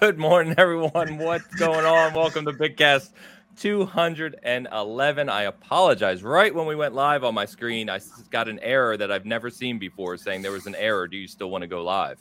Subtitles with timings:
[0.00, 1.18] Good morning, everyone.
[1.18, 2.14] What's going on?
[2.14, 3.10] Welcome to Bigcast
[3.58, 5.28] 211.
[5.28, 6.22] I apologize.
[6.22, 9.50] Right when we went live on my screen, I got an error that I've never
[9.50, 11.06] seen before saying there was an error.
[11.06, 12.18] Do you still want to go live?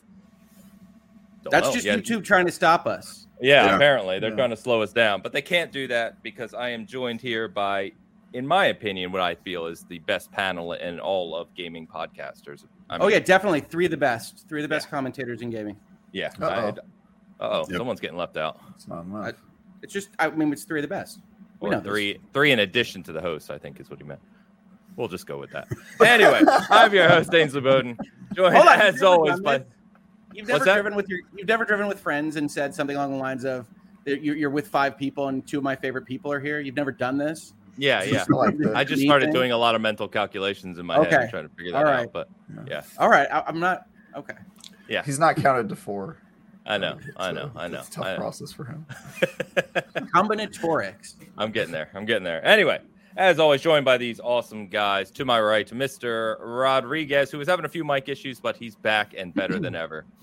[1.43, 1.73] Don't That's know.
[1.73, 1.95] just yeah.
[1.95, 3.27] YouTube trying to stop us.
[3.41, 3.75] Yeah, yeah.
[3.75, 4.35] apparently they're yeah.
[4.35, 7.47] trying to slow us down, but they can't do that because I am joined here
[7.47, 7.93] by,
[8.33, 12.65] in my opinion, what I feel is the best panel in all of gaming podcasters.
[12.89, 15.41] I oh, mean, oh yeah, definitely three of the best, three of the best commentators
[15.41, 15.77] in gaming.
[16.11, 16.29] Yeah.
[17.43, 17.77] Uh oh, yep.
[17.77, 18.61] someone's getting left out.
[18.73, 19.33] It's not enough.
[19.81, 21.19] It's just, I mean, it's three of the best.
[21.59, 22.21] We or three, this.
[22.31, 23.51] three in addition to the host.
[23.51, 24.21] I think is what he meant.
[24.95, 25.67] We'll just go with that.
[26.05, 27.97] anyway, I'm your host, Ainsley Bowden.
[28.33, 29.63] Joined as always by.
[30.33, 31.19] You've never driven with your.
[31.35, 33.67] You've never driven with friends and said something along the lines of,
[34.05, 37.17] "You're with five people and two of my favorite people are here." You've never done
[37.17, 37.53] this.
[37.77, 38.23] Yeah, yeah.
[38.29, 39.33] Like I just started thing?
[39.33, 41.09] doing a lot of mental calculations in my okay.
[41.09, 42.05] head, trying to figure that All right.
[42.05, 42.13] out.
[42.13, 42.29] But
[42.67, 42.83] yeah.
[42.97, 44.35] All right, I, I'm not okay.
[44.87, 46.17] Yeah, he's not counted to four.
[46.65, 47.79] I know, um, I know, I know.
[47.79, 48.17] It's tough know.
[48.17, 48.85] process for him.
[50.15, 51.15] Combinatorics.
[51.37, 51.89] I'm getting there.
[51.93, 52.45] I'm getting there.
[52.45, 52.79] Anyway,
[53.17, 55.11] as always, joined by these awesome guys.
[55.11, 56.37] To my right, Mr.
[56.39, 60.05] Rodriguez, who was having a few mic issues, but he's back and better than ever.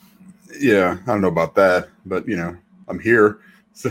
[0.58, 2.56] Yeah, I don't know about that, but you know,
[2.88, 3.38] I'm here,
[3.72, 3.88] so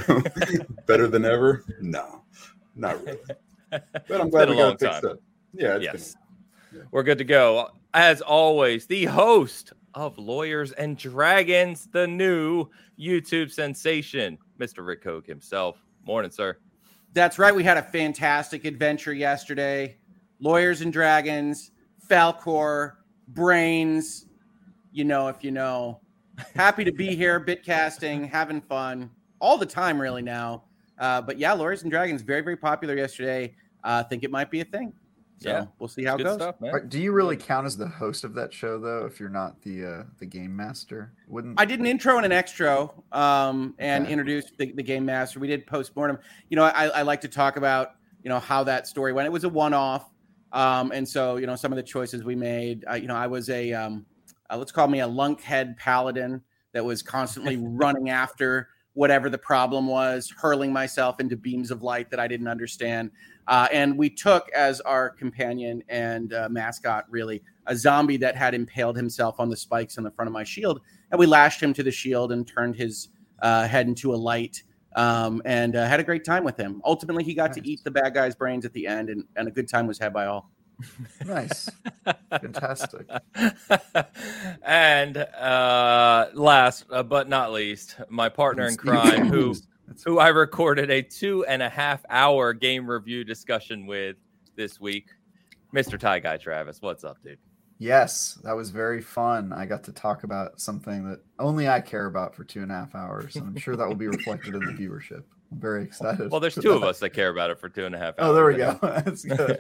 [0.88, 1.64] better than ever.
[1.80, 2.22] No,
[2.76, 3.18] not really.
[3.70, 5.22] But I'm glad we got it fixed up.
[5.54, 6.16] Yeah, yes.
[6.72, 6.86] Been, yeah.
[6.92, 7.70] We're good to go.
[7.94, 12.68] As always, the host of Lawyers and Dragons, the new
[13.00, 14.86] YouTube sensation, Mr.
[14.86, 15.78] Rick Hogue himself.
[16.06, 16.58] Morning, sir.
[17.14, 17.54] That's right.
[17.54, 19.98] We had a fantastic adventure yesterday.
[20.40, 21.72] Lawyers and Dragons,
[22.08, 22.94] Falcor,
[23.30, 24.26] Brains.
[24.92, 26.02] You know, if you know.
[26.56, 29.10] Happy to be here, bitcasting, having fun
[29.40, 30.64] all the time, really now.
[30.98, 33.56] Uh, but yeah, Lawyers and Dragons, very, very popular yesterday.
[33.84, 34.94] I uh, think it might be a thing.
[35.40, 36.36] So yeah, we'll see how it goes.
[36.36, 36.56] Stuff,
[36.90, 39.06] Do you really count as the host of that show though?
[39.06, 42.34] If you're not the uh, the game master, wouldn't I did an intro and an
[42.34, 44.12] extra um, and okay.
[44.12, 45.40] introduced the, the game master.
[45.40, 46.20] We did post mortem.
[46.50, 49.28] You know, I, I like to talk about you know how that story went.
[49.28, 50.10] It was a one off,
[50.52, 52.84] um, and so you know some of the choices we made.
[52.90, 54.06] Uh, you know, I was a um,
[54.50, 56.42] uh, let's call me a lunkhead paladin
[56.74, 62.10] that was constantly running after whatever the problem was, hurling myself into beams of light
[62.10, 63.12] that I didn't understand.
[63.48, 68.54] Uh, and we took as our companion and uh, mascot, really, a zombie that had
[68.54, 70.82] impaled himself on the spikes in the front of my shield.
[71.12, 73.10] And we lashed him to the shield and turned his
[73.42, 74.64] uh, head into a light
[74.96, 76.82] um, and uh, had a great time with him.
[76.86, 77.64] Ultimately, he got nice.
[77.64, 79.98] to eat the bad guy's brains at the end, and, and a good time was
[80.00, 80.50] had by all.
[81.26, 81.70] Nice.
[82.30, 83.08] Fantastic.
[84.64, 89.56] and uh, last uh, but not least, my partner in crime, who
[90.06, 94.18] who I recorded a two and a half hour game review discussion with
[94.56, 95.10] this week.
[95.74, 96.00] Mr.
[96.00, 97.38] Tie Guy Travis, what's up, dude?
[97.78, 99.54] Yes, that was very fun.
[99.54, 102.76] I got to talk about something that only I care about for two and a
[102.76, 103.38] half hours.
[103.38, 105.24] And I'm sure that will be reflected in the viewership.
[105.52, 106.32] I'm very excited.
[106.32, 106.76] Well, there's two that.
[106.76, 108.30] of us that care about it for two and a half hours.
[108.30, 108.78] Oh, there we go.
[108.82, 109.60] That's good.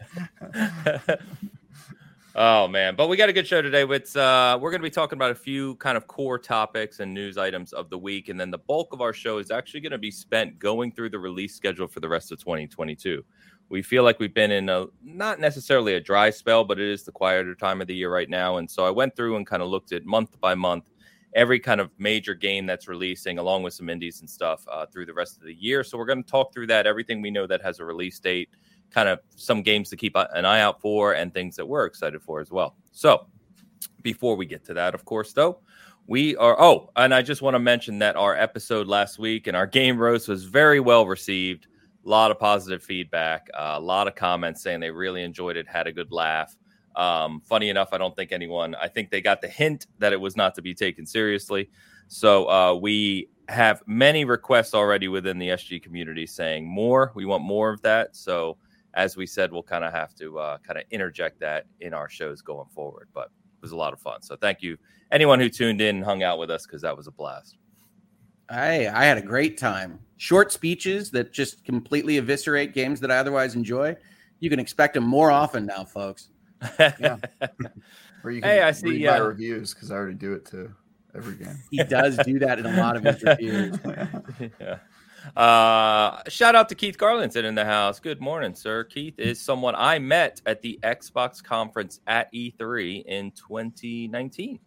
[2.36, 3.86] oh man, but we got a good show today.
[3.86, 7.12] With uh, we're going to be talking about a few kind of core topics and
[7.14, 9.92] news items of the week, and then the bulk of our show is actually going
[9.92, 13.24] to be spent going through the release schedule for the rest of 2022.
[13.70, 17.04] We feel like we've been in a not necessarily a dry spell, but it is
[17.04, 19.64] the quieter time of the year right now, and so I went through and kind
[19.64, 20.92] of looked at month by month
[21.34, 25.06] every kind of major game that's releasing, along with some indies and stuff uh, through
[25.06, 25.84] the rest of the year.
[25.84, 28.50] So we're going to talk through that, everything we know that has a release date,
[28.90, 32.22] kind of some games to keep an eye out for, and things that we're excited
[32.22, 32.75] for as well.
[32.91, 33.28] So
[34.01, 35.59] before we get to that, of course, though,
[36.07, 36.59] we are.
[36.59, 40.00] Oh, and I just want to mention that our episode last week and our game
[40.00, 41.67] roast was very well received.
[42.06, 45.67] A lot of positive feedback, uh, a lot of comments saying they really enjoyed it,
[45.67, 46.55] had a good laugh.
[46.99, 50.19] Um, funny enough, I don't think anyone, I think they got the hint that it
[50.19, 51.69] was not to be taken seriously.
[52.09, 57.13] So uh, we have many requests already within the SG community saying more.
[57.16, 58.17] We want more of that.
[58.17, 58.57] So
[58.96, 62.09] as we said, we'll kind of have to uh, kind of interject that in our
[62.09, 63.07] shows going forward.
[63.13, 64.22] But it was a lot of fun.
[64.22, 64.78] So thank you,
[65.09, 67.55] anyone who tuned in and hung out with us because that was a blast.
[68.51, 69.99] Hey, I had a great time.
[70.17, 73.96] Short speeches that just completely eviscerate games that I otherwise enjoy.
[74.41, 76.28] You can expect them more often now, folks
[76.79, 77.17] yeah.
[78.22, 80.73] Or you can hey, I see, read my reviews because I already do it to
[81.16, 81.58] every game.
[81.72, 83.78] He does do that in a lot of his reviews.
[84.59, 84.79] yeah.
[85.35, 88.00] Uh, shout out to Keith Garlandson in the house.
[88.00, 88.84] Good morning, sir.
[88.84, 94.59] Keith is someone I met at the Xbox conference at E3 in 2019.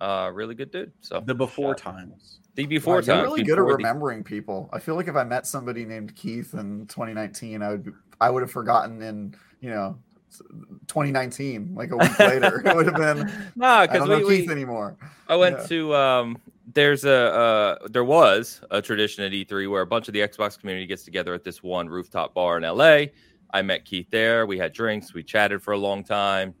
[0.00, 0.92] Uh, really good dude.
[1.00, 2.40] So the before times.
[2.54, 3.06] The before wow, times.
[3.06, 4.24] You're really good at remembering the...
[4.24, 4.68] people.
[4.72, 8.28] I feel like if I met somebody named Keith in 2019, I would be, I
[8.28, 9.96] would have forgotten in you know
[10.38, 12.62] 2019, like a week later.
[12.66, 14.96] it would have been no, because we, Keith anymore.
[15.28, 15.66] I went yeah.
[15.66, 16.38] to um,
[16.72, 20.58] there's a uh, there was a tradition at E3 where a bunch of the Xbox
[20.58, 23.06] community gets together at this one rooftop bar in LA.
[23.52, 24.46] I met Keith there.
[24.46, 25.12] We had drinks.
[25.12, 26.54] We chatted for a long time.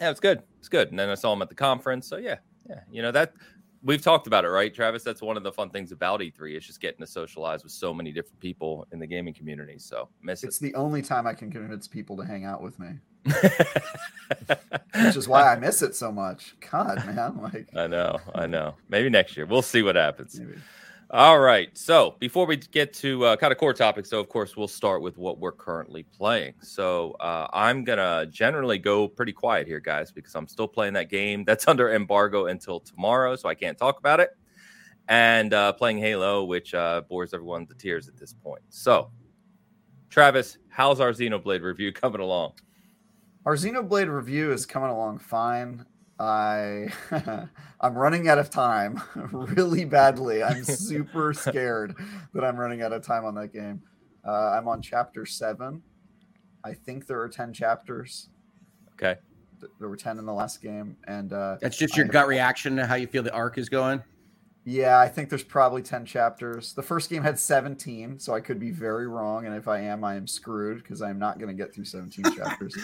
[0.00, 0.42] Yeah, it's good.
[0.58, 0.90] It's good.
[0.90, 2.06] And then I saw him at the conference.
[2.06, 2.36] So yeah,
[2.68, 2.80] yeah.
[2.90, 3.32] You know that
[3.82, 5.02] we've talked about it, right, Travis?
[5.02, 7.92] That's one of the fun things about E3 is just getting to socialize with so
[7.94, 9.78] many different people in the gaming community.
[9.78, 10.60] So miss it's it.
[10.60, 12.90] the only time I can convince people to hang out with me.
[13.24, 16.56] Which is why I miss it so much.
[16.70, 17.40] God, man.
[17.42, 18.74] Like I know, I know.
[18.88, 19.46] Maybe next year.
[19.46, 20.38] We'll see what happens.
[20.38, 20.58] Maybe.
[21.10, 21.70] All right.
[21.76, 25.00] So before we get to uh, kind of core topics, so of course we'll start
[25.00, 26.52] with what we're currently playing.
[26.60, 31.08] So uh, I'm gonna generally go pretty quiet here, guys, because I'm still playing that
[31.08, 34.36] game that's under embargo until tomorrow, so I can't talk about it.
[35.08, 38.60] And uh, playing Halo, which uh, bores everyone to tears at this point.
[38.68, 39.10] So,
[40.10, 42.52] Travis, how's our Xenoblade review coming along?
[43.46, 45.86] Our Xenoblade review is coming along fine.
[46.20, 46.88] I
[47.80, 50.42] I'm running out of time really badly.
[50.42, 51.94] I'm super scared
[52.34, 53.82] that I'm running out of time on that game.
[54.26, 55.82] Uh, I'm on chapter seven.
[56.64, 58.30] I think there are ten chapters.
[58.94, 59.16] Okay.
[59.78, 62.76] There were ten in the last game, and uh, that's just your I, gut reaction
[62.76, 64.02] to how you feel the arc is going.
[64.70, 66.74] Yeah, I think there's probably 10 chapters.
[66.74, 69.46] The first game had 17, so I could be very wrong.
[69.46, 72.22] And if I am, I am screwed because I'm not going to get through 17
[72.36, 72.76] chapters.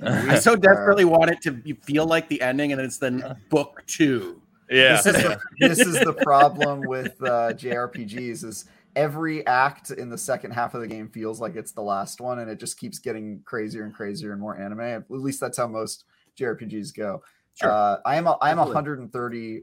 [0.00, 4.40] I so desperately want it to feel like the ending, and it's then book two.
[4.70, 5.02] Yeah.
[5.02, 10.18] This is the, this is the problem with uh, JRPGs is every act in the
[10.18, 13.00] second half of the game feels like it's the last one, and it just keeps
[13.00, 14.78] getting crazier and crazier and more anime.
[14.78, 16.04] At least that's how most
[16.38, 17.20] JRPGs go.
[17.60, 17.68] Sure.
[17.68, 19.62] Uh, I am a, I am 130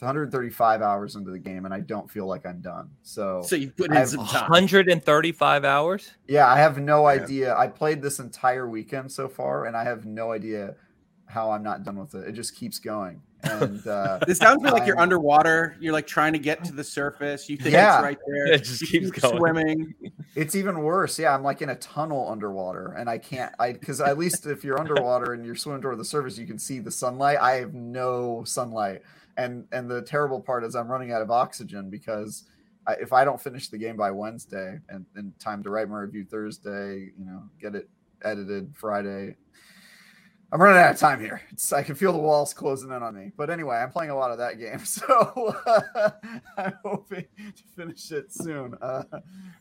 [0.00, 2.90] 135 hours into the game and I don't feel like I'm done.
[3.02, 4.48] So So you put in some time.
[4.50, 6.12] 135 hours?
[6.28, 7.56] Yeah, I have no idea.
[7.56, 10.76] I played this entire weekend so far and I have no idea
[11.26, 12.28] how I'm not done with it.
[12.28, 13.20] It just keeps going.
[13.42, 15.76] And uh, this sounds like you're underwater.
[15.80, 17.48] You're like trying to get to the surface.
[17.48, 17.96] You think yeah.
[17.96, 18.46] it's right there.
[18.52, 19.36] It just keeps going.
[19.36, 19.94] swimming.
[20.34, 21.18] It's even worse.
[21.18, 23.52] Yeah, I'm like in a tunnel underwater, and I can't.
[23.58, 26.58] I because at least if you're underwater and you're swimming toward the surface, you can
[26.58, 27.38] see the sunlight.
[27.40, 29.02] I have no sunlight
[29.38, 32.44] and and the terrible part is I'm running out of oxygen because
[32.86, 35.06] I, if I don't finish the game by Wednesday and,
[35.38, 37.88] time to write my review Thursday, you know, get it
[38.24, 39.36] edited Friday,
[40.50, 41.42] I'm running out of time here.
[41.50, 43.32] It's, I can feel the walls closing in on me.
[43.36, 46.10] But anyway, I'm playing a lot of that game, so uh,
[46.56, 48.74] I'm hoping to finish it soon.
[48.80, 49.02] Uh,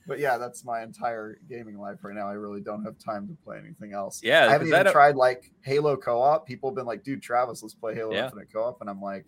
[0.08, 2.30] but yeah, that's my entire gaming life right now.
[2.30, 4.22] I really don't have time to play anything else.
[4.24, 6.48] Yeah, I haven't even tried like Halo co-op.
[6.48, 8.26] People have been like, "Dude, Travis, let's play Halo yeah.
[8.26, 9.28] Infinite co-op," and I'm like,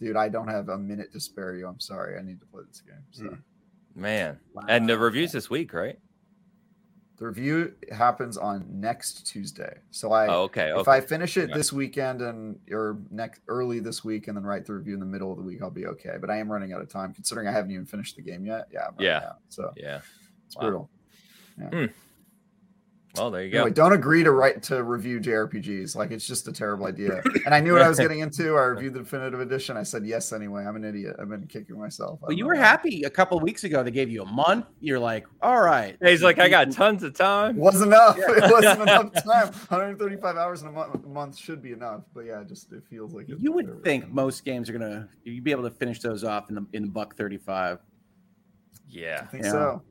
[0.00, 1.66] dude, I don't have a minute to spare you.
[1.66, 2.18] I'm sorry.
[2.18, 3.04] I need to play this game.
[3.10, 3.24] So.
[3.24, 3.34] Hmm.
[3.94, 4.64] Man, wow.
[4.68, 5.98] and the reviews this week, right?
[7.16, 9.78] The review happens on next Tuesday.
[9.90, 10.80] So I oh, okay, okay.
[10.80, 14.66] If I finish it this weekend and or next early this week and then write
[14.66, 16.16] the review in the middle of the week, I'll be okay.
[16.20, 18.68] But I am running out of time considering I haven't even finished the game yet.
[18.70, 18.88] Yeah.
[18.98, 19.16] Yeah.
[19.16, 20.00] Out, so yeah,
[20.44, 20.60] it's wow.
[20.60, 20.90] brutal.
[21.58, 21.68] Yeah.
[21.68, 21.84] Hmm.
[23.16, 23.58] Well, there you go.
[23.58, 25.96] Anyway, don't agree to write to review JRPGs.
[25.96, 27.22] Like it's just a terrible idea.
[27.44, 28.56] And I knew what I was getting into.
[28.56, 29.76] I reviewed the definitive edition.
[29.76, 30.64] I said yes anyway.
[30.64, 31.16] I'm an idiot.
[31.20, 32.20] I've been kicking myself.
[32.22, 33.82] Well, you were happy a couple weeks ago.
[33.82, 34.66] They gave you a month.
[34.80, 35.96] You're like, all right.
[36.02, 37.56] He's like, I got tons of time.
[37.56, 38.16] Wasn't enough.
[38.18, 38.26] Yeah.
[38.36, 39.48] It wasn't enough time.
[39.48, 42.02] 135 hours in a month, a month should be enough.
[42.14, 45.50] But yeah, just it feels like you would think most games are gonna you'd be
[45.50, 47.78] able to finish those off in the in the buck 35.
[48.88, 49.50] Yeah, I think yeah.
[49.50, 49.82] so.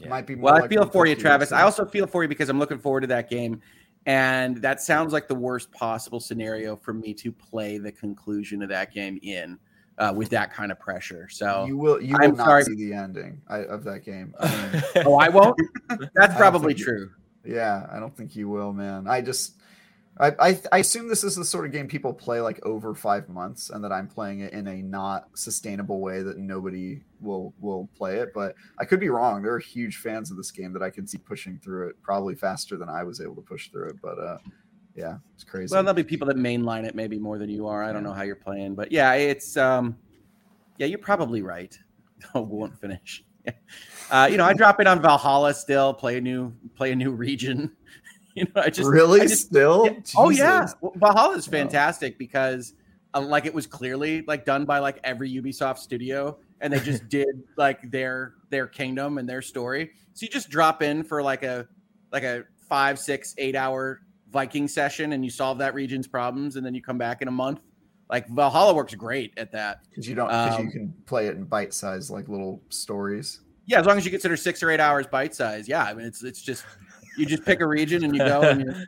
[0.00, 0.08] Yeah.
[0.08, 0.62] Might be well.
[0.62, 1.52] I feel for you, Travis.
[1.52, 3.60] I also feel for you because I'm looking forward to that game,
[4.04, 8.68] and that sounds like the worst possible scenario for me to play the conclusion of
[8.68, 9.58] that game in.
[9.98, 11.26] Uh, with that kind of pressure.
[11.30, 12.64] So you will you will I'm not sorry.
[12.64, 14.34] see the ending of that game.
[14.38, 15.58] I mean, oh, I won't.
[16.14, 17.12] That's probably true.
[17.42, 19.08] You, yeah, I don't think you will, man.
[19.08, 19.54] I just
[20.18, 23.28] I, I, I assume this is the sort of game people play like over five
[23.28, 27.88] months, and that I'm playing it in a not sustainable way that nobody will will
[27.96, 28.32] play it.
[28.34, 29.42] But I could be wrong.
[29.42, 32.34] There are huge fans of this game that I can see pushing through it probably
[32.34, 33.96] faster than I was able to push through it.
[34.00, 34.38] But uh,
[34.94, 35.74] yeah, it's crazy.
[35.74, 37.84] Well, there'll be people that mainline it maybe more than you are.
[37.84, 39.96] I don't know how you're playing, but yeah, it's um,
[40.78, 41.78] yeah, you're probably right.
[42.34, 43.22] won't finish.
[44.10, 47.10] uh, you know, I drop in on Valhalla still, play a new play a new
[47.10, 47.76] region.
[48.40, 49.86] you know, I just really I just, still.
[49.86, 52.16] Yeah, oh yeah, Valhalla is fantastic oh.
[52.18, 52.74] because
[53.14, 57.08] uh, like it was clearly like done by like every Ubisoft studio, and they just
[57.08, 59.92] did like their their kingdom and their story.
[60.12, 61.66] So you just drop in for like a
[62.12, 66.66] like a five, six, eight hour Viking session, and you solve that region's problems, and
[66.66, 67.60] then you come back in a month.
[68.10, 71.36] Like Valhalla works great at that because you don't because um, you can play it
[71.36, 73.40] in bite size like little stories.
[73.64, 75.66] Yeah, as long as you consider six or eight hours bite size.
[75.66, 76.64] Yeah, I mean it's it's just
[77.16, 78.86] you just pick a region and you go and you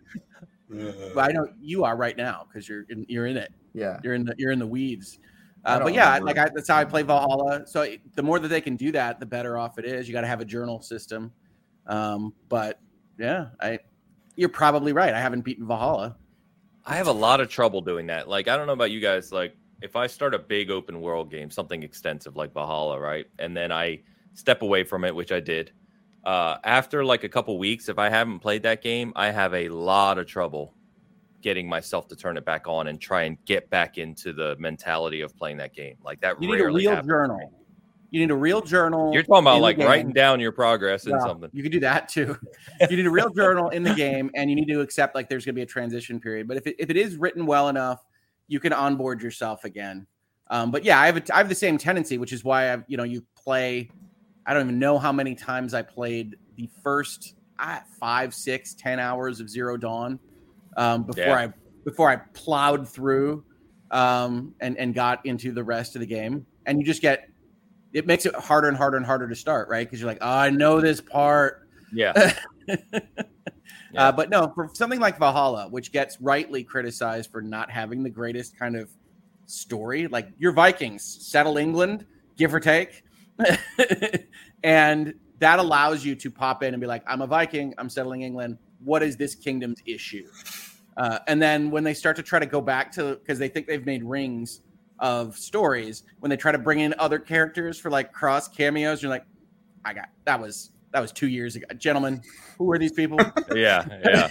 [1.16, 3.52] I know you are right now because you're in, you're in it.
[3.72, 5.18] Yeah, you're in the you're in the weeds.
[5.64, 7.66] Uh, but yeah, like I, that's how I play Valhalla.
[7.66, 10.08] So the more that they can do that, the better off it is.
[10.08, 11.32] You got to have a journal system.
[11.86, 12.80] Um, but
[13.18, 13.80] yeah, I
[14.36, 15.12] you're probably right.
[15.12, 16.16] I haven't beaten Valhalla.
[16.86, 18.28] I have a lot of trouble doing that.
[18.28, 19.32] Like I don't know about you guys.
[19.32, 23.56] Like if I start a big open world game, something extensive like Valhalla, right, and
[23.56, 24.00] then I
[24.34, 25.72] step away from it, which I did.
[26.24, 29.68] Uh, after like a couple weeks, if I haven't played that game, I have a
[29.68, 30.74] lot of trouble
[31.40, 35.20] getting myself to turn it back on and try and get back into the mentality
[35.20, 35.96] of playing that game.
[36.04, 36.40] Like that.
[36.42, 37.52] You need a real journal.
[38.10, 39.12] You need a real journal.
[39.12, 41.50] You're talking about like writing down your progress and something.
[41.52, 42.38] You can do that too.
[42.90, 45.44] you need a real journal in the game, and you need to accept like there's
[45.44, 46.48] going to be a transition period.
[46.48, 48.02] But if it, if it is written well enough,
[48.46, 50.06] you can onboard yourself again.
[50.50, 52.84] Um, but yeah, I have a, I have the same tendency, which is why I've
[52.88, 53.90] you know you play.
[54.48, 58.98] I don't even know how many times I played the first uh, five, six, ten
[58.98, 60.18] hours of Zero Dawn
[60.78, 61.36] um, before yeah.
[61.36, 61.52] I
[61.84, 63.44] before I plowed through
[63.90, 66.46] um, and and got into the rest of the game.
[66.64, 67.28] And you just get
[67.92, 69.86] it makes it harder and harder and harder to start, right?
[69.86, 71.68] Because you're like, oh, I know this part.
[71.92, 72.34] Yeah.
[72.66, 73.00] yeah.
[73.94, 78.10] Uh, but no, for something like Valhalla, which gets rightly criticized for not having the
[78.10, 78.88] greatest kind of
[79.44, 83.02] story, like your Vikings settle England, give or take,
[84.62, 88.22] and that allows you to pop in and be like, I'm a Viking, I'm settling
[88.22, 88.58] England.
[88.84, 90.26] What is this kingdom's issue?
[90.96, 93.66] Uh, and then when they start to try to go back to because they think
[93.66, 94.62] they've made rings
[94.98, 99.10] of stories, when they try to bring in other characters for like cross cameos, you're
[99.10, 99.24] like,
[99.84, 102.22] I got that was that was two years ago, gentlemen.
[102.58, 103.18] Who are these people?
[103.54, 104.30] yeah, yeah.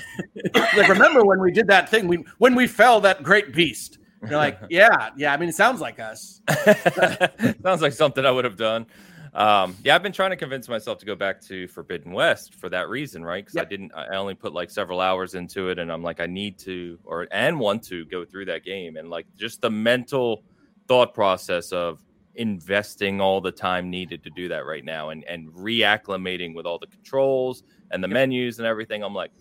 [0.76, 2.08] like remember when we did that thing?
[2.08, 3.97] We when we fell that great beast.
[4.22, 5.34] You're like, yeah, yeah.
[5.34, 6.42] I mean, it sounds like us.
[7.64, 8.88] sounds like something I would have done.
[9.34, 12.70] Um, yeah, I've been trying to convince myself to go back to Forbidden West for
[12.70, 13.46] that reason, right?
[13.46, 13.68] Because yep.
[13.68, 16.58] I didn't, I only put like several hours into it, and I'm like, I need
[16.60, 20.44] to, or and want to go through that game, and like just the mental
[20.88, 25.50] thought process of investing all the time needed to do that right now, and and
[25.50, 28.14] reacclimating with all the controls and the yep.
[28.14, 29.04] menus and everything.
[29.04, 29.32] I'm like,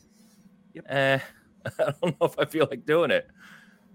[0.75, 0.85] yep.
[0.90, 1.18] eh,
[1.78, 3.28] I don't know if I feel like doing it.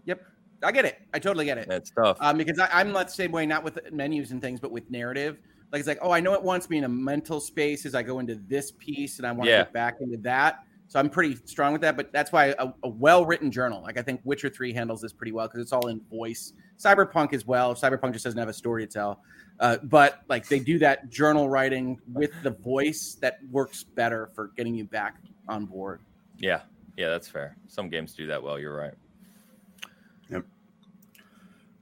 [0.05, 0.23] Yep.
[0.63, 0.99] I get it.
[1.13, 1.67] I totally get it.
[1.69, 2.17] It's tough.
[2.19, 4.89] Um, because I, am not the same way, not with menus and things, but with
[4.89, 5.39] narrative.
[5.71, 8.03] Like it's like, oh, I know it wants me in a mental space as I
[8.03, 9.59] go into this piece, and I want yeah.
[9.59, 10.63] to get back into that.
[10.87, 11.95] So I'm pretty strong with that.
[11.95, 15.31] But that's why a, a well-written journal, like I think Witcher Three handles this pretty
[15.31, 16.53] well because it's all in voice.
[16.77, 17.73] Cyberpunk as well.
[17.73, 19.21] Cyberpunk just doesn't have a story to tell,
[19.59, 24.49] uh, but like they do that journal writing with the voice that works better for
[24.57, 25.15] getting you back
[25.47, 26.01] on board.
[26.37, 26.61] Yeah,
[26.97, 27.55] yeah, that's fair.
[27.67, 28.59] Some games do that well.
[28.59, 28.93] You're right.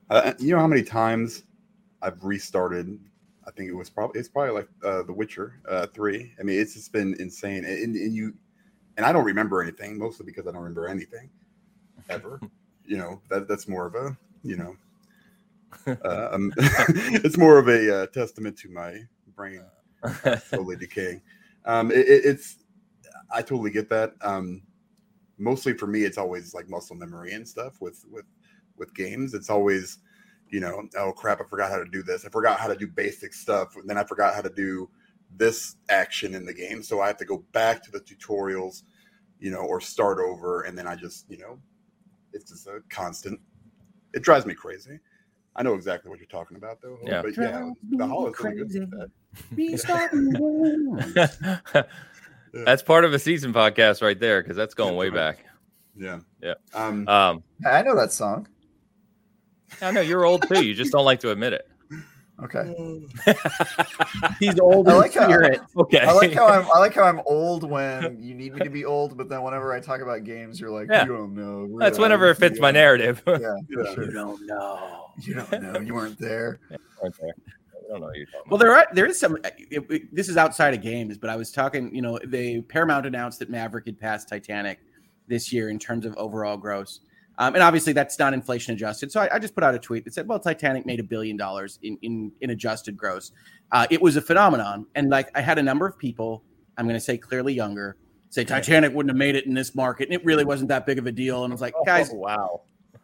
[0.10, 1.44] Uh, you know how many times
[2.02, 3.00] I've restarted
[3.50, 6.34] I think it was probably it's probably like uh, The Witcher uh, three.
[6.40, 8.34] I mean, it's just been insane, and, and you
[8.96, 11.30] and I don't remember anything mostly because I don't remember anything
[12.10, 12.40] ever.
[12.86, 14.76] you know that that's more of a you know
[16.06, 19.00] uh, um, it's more of a uh, testament to my
[19.36, 19.64] brain
[20.46, 21.22] slowly decaying.
[21.66, 22.58] Um, it, it's
[23.34, 24.14] I totally get that.
[24.22, 24.62] Um,
[25.40, 28.26] mostly for me, it's always like muscle memory and stuff with with
[28.80, 29.34] with games.
[29.34, 30.00] It's always
[30.50, 32.26] you know, oh crap, I forgot how to do this.
[32.26, 33.76] I forgot how to do basic stuff.
[33.76, 34.90] And then I forgot how to do
[35.36, 36.84] this action in the game.
[36.84, 38.84] So I have to go back to the tutorials,
[39.40, 40.64] you know, or start over.
[40.64, 41.60] And then I just, you know,
[42.34, 43.40] it's just a constant.
[44.14, 45.00] It drives me crazy.
[45.56, 46.98] I know exactly what you're talking about, though.
[47.04, 48.92] Yeah, but yeah, the hall is really good.
[48.92, 49.12] That.
[52.54, 55.46] That's part of a season podcast right there, because that's going way back.
[55.96, 56.56] Yeah, yeah.
[56.74, 58.48] Um, um, I know that song.
[59.82, 60.66] I know you're old too.
[60.66, 61.70] You just don't like to admit it.
[62.44, 63.04] Okay.
[64.40, 65.30] He's old I like how,
[65.78, 66.00] Okay.
[66.00, 68.86] I like how I'm I like how I'm old when you need me to be
[68.86, 71.04] old, but then whenever I talk about games, you're like, yeah.
[71.04, 71.68] you don't know.
[71.70, 73.22] We're That's whenever it fits my narrative.
[73.28, 73.94] yeah, yeah.
[73.94, 74.06] Sure.
[74.06, 75.12] You don't know.
[75.22, 75.80] You don't know.
[75.80, 76.60] You weren't there.
[76.70, 77.34] Yeah, weren't there.
[77.90, 78.12] I don't know
[78.50, 79.38] well, there are there is some.
[79.44, 81.94] Eh, it, it, this is outside of games, but I was talking.
[81.94, 84.80] You know, they Paramount announced that Maverick had passed Titanic
[85.28, 87.02] this year in terms of overall gross.
[87.40, 89.12] Um, and obviously, that's not inflation adjusted.
[89.12, 91.38] So I, I, just put out a tweet that said, "Well, Titanic made a billion
[91.38, 93.32] dollars in in in adjusted gross.
[93.72, 96.44] Uh, it was a phenomenon." And like, I had a number of people.
[96.78, 97.98] I'm going to say clearly younger
[98.30, 101.00] say Titanic wouldn't have made it in this market, and it really wasn't that big
[101.00, 101.44] of a deal.
[101.44, 102.62] And I was like, guys, oh, wow,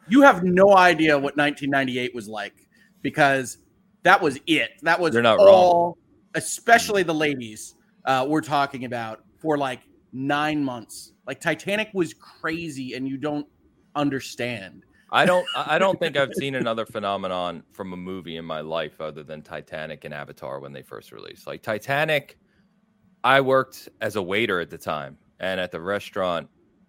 [0.08, 2.68] you have no idea what 1998 was like
[3.02, 3.58] because
[4.04, 4.72] that was it.
[4.84, 5.94] That was They're not all, wrong.
[6.36, 7.76] especially the ladies
[8.06, 9.82] uh, we're talking about for like
[10.14, 11.14] nine months.
[11.26, 13.48] Like Titanic was crazy, and you don't
[13.96, 14.86] understand.
[15.12, 19.00] I don't I don't think I've seen another phenomenon from a movie in my life
[19.00, 21.48] other than Titanic and Avatar when they first released.
[21.48, 22.38] Like Titanic,
[23.24, 26.48] I worked as a waiter at the time and at the restaurant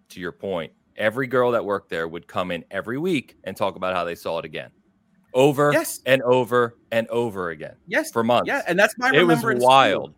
[0.09, 3.75] to your point, every girl that worked there would come in every week and talk
[3.75, 4.71] about how they saw it again.
[5.33, 5.99] over Yes.
[6.07, 8.09] and over and over again Yes.
[8.11, 8.47] for months.
[8.47, 9.61] Yeah, and that's my it was remembrance.
[9.61, 9.67] too.
[9.67, 10.15] wild.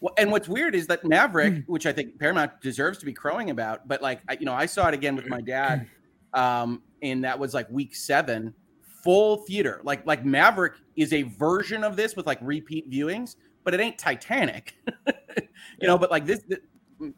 [0.00, 1.60] Well, and what's weird is that Maverick, Hmm.
[1.72, 4.88] which I think Paramount deserves to be crowing about, but like you know, I saw
[4.88, 5.86] it again with my dad,
[6.34, 8.54] um, and that was like week seven,
[9.02, 9.80] full theater.
[9.84, 13.98] Like like Maverick is a version of this with like repeat viewings, but it ain't
[13.98, 14.74] Titanic,
[15.80, 15.96] you know.
[15.96, 16.62] But like this, th-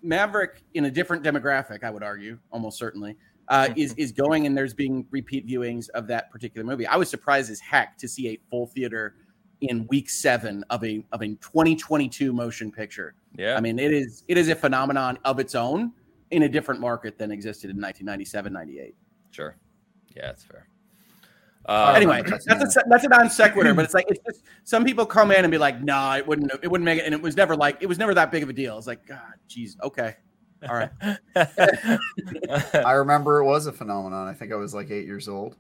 [0.03, 3.17] Maverick in a different demographic, I would argue, almost certainly.
[3.49, 6.85] Uh, is is going and there's being repeat viewings of that particular movie.
[6.85, 9.15] I was surprised as heck to see a full theater
[9.61, 13.15] in week seven of a of a 2022 motion picture.
[13.37, 13.57] Yeah.
[13.57, 15.93] I mean, it is it is a phenomenon of its own
[16.31, 18.97] in a different market than existed in 1997, 98.
[19.37, 19.55] Sure.
[20.17, 20.67] Yeah, that's fair.
[21.67, 25.05] Uh, anyway, that's a that's a non sequitur, but it's like it's just some people
[25.05, 27.37] come in and be like, "No, it wouldn't it wouldn't make it," and it was
[27.37, 28.79] never like it was never that big of a deal.
[28.79, 30.15] It's like, God, jeez, okay,
[30.67, 30.91] all right.
[32.87, 34.27] I remember it was a phenomenon.
[34.27, 35.57] I think I was like eight years old.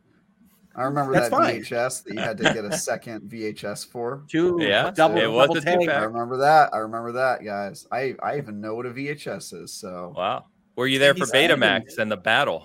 [0.74, 1.60] I remember That's that fine.
[1.60, 4.22] VHS that you had to get a second VHS for.
[4.28, 6.72] Two, Yeah, double, it was double a I remember that.
[6.72, 7.86] I remember that, guys.
[7.92, 9.72] I I even know what a VHS is.
[9.72, 10.46] So wow.
[10.76, 11.62] Were you there for He's seasoned.
[11.62, 12.64] Betamax and the battle?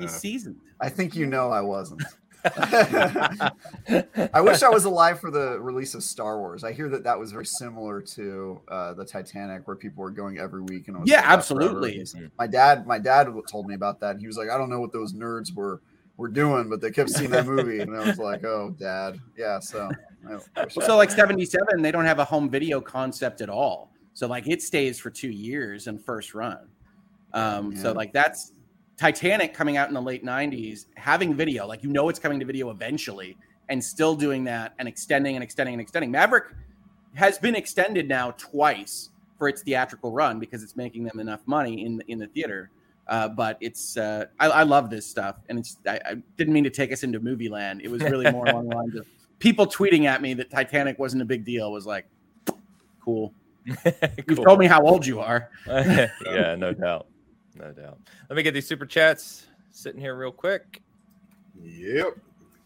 [0.00, 0.56] He's seasoned.
[0.80, 2.02] I think you know I wasn't.
[2.46, 6.64] I wish I was alive for the release of Star Wars.
[6.64, 10.38] I hear that that was very similar to uh, the Titanic, where people were going
[10.38, 11.78] every week and it was Yeah, sold forever.
[11.86, 12.04] absolutely.
[12.38, 14.12] My dad, my dad told me about that.
[14.12, 15.80] And he was like, I don't know what those nerds were
[16.18, 19.58] were doing, but they kept seeing that movie, and I was like, oh, dad, yeah.
[19.58, 19.90] So,
[20.26, 23.90] I I- So like 77, they don't have a home video concept at all.
[24.14, 26.68] So like it stays for two years and first run.
[27.34, 28.52] Um, So like that's
[28.96, 32.46] Titanic coming out in the late 90s, having video, like you know it's coming to
[32.46, 33.36] video eventually,
[33.68, 36.10] and still doing that and extending and extending and extending.
[36.10, 36.46] Maverick
[37.14, 41.84] has been extended now twice for its theatrical run because it's making them enough money
[41.84, 42.70] in in the theater.
[43.08, 46.64] Uh, but it's uh, I, I love this stuff, and it's I, I didn't mean
[46.64, 47.80] to take us into movie land.
[47.82, 49.06] It was really more along the lines of
[49.38, 51.70] people tweeting at me that Titanic wasn't a big deal.
[51.70, 52.06] Was like,
[53.00, 53.32] cool.
[53.64, 55.50] You've told me how old you are.
[55.66, 57.06] yeah, no doubt.
[57.58, 57.98] No doubt.
[58.28, 60.82] Let me get these super chats sitting here real quick.
[61.62, 62.18] Yep.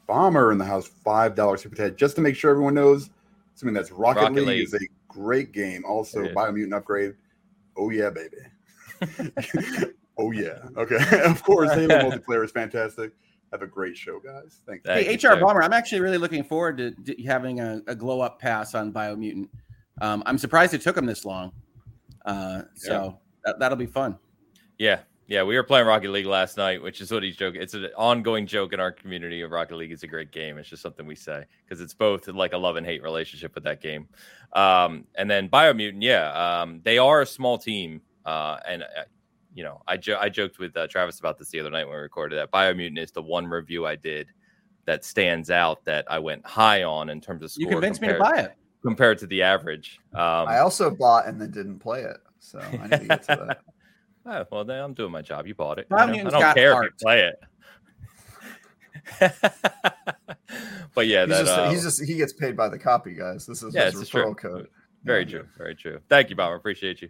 [0.06, 1.96] Bomber in the house, five dollar super chat.
[1.96, 3.10] Just to make sure everyone knows,
[3.54, 4.66] assuming that's Rocket, Rocket League, League.
[4.66, 5.84] is a great game.
[5.86, 6.36] Also, It is.
[6.36, 7.14] Biomutant upgrade.
[7.76, 8.36] Oh yeah, baby.
[10.18, 10.58] oh yeah.
[10.76, 10.98] Okay.
[11.24, 13.12] of course, Halo multiplayer is fantastic.
[13.52, 14.60] Have a great show, guys.
[14.66, 14.92] Thank you.
[14.92, 15.40] Thank hey, you, HR sir.
[15.40, 18.92] Bomber, I'm actually really looking forward to, to having a, a glow up pass on
[18.92, 19.48] Biomutant.
[20.00, 21.52] Um, I'm surprised it took him this long.
[22.24, 24.18] Uh, so that, that'll be fun.
[24.80, 25.00] Yeah.
[25.28, 27.62] Yeah, we were playing Rocket League last night, which is what he's joking.
[27.62, 30.58] It's an ongoing joke in our community of Rocket League is a great game.
[30.58, 33.62] It's just something we say because it's both like a love and hate relationship with
[33.62, 34.08] that game.
[34.54, 38.00] Um, and then Biomutant, yeah, um, they are a small team.
[38.26, 39.04] Uh, and, uh,
[39.54, 41.94] you know, I, jo- I joked with uh, Travis about this the other night when
[41.94, 42.50] we recorded that.
[42.50, 44.26] Biomutant is the one review I did
[44.86, 48.08] that stands out that I went high on in terms of score You convinced me
[48.08, 48.56] to buy it.
[48.82, 50.00] compared to the average.
[50.12, 53.46] Um, I also bought and then didn't play it, so I need to get to
[53.46, 53.60] that.
[54.26, 55.46] Oh, well, then I'm doing my job.
[55.46, 55.86] You bought it.
[55.90, 56.38] you Biomutant know?
[56.38, 56.86] I don't care heart.
[56.86, 57.40] if you play it.
[60.94, 63.46] but yeah, He's that, just, uh, he's just he gets paid by the copy, guys.
[63.46, 64.24] This is yeah, his this true.
[64.24, 64.68] referral code.
[65.04, 65.46] Very true.
[65.56, 66.00] Very true.
[66.08, 66.56] Thank you, Bomber.
[66.56, 67.08] Appreciate you.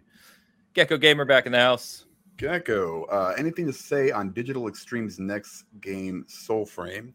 [0.73, 2.05] Gecko Gamer back in the house.
[2.37, 3.03] Gecko.
[3.05, 7.11] Uh, anything to say on Digital Extremes' next game, Soulframe?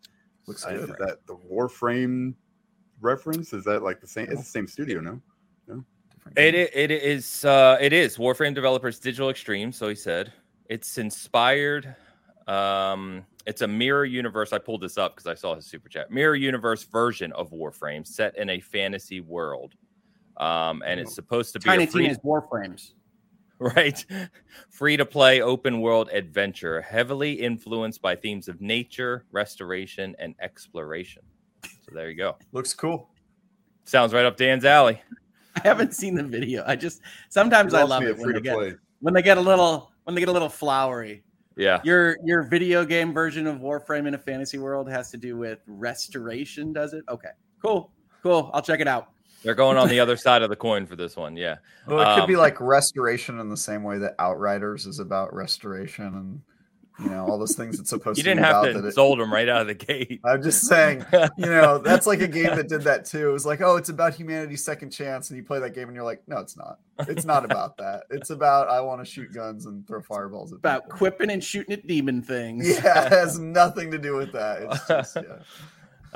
[0.46, 0.80] Looks Uh, good.
[0.90, 2.35] is that the Warframe
[3.00, 3.52] reference?
[3.54, 4.26] Is that like the same?
[4.30, 5.20] It's the same studio, no?
[6.35, 9.73] Different It it is uh, it is Warframe developers Digital Extreme.
[9.73, 10.33] So he said
[10.69, 11.95] it's inspired.
[12.47, 14.53] Um, it's a mirror universe.
[14.53, 16.11] I pulled this up because I saw his super chat.
[16.11, 19.75] Mirror universe version of Warframe set in a fantasy world.
[20.37, 22.93] Um, and it's supposed to be Tiny a free, Tina's Warframes.
[23.59, 24.05] right?
[24.71, 31.23] Free to play open world adventure, heavily influenced by themes of nature, restoration, and exploration.
[31.65, 32.37] So there you go.
[32.53, 33.09] Looks cool.
[33.85, 35.01] Sounds right up Dan's alley.
[35.64, 36.64] I haven't seen the video.
[36.66, 38.57] I just sometimes I love it when they get
[39.01, 41.23] when they get a little when they get a little flowery.
[41.57, 41.81] Yeah.
[41.85, 45.61] Your your video game version of Warframe in a fantasy world has to do with
[45.66, 47.05] restoration, does it?
[47.09, 47.31] Okay.
[47.62, 47.90] Cool.
[48.23, 48.51] Cool.
[48.53, 49.09] I'll check it out.
[49.42, 51.37] They're going on the other side of the coin for this one.
[51.37, 51.57] Yeah.
[51.87, 55.33] Well, it could Um, be like restoration in the same way that Outriders is about
[55.33, 56.40] restoration and
[56.98, 58.66] you know all those things it's supposed You to didn't have about.
[58.68, 60.20] to that it- insult them right out of the gate.
[60.24, 63.28] I'm just saying, you know, that's like a game that did that too.
[63.28, 65.94] It was like, oh, it's about humanity's second chance, and you play that game and
[65.94, 66.78] you're like, no, it's not.
[67.00, 68.04] It's not about that.
[68.11, 70.98] It's about I want to shoot guns and throw fireballs at About people.
[70.98, 72.66] quipping and shooting at demon things.
[72.68, 74.62] Yeah, it has nothing to do with that.
[74.62, 75.22] It's just yeah.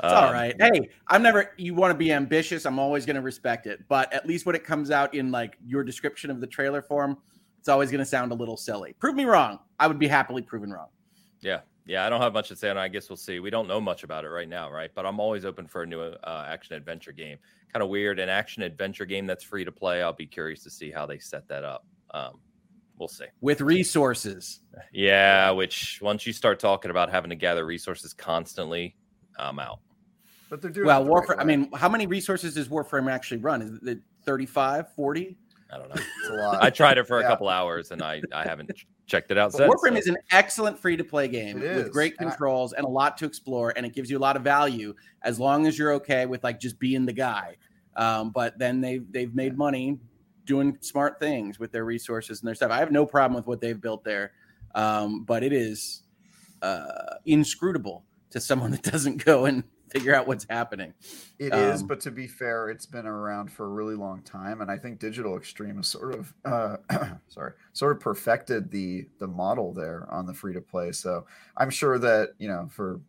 [0.03, 0.55] It's all um, right.
[0.59, 1.51] Hey, I'm never.
[1.57, 2.65] You want to be ambitious?
[2.65, 3.81] I'm always going to respect it.
[3.87, 7.17] But at least when it comes out in like your description of the trailer form,
[7.61, 8.95] it's always going to sound a little silly.
[8.99, 9.59] Prove me wrong.
[9.79, 10.87] I would be happily proven wrong.
[11.41, 11.59] Yeah.
[11.85, 12.77] Yeah, I don't have much to say on.
[12.77, 12.79] it.
[12.79, 13.39] I guess we'll see.
[13.39, 14.89] We don't know much about it right now, right?
[14.95, 17.37] But I'm always open for a new uh, action adventure game.
[17.71, 20.01] Kind of weird, an action adventure game that's free to play.
[20.01, 21.85] I'll be curious to see how they set that up.
[22.11, 22.39] Um,
[22.97, 23.25] we'll see.
[23.41, 24.61] with resources.
[24.91, 28.95] Yeah, which once you start talking about having to gather resources constantly,
[29.37, 29.79] I'm out.
[30.49, 31.39] But they're doing Well, it the right Warframe.
[31.39, 33.61] I mean, how many resources does Warframe actually run?
[33.61, 35.37] Is it 35, 40?
[35.71, 35.95] I don't know.
[36.19, 36.61] it's a lot.
[36.63, 38.71] I tried it for a couple hours and I I haven't
[39.07, 39.73] checked it out But since.
[39.73, 41.89] Warframe so- is an excellent free to play game It with is.
[41.89, 44.35] great And I- controls and a lot to explore, and it gives you a lot
[44.35, 47.57] of value as long as you're okay with like just being the guy.
[47.95, 49.99] Um, but then they they've made money
[50.45, 52.71] doing smart things with their resources and their stuff.
[52.71, 54.31] I have no problem with what they've built there,
[54.75, 56.03] um, but it is
[56.61, 60.93] uh, inscrutable to someone that doesn't go and figure out what's happening.
[61.39, 64.61] It is, Um, but to be fair, it's been around for a really long time,
[64.61, 66.77] and I think Digital Extreme has sort of, uh,
[67.27, 70.91] sorry, sort of perfected the the model there on the free to play.
[70.91, 71.25] So
[71.57, 73.01] I'm sure that you know, for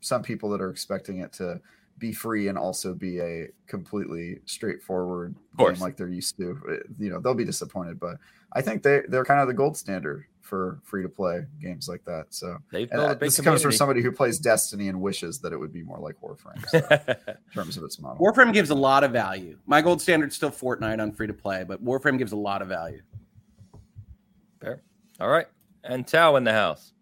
[0.00, 1.60] some people that are expecting it to
[1.98, 7.10] be free and also be a completely straightforward game like they're used to, eh, you
[7.10, 8.00] know, they'll be disappointed.
[8.00, 8.18] But
[8.52, 12.04] I think they they're kind of the gold standard for free to play games like
[12.04, 12.26] that.
[12.30, 15.38] So They've built uh, a big this comes from somebody who plays Destiny and wishes
[15.38, 16.78] that it would be more like Warframe so,
[17.28, 18.18] in terms of its model.
[18.18, 19.56] Warframe gives a lot of value.
[19.66, 22.68] My gold standard's still Fortnite on free to play, but Warframe gives a lot of
[22.68, 23.00] value.
[24.60, 24.82] Fair.
[25.20, 25.46] All right.
[25.84, 26.92] And Tao in the house.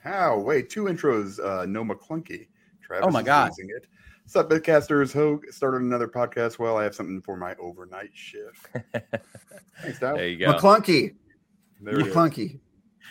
[0.00, 0.38] How?
[0.38, 1.42] Wait, two intros.
[1.42, 2.48] Uh, no McClunky.
[2.82, 3.50] Travis Oh my God.
[3.50, 3.86] losing it.
[4.24, 5.10] What's up, Bitcasters?
[5.14, 6.58] Hogue started another podcast.
[6.58, 8.68] Well, I have something for my overnight shift.
[9.82, 10.16] Thanks, Dow.
[10.16, 10.52] There you go.
[10.52, 11.14] McClunky,
[11.80, 12.14] There it is.
[12.14, 12.60] McClunky.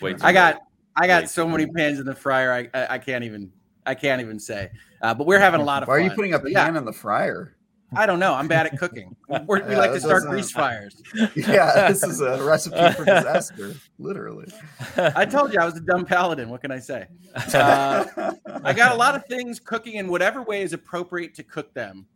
[0.00, 0.60] Wait, I got
[0.96, 1.74] I Way got so many many.
[1.74, 2.52] pans in the fryer.
[2.52, 3.52] I, I I can't even
[3.86, 4.70] I can't even say.
[5.00, 6.00] Uh, but we're having a lot of Why fun.
[6.00, 7.54] are you putting a So, pan yeah, in the fryer?
[7.96, 8.34] I don't know.
[8.34, 9.16] I'm bad at cooking.
[9.46, 11.00] We're, we like to start grease fires.
[11.34, 14.52] Yeah, this is a recipe for disaster, literally.
[14.98, 16.50] I told you I was a dumb paladin.
[16.50, 17.06] What can I say?
[17.54, 21.72] Uh, I got a lot of things cooking in whatever way is appropriate to cook
[21.72, 22.06] them.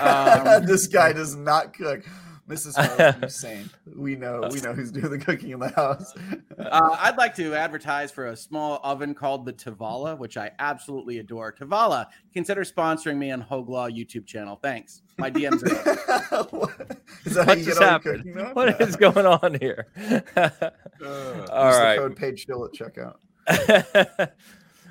[0.00, 2.04] Um, this guy does not cook.
[2.48, 2.76] Mrs.
[2.82, 3.68] Ho, insane.
[3.94, 6.14] We know, we know who's doing the cooking in the house.
[6.58, 11.18] Uh, I'd like to advertise for a small oven called the Tovala, which I absolutely
[11.18, 11.52] adore.
[11.52, 14.58] Tovala, consider sponsoring me on Hoglaw YouTube channel.
[14.62, 15.02] Thanks.
[15.18, 16.58] My DMs are open.
[16.60, 18.54] What- is that What just get all your happened?
[18.56, 19.86] What is going on here?
[21.00, 21.94] Uh, All Use right.
[21.94, 23.18] The code page chill at checkout.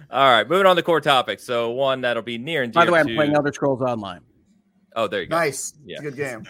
[0.09, 1.43] All right, moving on to core topics.
[1.43, 4.21] So one that'll be near and dear By the way, I'm playing Elder Scrolls Online.
[4.95, 5.35] Oh, there you go.
[5.35, 5.73] Nice.
[5.85, 5.97] Yeah.
[5.97, 6.47] It's a good game.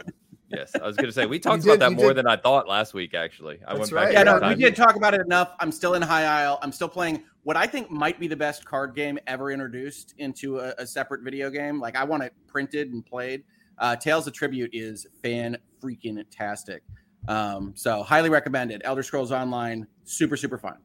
[0.50, 2.38] Yes, I was going to say we talked did- about that more did- than I
[2.38, 3.14] thought last week.
[3.14, 4.14] Actually, I That's went back.
[4.14, 5.52] Yeah, no, we did talk about it enough.
[5.60, 6.60] I'm still in High Isle.
[6.62, 10.60] I'm still playing what I think might be the best card game ever introduced into
[10.60, 11.80] a, a separate video game.
[11.80, 13.44] Like I want it printed and played.
[13.78, 16.82] Uh, Tales of Tribute is fan freaking tastic.
[17.28, 18.82] Um, so highly recommended.
[18.86, 20.78] Elder Scrolls Online, super super fun.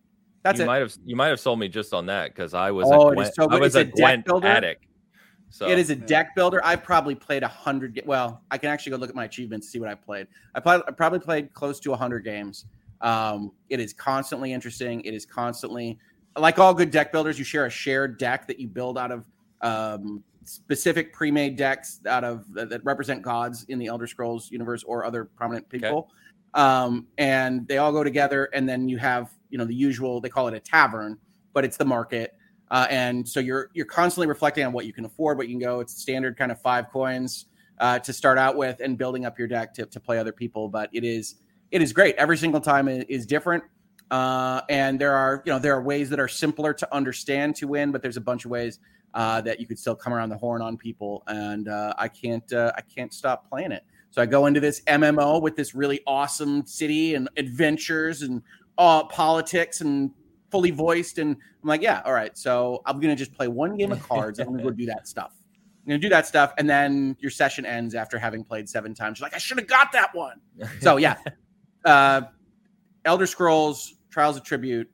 [0.42, 0.66] That's you it.
[0.66, 3.12] might have you might have sold me just on that because I was Oh, a
[3.12, 4.48] it Gwent, so I was It's a a Gwent builder.
[4.48, 4.87] addict.
[5.53, 6.65] So It is a deck builder.
[6.65, 7.95] I've probably played a hundred.
[7.95, 10.27] ga- Well, I can actually go look at my achievements, see what I played.
[10.55, 12.65] I, played, I probably played close to hundred games.
[13.03, 15.03] Um, it is constantly interesting.
[15.03, 15.99] It is constantly
[16.38, 17.38] like all good deck builders.
[17.38, 19.27] You share a shared deck that you build out of
[19.61, 24.83] um, specific pre-made decks out of that, that represent gods in the Elder Scrolls universe
[24.85, 26.09] or other prominent people.
[26.55, 30.21] Um, and they all go together, and then you have you know the usual.
[30.23, 31.19] They call it a tavern,
[31.53, 32.35] but it's the market.
[32.73, 35.61] Uh, and so you're you're constantly reflecting on what you can afford, what you can
[35.61, 35.81] go.
[35.81, 37.45] It's standard kind of five coins
[37.79, 40.69] uh, to start out with, and building up your deck to, to play other people.
[40.69, 41.37] But it is
[41.71, 42.17] it is great.
[42.17, 43.63] Every single time is, is different,
[44.11, 47.69] uh, and there are you know there are ways that are simpler to understand to
[47.69, 48.79] win, but there's a bunch of ways
[49.13, 51.25] uh, that you could still come around the horn on people.
[51.27, 53.85] And uh, I can't uh, I can't stop playing it.
[54.09, 58.43] So I go into this MMO with this really awesome city and adventures and
[58.79, 60.11] politics and
[60.53, 61.19] fully voiced.
[61.19, 62.37] And I'm like, yeah, all right.
[62.38, 64.38] So I'm gonna just play one game of cards.
[64.38, 65.33] and I'm gonna go do that stuff.
[65.85, 69.19] I'm gonna do that stuff, and then your session ends after having played seven times.
[69.19, 70.41] You're like, I should have got that one.
[70.81, 71.17] So yeah,
[71.85, 72.21] uh,
[73.05, 74.88] Elder Scrolls Trials of Tribute,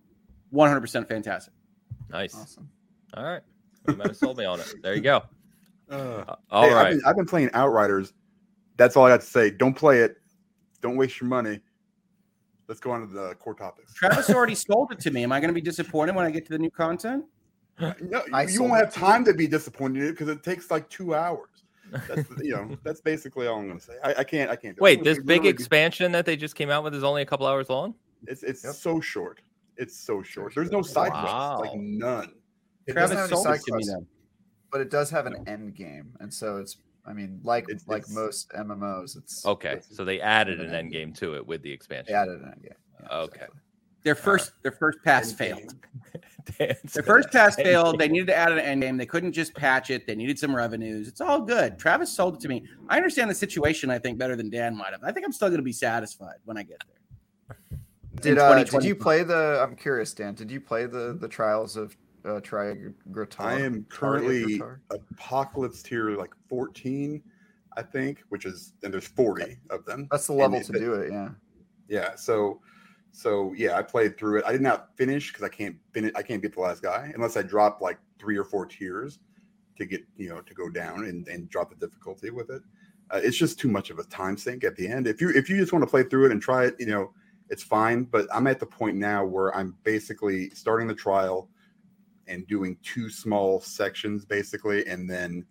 [0.55, 1.53] 100% fantastic.
[2.09, 2.35] nice.
[2.35, 2.71] Awesome.
[3.15, 3.43] All right,
[3.87, 4.73] you might have sold me on it.
[4.83, 5.23] There you go.
[5.91, 8.15] uh, Uh, All hey, I've, been, I've been playing Outriders.
[8.79, 9.51] That's all I got to say.
[9.51, 10.17] Don't play it.
[10.81, 11.61] Don't waste your money.
[12.69, 13.95] Let's go on to the core topics.
[13.95, 15.23] Travis already sold it to me.
[15.23, 17.25] Am I going to be disappointed when I get to the new content?
[17.81, 21.49] No, I you won't have time to be disappointed because it takes like two hours.
[22.07, 23.95] That's you know that's basically all I'm going to say.
[24.05, 24.77] I, I can't I can't.
[24.77, 24.83] do.
[24.83, 27.23] Wait, I'm this big literally be- expansion that they just came out with is only
[27.23, 27.95] a couple hours long.
[28.27, 28.75] It's it's Yep.
[28.75, 29.41] so short.
[29.77, 30.53] It's so short.
[30.55, 31.61] There's no side quests.
[31.61, 32.33] Like none.
[32.87, 34.07] It Travis doesn't have any sold side it to me then.
[34.73, 36.77] but it does have an end game, and so it's.
[37.09, 40.67] I mean, like It's- like it's- most MMOs, it's Okay, it's- so they added an
[40.67, 42.13] an end end game to it with the expansion.
[42.13, 42.73] they added an end game.
[43.01, 43.35] Yeah, Okay.
[43.35, 43.61] exactly.
[44.05, 45.37] Their first their first pass Endgame.
[45.37, 45.75] failed.
[46.59, 47.99] The first pass failed.
[47.99, 48.97] They needed to add an end game.
[48.97, 50.07] They couldn't just patch it.
[50.07, 51.07] They needed some revenues.
[51.07, 51.79] It's all good.
[51.79, 52.65] Travis sold it to me.
[52.89, 53.91] I understand the situation.
[53.91, 55.05] I think better than Dan might have.
[55.05, 57.79] I think I'm still going to be satisfied when I get there.
[58.23, 59.61] Did uh, did you play the?
[59.63, 60.35] I'm curious, Dan.
[60.35, 63.41] Did you play the the trials of uh, Trigratar?
[63.41, 67.23] I am currently Apocalypse tier like 14,
[67.77, 70.09] I think, which is and there's 40 of them.
[70.11, 71.13] That's the level to do it.
[71.13, 71.29] Yeah.
[71.89, 72.15] Yeah.
[72.17, 72.61] So
[73.13, 74.45] so yeah, I played through it.
[74.47, 76.13] I did not finish because I can't finish.
[76.15, 79.19] I can't beat the last guy unless I drop like three or four tiers
[79.77, 82.63] to get you know to go down and, and drop the difficulty with it.
[83.11, 85.07] Uh, it's just too much of a time sink at the end.
[85.07, 87.13] If you if you just want to play through it and try it, you know,
[87.49, 88.05] it's fine.
[88.05, 91.49] But I'm at the point now where I'm basically starting the trial
[92.29, 95.45] and doing two small sections basically, and then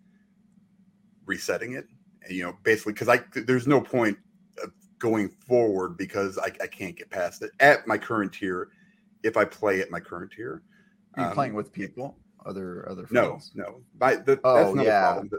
[1.26, 1.86] resetting it.
[2.22, 4.16] And, you know, basically because I there's no point
[4.62, 8.70] of going forward because I, I can't get past it at my current tier.
[9.22, 10.62] If I play at my current tier,
[11.14, 12.16] are you um, playing with people?
[12.46, 13.52] Other other friends?
[13.54, 13.80] no no.
[13.96, 15.30] By the, oh that's yeah, problem.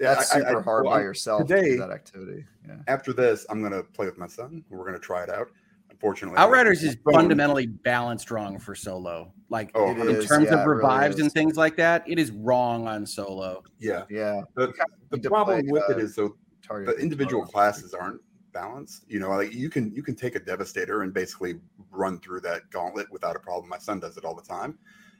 [0.00, 2.44] Yeah, that's super I, I, hard well, by yourself today, to that activity.
[2.66, 2.76] Yeah.
[2.86, 4.64] After this, I'm gonna play with my son.
[4.70, 5.48] We're gonna try it out.
[5.94, 9.32] Unfortunately, Outriders is fundamentally balanced wrong for solo.
[9.48, 12.32] Like oh, in is, terms yeah, of revives really and things like that, it is
[12.32, 13.62] wrong on solo.
[13.78, 14.42] Yeah, yeah.
[14.56, 14.72] The,
[15.10, 16.36] the problem play, with uh, it is so
[16.68, 18.20] the individual classes aren't
[18.52, 19.04] balanced.
[19.08, 21.60] You know, like you can you can take a devastator and basically
[21.92, 23.68] run through that gauntlet without a problem.
[23.68, 24.76] My son does it all the time.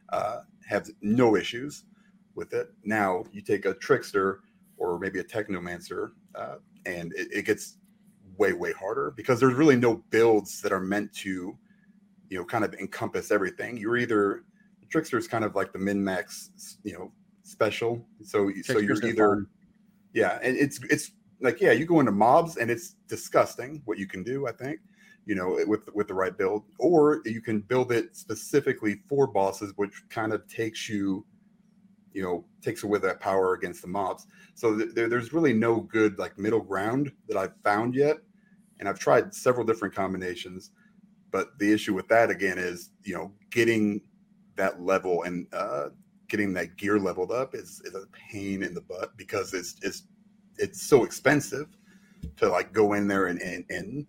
[0.09, 1.85] Uh, have no issues
[2.35, 2.69] with it.
[2.83, 4.41] Now you take a trickster
[4.77, 7.77] or maybe a technomancer, uh, and it, it, gets
[8.39, 11.57] way way harder because there's really no builds that are meant to,
[12.29, 13.77] you know, kind of encompass everything.
[13.77, 14.45] You're either
[14.81, 18.07] the trickster is kind of like the min max, you know, special.
[18.23, 19.47] So Trickster's so you're either,
[20.13, 21.13] yeah, and it's it's
[21.45, 24.81] like yeah you go into mobs and it's disgusting what you can do i think
[25.27, 29.73] you know with with the right build or you can build it specifically for bosses
[29.77, 31.25] which kind of takes you
[32.15, 34.27] you know takes away that power against the mobs.
[34.55, 38.19] So th- there's really no good like middle ground that i've found yet.
[38.81, 40.71] And i've tried several different combinations
[41.35, 44.01] but the issue with that again is you know getting
[44.55, 45.89] that level and uh
[46.29, 50.05] getting that gear leveled up is, is a pain in the butt because it's it's
[50.59, 51.67] it's so expensive
[52.37, 54.07] to like go in there and and, and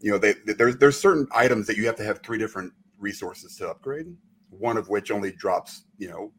[0.00, 3.56] you know they, there's there's certain items that you have to have three different resources
[3.56, 4.06] to upgrade
[4.50, 6.30] one of which only drops you know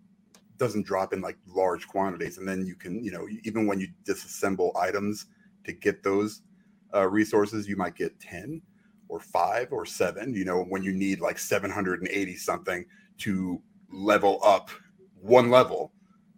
[0.58, 3.88] doesn't drop in like large quantities and then you can you know even when you
[4.04, 5.28] disassemble items
[5.64, 6.42] to get those
[6.94, 8.62] uh, resources you might get 10
[9.10, 12.86] or 5 or 7 you know when you need like 780 something
[13.18, 14.70] to level up
[15.22, 15.92] one level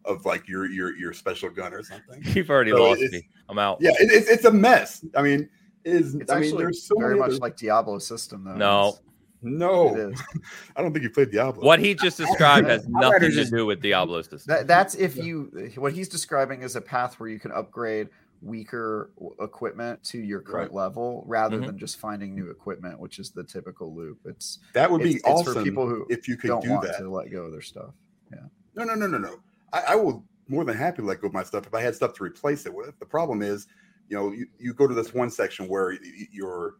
[0.08, 2.21] of like your your your special gun or something.
[2.36, 3.27] You've already so lost me.
[3.49, 3.77] I'm out.
[3.80, 5.06] Yeah, it, it's it's a mess.
[5.15, 5.49] I mean,
[5.84, 6.15] it is.
[6.15, 8.56] It's I mean, there's so very much like Diablo system though.
[8.56, 8.97] No.
[9.43, 10.13] It's, no,
[10.76, 11.63] I don't think you played Diablo.
[11.63, 14.41] What he just described has nothing to do with Diablo system.
[14.47, 18.10] That, that's if you what he's describing is a path where you can upgrade
[18.41, 20.84] weaker equipment to your current right.
[20.84, 21.65] level rather mm-hmm.
[21.65, 24.19] than just finding new equipment, which is the typical loop.
[24.26, 26.71] It's that would be it's, awesome it's for people who if you could don't do
[26.71, 27.93] want that to let go of their stuff.
[28.32, 28.39] Yeah.
[28.76, 29.39] No, no, no, no, no.
[29.73, 31.95] I, I will more than happy to let go of my stuff if I had
[31.95, 32.97] stuff to replace it with.
[33.00, 33.67] The problem is,
[34.10, 35.97] you know, you, you go to this one section where
[36.32, 36.76] your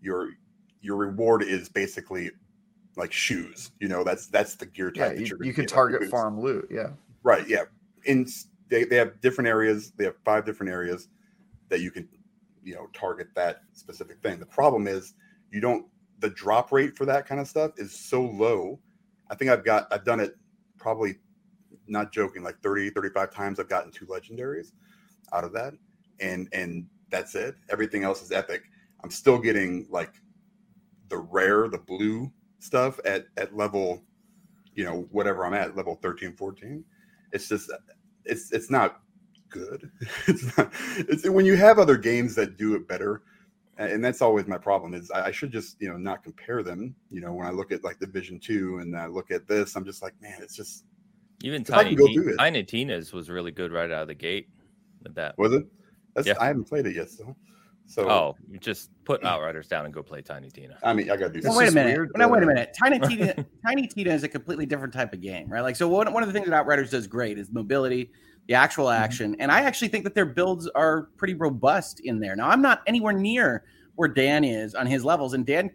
[0.00, 0.30] your
[0.80, 2.30] your reward is basically
[2.96, 3.70] like shoes.
[3.80, 5.18] You know, that's that's the gear type.
[5.18, 6.68] Yeah, you, you can target like farm loot.
[6.70, 6.90] Yeah.
[7.22, 7.46] Right.
[7.48, 7.64] Yeah.
[8.04, 8.26] In
[8.68, 9.92] they, they have different areas.
[9.96, 11.08] They have five different areas
[11.68, 12.08] that you can,
[12.64, 14.40] you know, target that specific thing.
[14.40, 15.14] The problem is
[15.50, 15.86] you don't
[16.18, 18.80] the drop rate for that kind of stuff is so low.
[19.30, 20.36] I think I've got I've done it
[20.78, 21.16] probably
[21.88, 24.72] not joking, like 30, 35 times I've gotten two legendaries
[25.32, 25.74] out of that.
[26.20, 27.56] And and that's it.
[27.70, 28.62] Everything else is epic.
[29.04, 30.14] I'm still getting like
[31.08, 34.02] the rare, the blue stuff at at level,
[34.74, 36.84] you know, whatever I'm at, level 13, 14.
[37.32, 37.70] It's just
[38.24, 39.00] it's it's not
[39.48, 39.90] good.
[40.26, 43.22] it's not it's when you have other games that do it better.
[43.78, 46.94] And that's always my problem is I, I should just, you know, not compare them.
[47.10, 49.84] You know, when I look at like Division Two and I look at this, I'm
[49.84, 50.84] just like, man, it's just
[51.42, 54.48] even Tiny, T- Tiny Tina's was really good right out of the gate.
[55.02, 55.66] With that was it?
[56.14, 56.34] That's, yeah.
[56.40, 57.36] I haven't played it yet, so.
[57.86, 60.76] So oh, just put Outriders down and go play Tiny Tina.
[60.82, 61.44] I mean, I got these.
[61.44, 61.96] Well, wait a minute.
[61.96, 62.76] Weird, no, wait a minute.
[62.78, 65.60] Tiny Tina, Tiny Tina is a completely different type of game, right?
[65.60, 68.10] Like, so one, one of the things that Outriders does great is mobility,
[68.48, 69.02] the actual mm-hmm.
[69.02, 69.40] action, mm-hmm.
[69.40, 72.34] and I actually think that their builds are pretty robust in there.
[72.34, 75.70] Now, I'm not anywhere near where Dan is on his levels, and Dan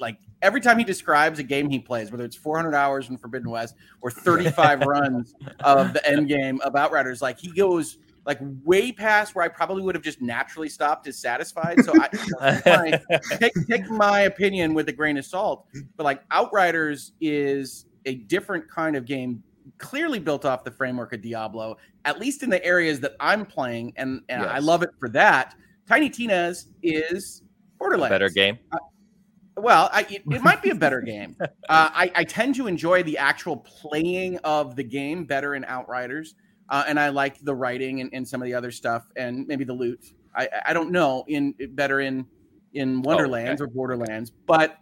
[0.00, 3.48] like every time he describes a game he plays, whether it's 400 hours in Forbidden
[3.50, 8.92] West or 35 runs of the end game of Outriders, like he goes like way
[8.92, 11.84] past where I probably would have just naturally stopped as satisfied.
[11.84, 11.92] So
[12.40, 13.00] I
[13.38, 15.66] take take my opinion with a grain of salt.
[15.96, 19.42] But like Outriders is a different kind of game,
[19.78, 23.92] clearly built off the framework of Diablo, at least in the areas that I'm playing,
[23.96, 25.54] and, and I love it for that.
[25.88, 27.42] Tiny Tina's is
[27.78, 28.10] Borderlands.
[28.10, 28.58] Better game.
[29.56, 31.36] Well, I, it, it might be a better game.
[31.68, 36.34] Uh, I, I tend to enjoy the actual playing of the game better in Outriders,
[36.68, 39.64] uh, and I like the writing and, and some of the other stuff, and maybe
[39.64, 40.12] the loot.
[40.34, 42.26] I, I don't know in better in
[42.72, 44.78] in Wonderlands or Borderlands, but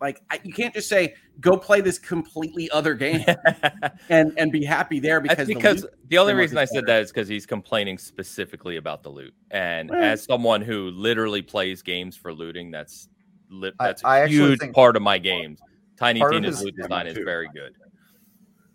[0.00, 3.24] like I, you can't just say go play this completely other game
[4.08, 6.74] and and be happy there because That's the because loot- the, only reason is I
[6.74, 9.32] said that is because he's complaining specifically about the loot.
[9.50, 13.08] And Well- as someone who literally plays games for looting, that's
[13.48, 15.60] li- that's a I huge part of my games.
[15.96, 17.76] Tiny part Tina's loot design is very good.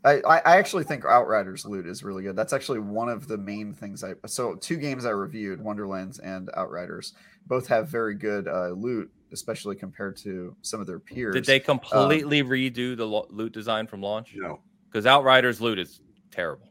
[0.04, 2.36] I, I I actually think Outriders loot is really good.
[2.36, 6.50] That's actually one of the main things I so two games I reviewed, Wonderlands and
[6.56, 7.14] Outriders,
[7.48, 11.34] both have very good uh, loot, especially compared to some of their peers.
[11.34, 14.34] Did they completely redo the lo- loot design from launch?
[14.36, 14.60] No.
[14.90, 16.00] Because Outriders loot is
[16.32, 16.67] terrible.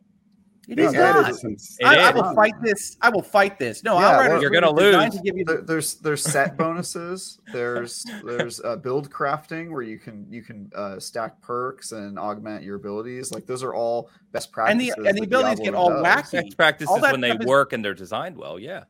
[0.68, 1.30] It No, is that not.
[1.30, 2.96] is- It I, I will fight this.
[3.00, 3.84] I will fight this.
[3.84, 5.14] No, Yeah, Outriders well, You're gonna lose.
[5.14, 7.38] To give you the, there's there's set bonuses.
[7.52, 12.64] There's there's uh, build crafting where you can you can uh, stack perks and augment
[12.64, 13.32] your abilities.
[13.32, 15.06] Like those are all best and the practices.
[15.06, 16.04] and the abilities Diablo get all does.
[16.04, 16.42] wacky.
[16.42, 18.58] Best practices All when they stuff is- work and they're designed well.
[18.58, 18.84] Yeah.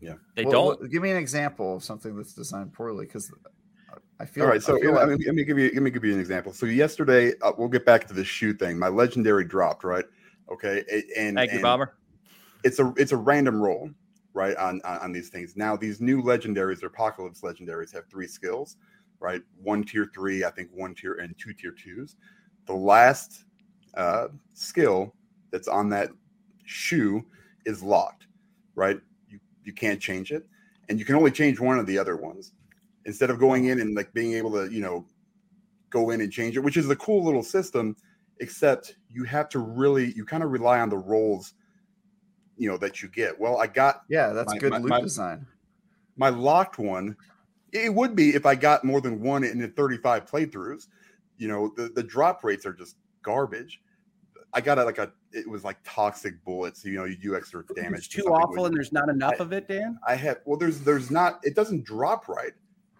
[0.00, 0.14] Yeah.
[0.34, 0.80] They Well, don't.
[0.80, 3.30] well, give me an example of something that's designed poorly because
[4.18, 4.44] I feel.
[4.44, 6.04] All right, so I feel let, like- me, let me give you let me give
[6.04, 6.54] you an example.
[6.54, 8.78] So yesterday, uh, we'll get back to the shoe thing.
[8.78, 10.06] My legendary dropped, right?
[10.50, 10.84] Okay,
[11.16, 11.94] and Thank you, and Bomber.
[12.64, 13.90] It's a it's a random roll,
[14.32, 14.56] right?
[14.56, 15.56] On, on on these things.
[15.56, 18.76] Now these new legendaries or apocalypse legendaries have three skills,
[19.20, 19.42] right?
[19.62, 22.16] One tier three, I think one tier and two tier twos.
[22.66, 23.44] The last
[23.94, 25.14] uh, skill
[25.50, 26.10] that's on that
[26.64, 27.24] shoe
[27.64, 28.26] is locked,
[28.74, 29.00] right?
[29.28, 30.46] You you can't change it,
[30.88, 32.52] and you can only change one of the other ones.
[33.04, 35.06] Instead of going in and like being able to, you know,
[35.88, 37.96] go in and change it, which is a cool little system,
[38.40, 41.54] except you have to really you kind of rely on the rolls
[42.58, 43.38] you know, that you get.
[43.38, 45.46] Well, I got yeah, that's my- good my- loot my- design.
[46.16, 47.16] my locked one.
[47.72, 50.88] It would be if I got more than one in the 35 playthroughs.
[51.36, 53.80] You know, the, the drop rates are just garbage.
[54.54, 56.84] I got a, like a, it was like toxic bullets.
[56.84, 57.98] You know, you do extra damage.
[57.98, 59.98] It's too something awful, and there's not enough of it, Dan.
[60.06, 62.54] I have, well, there's, there's not, it doesn't drop right.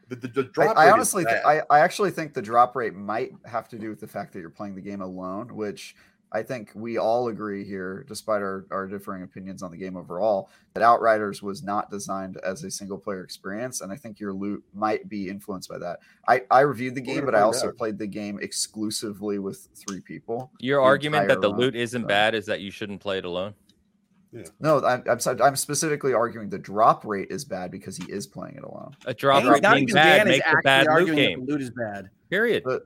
[0.09, 2.43] The, the, the I, drop I rate is honestly, th- I, I actually think the
[2.43, 5.55] drop rate might have to do with the fact that you're playing the game alone,
[5.55, 5.95] which
[6.31, 10.51] I think we all agree here, despite our, our differing opinions on the game overall,
[10.75, 13.81] that Outriders was not designed as a single player experience.
[13.81, 16.01] And I think your loot might be influenced by that.
[16.27, 17.77] I, I reviewed the game, but I also out.
[17.77, 20.51] played the game exclusively with three people.
[20.59, 22.09] Your argument that the run, loot isn't so.
[22.09, 23.55] bad is that you shouldn't play it alone.
[24.61, 28.57] No, I'm, I'm, I'm specifically arguing the drop rate is bad because he is playing
[28.57, 28.95] it alone.
[29.07, 31.47] A drop rate not being bad Dan is makes a bad loot arguing that game.
[31.47, 32.11] loot is bad.
[32.31, 32.63] Period.
[32.65, 32.83] But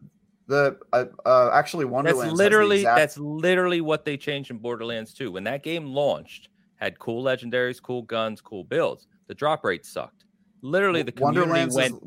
[0.46, 4.50] the uh, uh, actually That's Wonderlands has the literally exact- that's literally what they changed
[4.50, 5.33] in Borderlands 2.
[5.33, 9.07] When that game launched, had cool legendaries, cool guns, cool builds.
[9.28, 10.24] The drop rate sucked.
[10.62, 12.00] Literally, the community Wonderlands went is,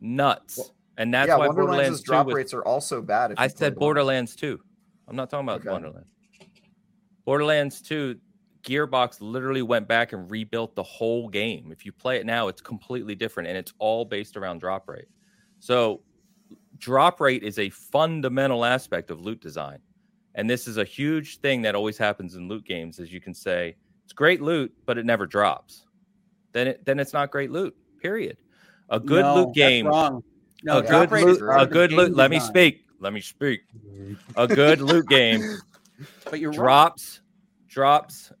[0.00, 2.34] nuts, and that's yeah, why Wonderlands' Borderlands 2 drop was.
[2.34, 3.32] rates are also bad.
[3.32, 3.76] If I said.
[3.76, 4.58] Borderlands 2.
[5.08, 5.70] I'm not talking about Okay.
[5.70, 6.08] Wonderlands.
[7.26, 8.16] Borderlands 2,
[8.62, 11.70] Gearbox literally went back and rebuilt the whole game.
[11.72, 15.08] If you play it now, it's completely different and it's all based around drop rate.
[15.58, 16.02] So,
[16.78, 19.78] drop rate is a fundamental aspect of loot design.
[20.34, 23.34] And this is a huge thing that always happens in loot games is you can
[23.34, 25.86] say it's great loot, but it never drops.
[26.52, 27.76] Then it then it's not great loot.
[28.00, 28.36] Period.
[28.88, 29.86] A good No, loot game.
[29.86, 32.14] No, a drop good rate loot, a good loot.
[32.14, 32.84] Let me speak.
[33.00, 33.62] Let me speak.
[34.36, 35.42] A good loot game
[36.30, 36.58] But you're wrong.
[36.58, 37.20] drops,
[37.68, 38.32] drops.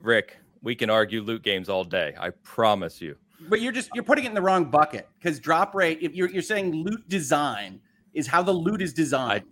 [0.00, 2.14] Rick, we can argue loot games all day.
[2.18, 3.16] I promise you.
[3.48, 5.98] But you're just you're putting it in the wrong bucket because drop rate.
[6.02, 7.80] If you're you're saying loot design
[8.12, 9.44] is how the loot is designed,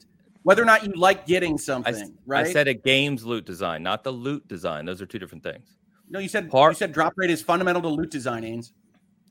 [0.42, 2.46] whether or not you like getting something, s- right?
[2.46, 4.84] I said a game's loot design, not the loot design.
[4.84, 5.76] Those are two different things.
[6.10, 6.18] no.
[6.18, 8.72] You said part- you said drop rate is fundamental to loot design, Ains.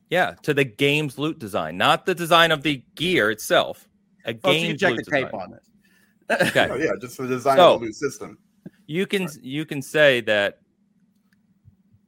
[0.10, 3.88] Yeah, to the game's loot design, not the design of the gear itself.
[4.26, 5.42] A Folks, you can game's check loot the tape design.
[5.42, 6.50] on this.
[6.50, 6.68] Okay.
[6.72, 8.38] Oh, yeah, just the design So- of the loot system.
[8.88, 10.60] you can you can say that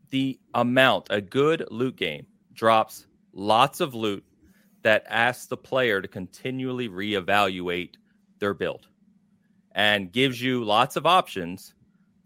[0.10, 4.24] the amount a good loot game drops lots of loot
[4.82, 7.95] that asks the player to continually reevaluate
[8.39, 8.88] their build
[9.74, 11.74] and gives you lots of options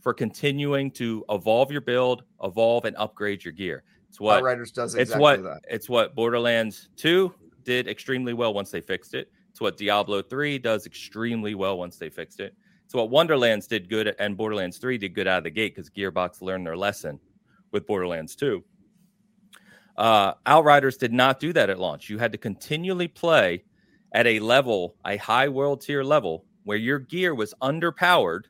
[0.01, 3.83] for continuing to evolve your build, evolve and upgrade your gear.
[4.09, 5.61] It's what Outriders does it's what that.
[5.69, 9.31] it's what Borderlands 2 did extremely well once they fixed it.
[9.49, 12.55] It's what Diablo 3 does extremely well once they fixed it.
[12.85, 15.89] It's what Wonderlands did good and Borderlands 3 did good out of the gate because
[15.89, 17.19] Gearbox learned their lesson
[17.73, 18.63] with Borderlands 2.
[19.97, 22.09] Uh, Outriders did not do that at launch.
[22.09, 23.63] You had to continually play
[24.13, 28.43] at a level, a high world tier level, where your gear was underpowered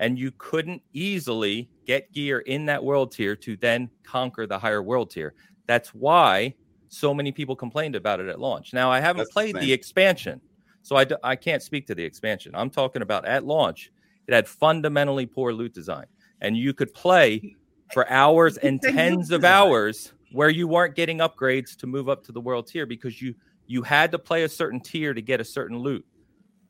[0.00, 4.82] and you couldn't easily get gear in that world tier to then conquer the higher
[4.82, 5.34] world tier.
[5.66, 6.54] That's why
[6.88, 8.72] so many people complained about it at launch.
[8.72, 9.70] Now, I haven't That's played the, same.
[9.72, 10.40] expansion,
[10.82, 12.52] so I, d- I can't speak to the expansion.
[12.54, 13.90] I'm talking about at launch,
[14.26, 16.06] it had fundamentally poor loot design,
[16.40, 17.54] and you could play
[17.92, 22.32] for hours and tens of hours where you weren't getting upgrades to move up to
[22.32, 23.34] the world tier because you
[23.66, 26.04] you had to play a certain tier to get a certain loot.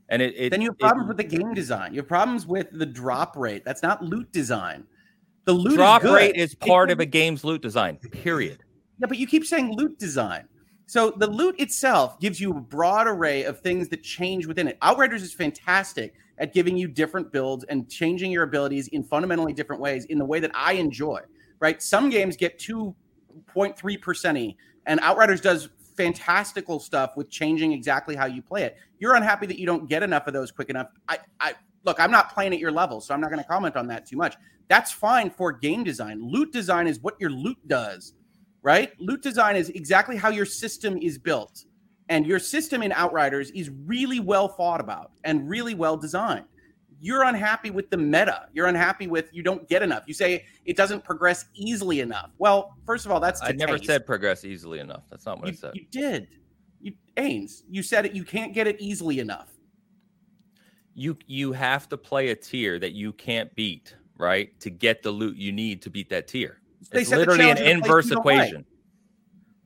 [0.08, 1.92] And it, it then you have it- problems with the game design.
[1.94, 3.64] You have problems with the drop rate.
[3.64, 4.84] That's not loot design.
[5.44, 7.96] The loot drop is rate is part could- of a game's loot design.
[7.96, 8.64] Period.
[8.98, 10.48] Yeah, but you keep saying loot design.
[10.86, 14.78] So the loot itself gives you a broad array of things that change within it.
[14.82, 19.82] Outriders is fantastic at giving you different builds and changing your abilities in fundamentally different
[19.82, 21.20] ways in the way that I enjoy.
[21.60, 21.82] Right?
[21.82, 24.54] Some games get 2.3 percent
[24.86, 28.76] and Outriders does fantastical stuff with changing exactly how you play it.
[29.00, 30.86] You're unhappy that you don't get enough of those quick enough.
[31.08, 33.76] I, I look, I'm not playing at your level, so I'm not going to comment
[33.76, 34.36] on that too much.
[34.68, 36.20] That's fine for game design.
[36.22, 38.14] Loot design is what your loot does
[38.62, 38.92] right?
[39.00, 41.64] Loot design is exactly how your system is built.
[42.08, 46.46] And your system in Outriders is really well thought about and really well designed.
[47.00, 48.48] You're unhappy with the meta.
[48.52, 50.04] You're unhappy with you don't get enough.
[50.06, 52.30] You say it doesn't progress easily enough.
[52.38, 53.86] Well, first of all, that's I never taste.
[53.86, 55.04] said progress easily enough.
[55.10, 55.72] That's not what you, I said.
[55.74, 56.28] you did.
[56.80, 58.12] You Ains, you said it.
[58.12, 59.48] You can't get it easily enough.
[60.94, 64.58] you you have to play a tier that you can't beat, right?
[64.60, 66.60] To get the loot you need to beat that tier.
[66.90, 68.64] They it's literally an challenge in a place inverse equation.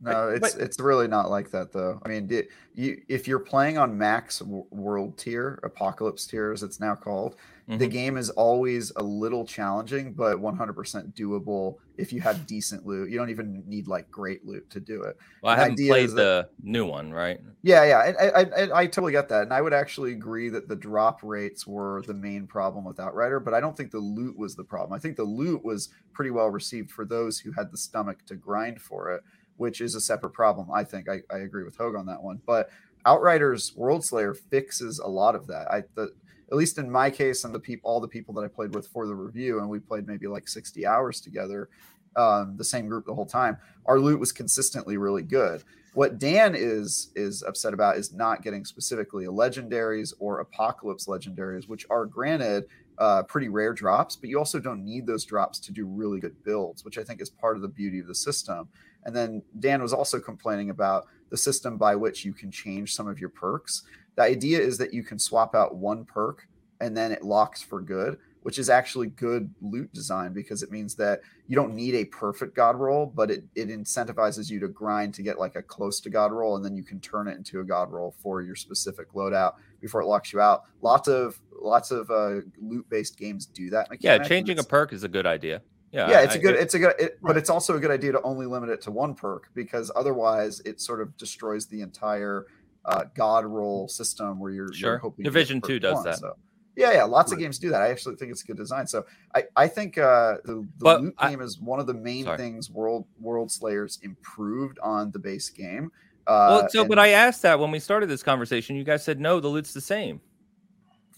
[0.03, 2.00] No, it's but- it's really not like that though.
[2.05, 6.62] I mean, di- you if you're playing on max w- world tier, apocalypse tier as
[6.62, 7.36] it's now called,
[7.68, 7.90] the Mhm.
[7.90, 13.09] game is always a little challenging, but 100% doable if you have decent loot.
[13.11, 15.16] You don't even need like great loot to do it.
[15.42, 17.40] Well, I the haven't played is the new one, right?
[17.62, 20.66] Yeah, yeah, I, I, I, I totally get that, and I would actually agree that
[20.68, 24.36] the drop rates were the main problem with Outrider, but I don't think the loot
[24.36, 24.92] was the problem.
[24.92, 28.34] I think the loot was pretty well received for those who had the stomach to
[28.34, 29.22] grind for it,
[29.57, 30.70] which is a separate problem.
[30.72, 32.70] I think I, I agree with Hogue on that one, but
[33.05, 35.70] Outriders World Slayer fixes a lot of that.
[35.70, 36.12] I the
[36.50, 38.86] at least in my case and the people all the people that I played with
[38.88, 41.68] for the review, and we played maybe like 60 hours together,
[42.16, 43.57] um, the same group the whole time.
[43.86, 45.62] Our loot was consistently really good.
[45.94, 51.86] What Dan is is upset about is not getting specifically legendaries or apocalypse legendaries, which
[51.90, 52.64] are granted
[52.98, 56.42] uh, pretty rare drops, but you also don't need those drops to do really good
[56.44, 58.68] builds, which I think is part of the beauty of the system.
[59.05, 63.09] And then Dan was also complaining about the system by which you can change some
[63.09, 63.82] of your perks.
[64.16, 66.46] The idea is that you can swap out one perk
[66.80, 70.94] and then it locks for good, which is actually good loot design because it means
[70.96, 75.14] that you don't need a perfect god roll, but it, it incentivizes you to grind
[75.14, 77.61] to get like a close to god roll, and then you can turn it into
[77.61, 80.64] a god roll for your specific loadout before it locks you out.
[80.82, 83.86] Lots of lots of uh, loot based games do that.
[84.00, 85.62] Yeah, mechanic, and changing a perk is a good idea.
[85.93, 87.90] Yeah, yeah, it's a I- good, it's a good, it, but it's also a good
[87.90, 91.82] idea to only limit it to one perk because otherwise it sort of destroys the
[91.82, 92.47] entire
[92.86, 94.90] uh, god roll system where you're, Sure.
[94.93, 96.18] you're hoping Division two does one, that.
[96.18, 96.34] So.
[96.74, 97.82] Yeah, yeah, lots of games do that.
[97.82, 98.86] I actually think it's a good design.
[98.86, 102.24] So I, I think uh, the, the loot I- game is one of the main
[102.24, 102.38] Sorry.
[102.38, 105.93] things World World Slayers improved on the base game.
[106.26, 108.76] Uh, well, so and- but I asked that when we started this conversation.
[108.76, 110.22] You guys said no, the loot's the same.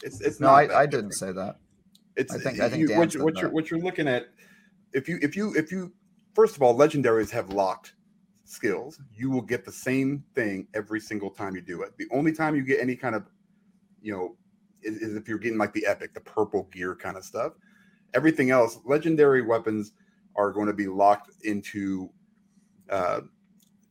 [0.03, 1.59] It's it's no, not I, I didn't say that.
[2.17, 4.27] It's I think- I think you, what, said you, what you're what you're looking at.
[4.95, 5.93] If you if you if you
[6.35, 7.95] first of all, legendaries have locked
[8.45, 9.01] skills.
[9.15, 11.97] You will get the same thing every single time you do it.
[11.99, 13.25] The only time you get any kind of,
[14.01, 14.37] you know,
[14.83, 17.55] is, is if you're getting like the epic, the purple gear kind of stuff.
[18.15, 19.93] Everything else, legendary weapons
[20.37, 22.11] are going to be locked into
[22.91, 23.21] uh,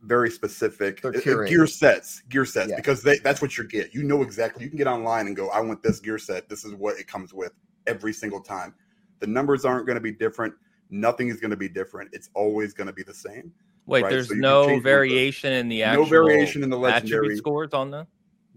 [0.04, 2.76] very specific uh, uh, gear sets, gear sets, Yeah.
[2.76, 3.94] because they, that's what you get.
[3.94, 4.64] You know exactly.
[4.64, 6.48] You can get online and go, I want this gear set.
[6.48, 7.54] This is what it comes with
[7.88, 8.76] every single time.
[9.20, 10.54] The numbers aren't going to be different.
[10.94, 12.12] Nothing is going to be different.
[12.14, 13.52] It's always going to be the same.
[13.88, 16.78] Wait, Right, there's so no change the- variation in the actual no variation in the
[16.78, 17.36] legendary.
[17.36, 18.06] scores on the.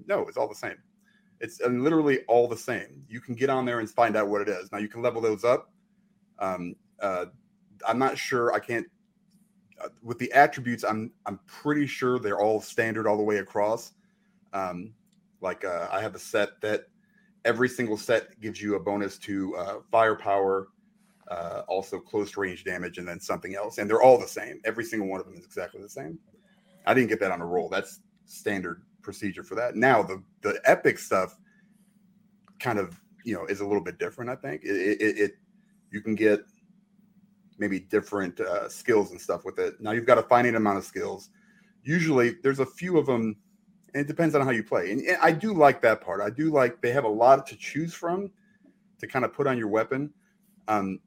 [0.07, 0.77] No, it's all the same.
[1.41, 3.03] It's uh, literally all the same.
[3.09, 4.71] You can get on there and find out what it is.
[4.71, 5.71] Now you can level those up.
[6.39, 7.27] Um, uh,
[7.89, 8.53] I'm not sure.
[8.53, 8.87] I can't.
[9.83, 13.93] Uh, with the attributes, I'm I'm pretty sure they're all standard all the way across.
[14.53, 14.93] Um,
[15.41, 16.85] like uh, I have a set that
[17.45, 20.69] every single set gives you a bonus to uh, firepower,
[21.29, 23.79] uh, also close range damage, and then something else.
[23.79, 24.61] And they're all the same.
[24.65, 26.19] Every single one of them is exactly the same.
[26.87, 27.69] I didn't get that on a roll.
[27.69, 29.77] That's standard procedure for that.
[29.77, 31.37] Now the the epic stuff
[32.59, 34.31] kind of you know is a little bit different.
[34.31, 35.33] I think it it, it
[35.91, 36.41] you can get
[37.59, 39.81] maybe different uh, skills and stuff with it.
[39.81, 41.31] Now you've got a finite amount of skills.
[41.83, 43.37] Usually there's a few of them
[43.95, 44.93] and it depends on how you play.
[44.93, 46.21] And, I do like that part.
[46.21, 48.31] I do like they have a lot to choose from
[48.99, 50.13] to kind of put on your weapon.
[50.69, 51.01] Um,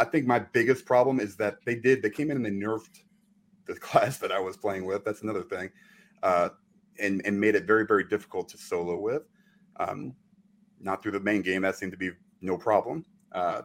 [0.00, 3.02] I think my biggest problem is that they did they came in and they nerfed
[3.66, 5.04] the class that I was playing with.
[5.04, 5.70] That's another thing,
[6.22, 6.48] uh,
[6.98, 9.22] and and made it very very difficult to solo with.
[9.76, 10.14] Um,
[10.80, 11.62] not through the main game.
[11.62, 13.04] That seemed to be no problem.
[13.32, 13.62] Uh,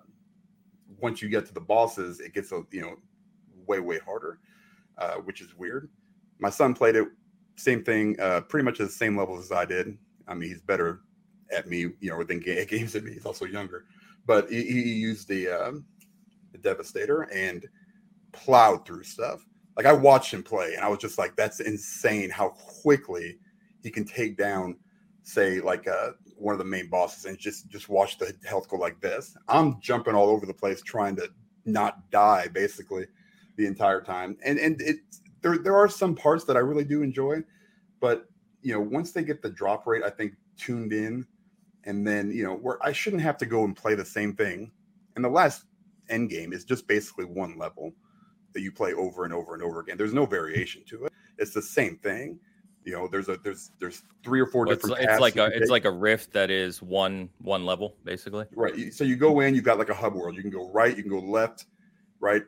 [0.99, 2.97] once you get to the bosses, it gets a you know
[3.65, 4.39] way way harder,
[4.97, 5.89] uh, which is weird.
[6.39, 7.07] My son played it,
[7.55, 9.97] same thing, uh, pretty much at the same levels as I did.
[10.27, 10.99] I mean, he's better
[11.55, 13.13] at me, you know, than games than me.
[13.13, 13.85] He's also younger,
[14.25, 15.85] but he, he used the, um,
[16.55, 17.67] the Devastator and
[18.31, 19.45] plowed through stuff.
[19.75, 22.29] Like I watched him play, and I was just like, "That's insane!
[22.29, 23.39] How quickly
[23.83, 24.77] he can take down,
[25.23, 28.77] say, like uh, one of the main bosses, and just just watch the health go
[28.77, 31.29] like this." I'm jumping all over the place trying to
[31.65, 33.05] not die, basically,
[33.57, 34.37] the entire time.
[34.45, 34.97] And and it
[35.41, 37.43] there there are some parts that I really do enjoy,
[37.99, 38.27] but
[38.61, 41.25] you know, once they get the drop rate, I think tuned in,
[41.83, 44.71] and then you know, where I shouldn't have to go and play the same thing.
[45.15, 45.65] And the last
[46.09, 47.93] end game is just basically one level
[48.53, 49.97] that you play over and over and over again.
[49.97, 51.13] There's no variation to it.
[51.37, 52.39] It's the same thing.
[52.85, 54.99] You know, there's a there's there's three or four Well, different.
[54.99, 58.45] it's, it's like a it's like a rift that is one one level basically.
[58.55, 58.93] Right.
[58.93, 60.35] So you go in, you've got like a hub world.
[60.35, 61.65] You can go right, you can go left,
[62.19, 62.43] right.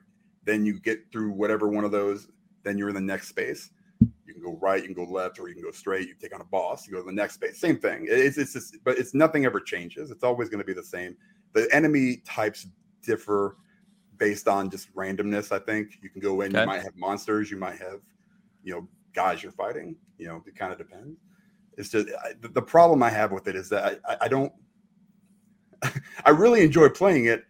[0.45, 2.29] Then you get through whatever one of those.
[2.63, 3.71] Then you're in the next space.
[3.99, 6.07] You can go right, you can go left, or you can go straight.
[6.07, 6.85] You take on a boss.
[6.85, 7.59] You go to the next space.
[7.59, 8.05] Same thing.
[8.07, 10.11] It's it's just, but it's nothing ever changes.
[10.11, 11.17] It's always going to be the same.
[11.53, 12.67] The enemy types
[13.03, 13.57] differ
[14.17, 15.51] based on just randomness.
[15.51, 16.51] I think you can go in.
[16.55, 16.61] Okay.
[16.61, 17.51] You might have monsters.
[17.51, 17.99] You might have,
[18.63, 19.95] you know, guys you're fighting.
[20.17, 21.19] You know, it kind of depends.
[21.77, 24.51] It's just I, the- problem I have with it is that I, I, don't.
[26.25, 27.45] I really enjoy playing it.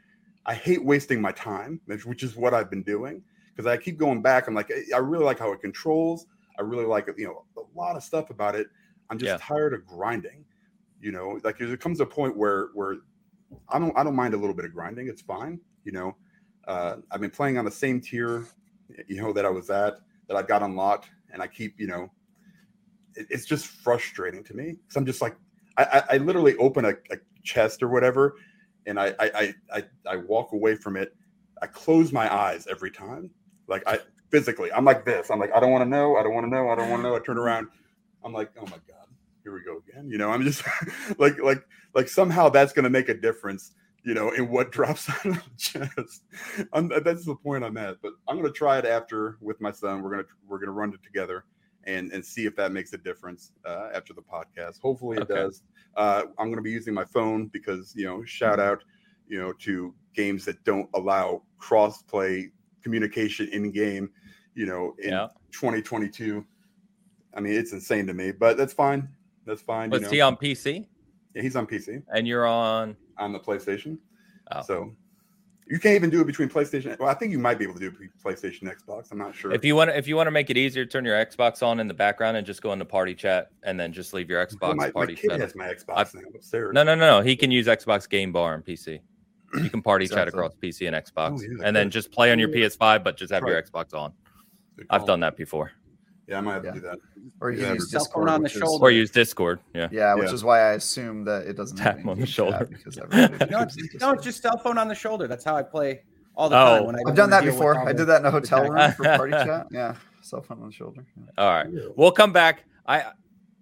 [0.45, 3.21] I hate wasting my time, which- is what I've been doing
[3.55, 4.47] because I keep going back.
[4.47, 6.25] I'm like, I- really like how it controls.
[6.59, 7.07] I really like.
[7.17, 8.67] You know, a lot of stuff about it.
[9.09, 9.37] I'm just Yeah.
[9.39, 10.43] tired of grinding.
[10.99, 12.97] You know, like there comes a point where where
[13.69, 15.07] I don't I don't mind a little bit of grinding.
[15.07, 15.59] It's fine.
[15.83, 16.15] You know,
[16.67, 18.45] uh, I've been playing on the same tier,
[19.07, 22.11] you know, that I was at that I've got unlocked, and I keep you know,
[23.15, 25.35] it, it's just frustrating to me because I'm just like
[25.77, 28.35] I, I, I literally open a, a chest or whatever,
[28.85, 31.15] and I, I I I I walk away from it.
[31.61, 33.31] I close my eyes every time,
[33.67, 34.71] like I physically.
[34.71, 35.29] I'm like this.
[35.29, 36.17] I'm like I don't want to know.
[36.17, 36.69] I don't want to know.
[36.69, 37.15] I don't want to know.
[37.15, 37.67] I turn around.
[38.23, 38.96] I'm like, oh my god,
[39.47, 40.09] here we go again.
[40.09, 40.61] You know, I'm just
[41.17, 43.71] like like like somehow that's going to make a difference.
[44.03, 46.23] You know, in what drops out of the chest.
[46.73, 47.97] I'm, that's the point I'm at.
[48.01, 50.01] But I'm going to try it after with my son.
[50.01, 51.45] We're gonna we're gonna run it together
[51.85, 54.81] and and see if that makes a difference uh, after the podcast.
[54.81, 55.33] Hopefully it Okay.
[55.35, 55.63] does.
[55.95, 58.83] Uh, I'm going to be using my phone because you know, shout out,
[59.29, 62.51] you know, to games that don't allow cross play
[62.83, 64.09] communication in game.
[64.55, 65.27] You know, in Yeah.
[65.53, 66.45] 2022.
[67.33, 69.09] I mean, it's insane to me, but that's fine.
[69.47, 69.89] That's fine.
[69.89, 70.11] Was you know.
[70.11, 70.85] he on PC
[71.37, 72.95] yeah, he's on PC and you're on?
[73.17, 73.97] on the PlayStation.
[74.51, 74.61] Oh.
[74.61, 74.93] So
[75.67, 76.97] you can't even do it between PlayStation.
[76.97, 79.11] Well, I think you might be able to do it PlayStation Xbox.
[79.11, 79.51] I'm not sure.
[79.51, 81.87] If you want, if you want to make it easier, turn your Xbox on in
[81.87, 84.75] the background and just go into party chat, and then just leave your Xbox Well,
[84.75, 85.39] my, my party kid chat.
[85.39, 86.73] has my Xbox I've- now upstairs.
[86.73, 87.21] No, no, no, no.
[87.21, 88.99] He can use Xbox Game Bar and PC.
[89.61, 92.31] You can party chat across PC and oh, Xbox, Oh, yeah, and then just play
[92.31, 94.11] on your PS5, but just have your Xbox on.
[94.89, 95.71] I've done that before.
[96.27, 96.71] Yeah, I might have Yeah.
[96.71, 96.99] to do that.
[97.39, 98.83] Or you Yeah, use cell phone Discord on the which is- shoulder.
[98.85, 99.59] Or use Discord.
[99.73, 99.87] Yeah.
[99.91, 100.33] Yeah, which Yeah.
[100.33, 102.57] is why I assume that it doesn't Tap on the shoulder.
[102.59, 105.27] chat because everybody No, uses it's, no, it's just cell phone on the shoulder.
[105.27, 106.01] That's how I play
[106.35, 106.59] all the Oh.
[106.79, 106.85] time.
[106.85, 107.77] When I I've done that before.
[107.87, 109.67] I did that in a hotel room for party chat.
[109.71, 111.05] Yeah, cell phone on the shoulder.
[111.15, 111.23] Yeah.
[111.37, 111.67] All right.
[111.95, 112.65] We'll come back.
[112.85, 113.05] I,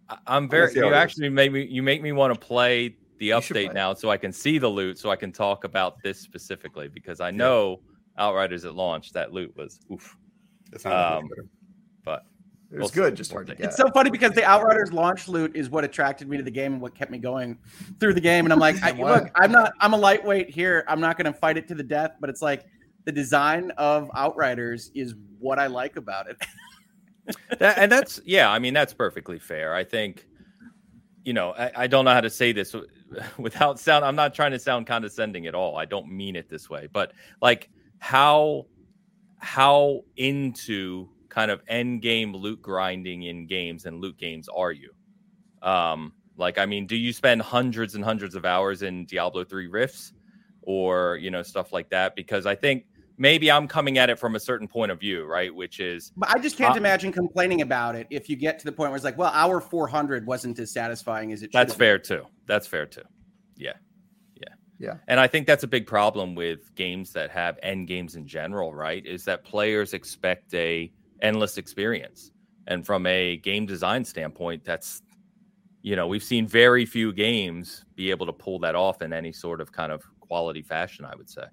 [0.09, 0.73] I I'm very.
[0.73, 1.65] You actually made me.
[1.65, 3.73] You make me want to play the update play.
[3.73, 7.21] now, so I can see the loot, so I can talk about this specifically because
[7.21, 7.79] I know
[8.17, 10.15] Outriders at launch that loot was oof.
[10.73, 11.45] It's not that Um, better.
[12.69, 13.67] But It was good, just hard to get.
[13.67, 16.73] It's so funny because the Outriders launch loot is what attracted me to the game
[16.73, 17.57] and what kept me going
[17.99, 18.45] through the game.
[18.45, 20.83] And I'm like, I, look, I'm not, I'm a lightweight here.
[20.87, 22.65] I'm not going to fight it to the death, but it's like
[23.05, 26.37] the design of Outriders is what I like about it.
[27.59, 28.51] that, and that's yeah.
[28.51, 29.73] I mean, that's perfectly fair.
[29.73, 30.27] I think.
[31.23, 32.75] You know, I, I don't know how to say this
[33.39, 34.05] without sound.
[34.05, 35.75] I'm not trying to sound condescending at all.
[35.75, 38.67] I don't mean it this way, but like how
[39.39, 44.91] how into kind of end game loot grinding in games and loot games are you?
[45.61, 49.67] Um, like, I mean, do you spend hundreds and hundreds of hours in Diablo 3
[49.67, 50.13] rifts
[50.61, 52.15] or, you know, stuff like that?
[52.15, 52.85] Because I think
[53.17, 55.53] maybe I'm coming at it from a certain point of view, right?
[55.53, 58.65] Which is, But I just can't Uh, imagine complaining about it if you get to
[58.65, 61.53] the point where it's like, well, hour 400 wasn't as satisfying as it should.
[61.53, 62.23] that's have fair too.
[62.47, 63.03] That's fair too.
[63.57, 63.73] Yeah.
[64.35, 64.53] Yeah.
[64.79, 64.97] Yeah.
[65.07, 68.73] And I think that's a big problem with games that have end games in general,
[68.73, 69.05] right?
[69.05, 70.91] Is that players expect a
[71.21, 72.31] endless experience.
[72.67, 75.01] And from a game design standpoint, that's
[75.81, 79.31] you know, we've seen very few games be able to pull that off in any
[79.31, 81.05] sort of kind of quality fashion.
[81.05, 81.43] I would say.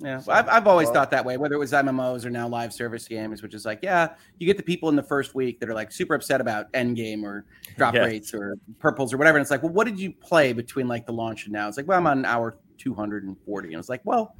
[0.00, 2.48] Yeah, so, I've, I've always well, thought that way, whether it was MMOs or now
[2.48, 5.60] live service games, which is like, yeah, you get the people in the first week
[5.60, 7.44] that are like super upset about end game or
[7.76, 8.06] drop yes.
[8.06, 9.38] rates or purples or whatever.
[9.38, 11.68] And it's like, well, what did you play between like the launch and now?
[11.68, 13.68] It's like, well, I'm on hour 240.
[13.68, 14.34] And it's like, well,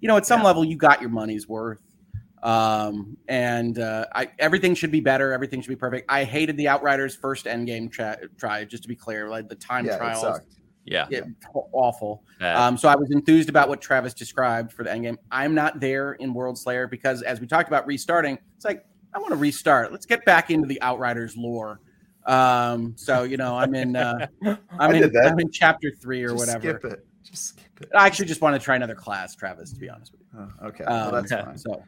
[0.00, 0.46] you know, at some yeah.
[0.46, 1.82] level, you got your money's worth.
[2.42, 5.32] Um, and uh, I, everything should be better.
[5.32, 6.10] Everything should be perfect.
[6.10, 9.56] I hated the Outriders first end game tra- try, just to be clear, like the
[9.56, 10.40] time yeah, trials
[10.90, 11.06] yeah.
[11.10, 11.20] yeah
[11.72, 12.24] awful.
[12.40, 15.18] Um, so I was enthused about what Travis described for the end game.
[15.30, 18.84] I'm not there in World Slayer because, as we talked about restarting, it's like
[19.14, 19.92] I want to restart.
[19.92, 21.80] Let's get back into the Outriders lore.
[22.26, 23.96] Um, so you know, I'm in.
[23.96, 24.26] Uh,
[24.78, 25.16] I'm in.
[25.16, 26.78] I'm in chapter three or just whatever.
[26.78, 27.06] Skip it.
[27.22, 27.88] Just skip it.
[27.94, 29.72] I actually just want to try another class, Travis.
[29.72, 30.26] To be honest with you.
[30.40, 31.58] Oh, okay, um, well, that's fine.
[31.58, 31.82] So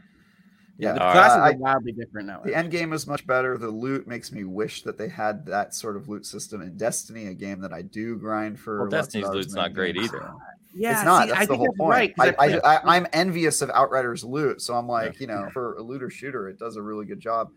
[0.80, 2.40] yeah, the classes uh, are wildly different now.
[2.42, 3.58] The end game is much better.
[3.58, 7.26] The loot makes me wish that they had that sort of loot system in Destiny,
[7.26, 8.80] a game that I do grind for.
[8.80, 10.32] Well, Destiny's loot's not great either.
[10.74, 11.24] Yeah, it's not.
[11.24, 12.14] See, that's I the whole point.
[12.16, 16.08] Right, I, am envious of Outriders loot, so I'm like, you know, for a looter
[16.08, 17.50] shooter, it does a really good job.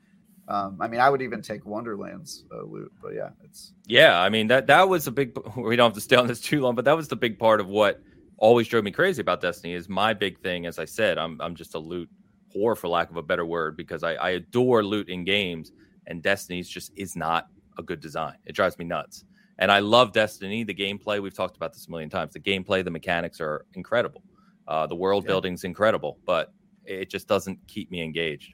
[0.48, 4.20] Um, I mean, I would even take Wonderlands uh, loot, but yeah, it's yeah.
[4.20, 5.38] I mean that that was a big.
[5.56, 7.62] We don't have to stay on this too long, but that was the big part
[7.62, 8.02] of what
[8.38, 9.74] always drove me crazy about Destiny.
[9.74, 12.10] Is my big thing, as I said, I'm I'm just a loot
[12.56, 15.72] whore for lack of a better word because I, I adore loot in games
[16.08, 17.48] and Destiny's just is not
[17.78, 18.36] a good design.
[18.46, 19.26] It drives me nuts.
[19.60, 20.64] And I love Destiny.
[20.64, 22.34] The gameplay, we've talked about this a million times.
[22.34, 24.24] The gameplay, the mechanics are incredible.
[24.68, 25.28] Uh, the world yeah.
[25.28, 26.54] building's incredible, but
[26.86, 28.54] it just doesn't keep me engaged.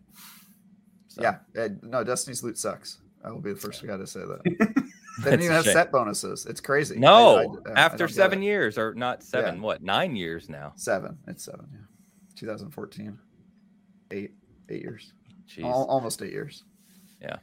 [1.08, 1.22] So.
[1.22, 3.00] Yeah, uh, no, Destiny's loot sucks.
[3.24, 4.42] I will be the first guy to say that.
[5.24, 6.46] they didn't even have set bonuses.
[6.46, 6.98] It's crazy.
[6.98, 9.62] No, I, I, after seven years, or not seven, yeah.
[9.62, 10.74] what, nine years now?
[10.76, 11.18] Seven.
[11.28, 11.80] It's seven, yeah.
[12.36, 13.20] 2014
[14.12, 14.32] eight
[14.70, 15.14] eight years.
[15.62, 16.64] Al- almost eight years.
[17.22, 17.38] Yeah.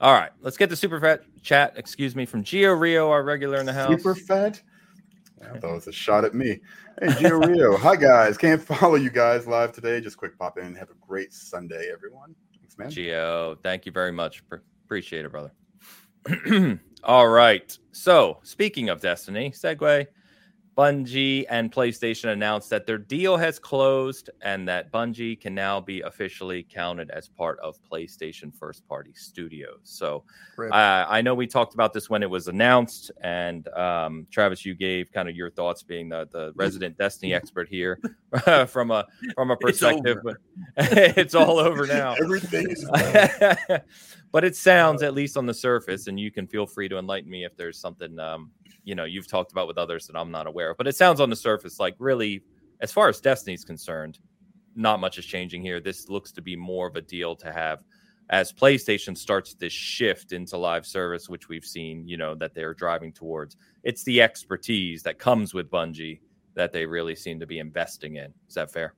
[0.00, 0.30] All right.
[0.40, 1.74] Let's get the super fat chat.
[1.76, 3.90] Excuse me from Gio Rio, our regular in the house.
[3.90, 4.62] Super fat.
[5.60, 6.60] Thought was a shot at me.
[7.00, 7.76] Hey, Gio Rio.
[7.78, 8.36] Hi, guys.
[8.36, 10.00] Can't follow you guys live today.
[10.00, 10.74] Just quick pop in.
[10.74, 12.34] Have a great Sunday, everyone.
[12.60, 12.90] Thanks, man.
[12.90, 14.42] Gio, thank you very much.
[14.84, 15.52] Appreciate it, brother.
[17.04, 17.76] All right.
[17.92, 20.06] So, speaking of Destiny, segue.
[20.76, 26.02] Bungie and PlayStation announced that their deal has closed and that Bungie can now be
[26.02, 29.78] officially counted as part of PlayStation first party studios.
[29.84, 30.24] So
[30.58, 34.74] uh, I know we talked about this when it was announced, and um, Travis, you
[34.74, 37.98] gave kind of your thoughts, being the, the resident Destiny expert here,
[38.66, 40.18] from a from a perspective.
[40.76, 42.14] It's, it's all over now.
[42.14, 42.84] Everything is.
[44.32, 47.30] but it sounds, at least on the surface, and you can feel free to enlighten
[47.30, 48.50] me if there's something um,
[48.84, 50.76] you know you've talked about with others that I'm not aware of.
[50.76, 52.42] But it sounds on the surface like really,
[52.80, 54.18] as far as Destiny's concerned,
[54.74, 55.80] not much is changing here.
[55.80, 57.80] This looks to be more of a deal to have
[58.30, 62.74] as PlayStation starts this shift into live service, which we've seen, you know, that they're
[62.74, 63.56] driving towards.
[63.84, 66.20] It's the expertise that comes with Bungie
[66.54, 68.32] that they really seem to be investing in.
[68.48, 68.94] Is that fair?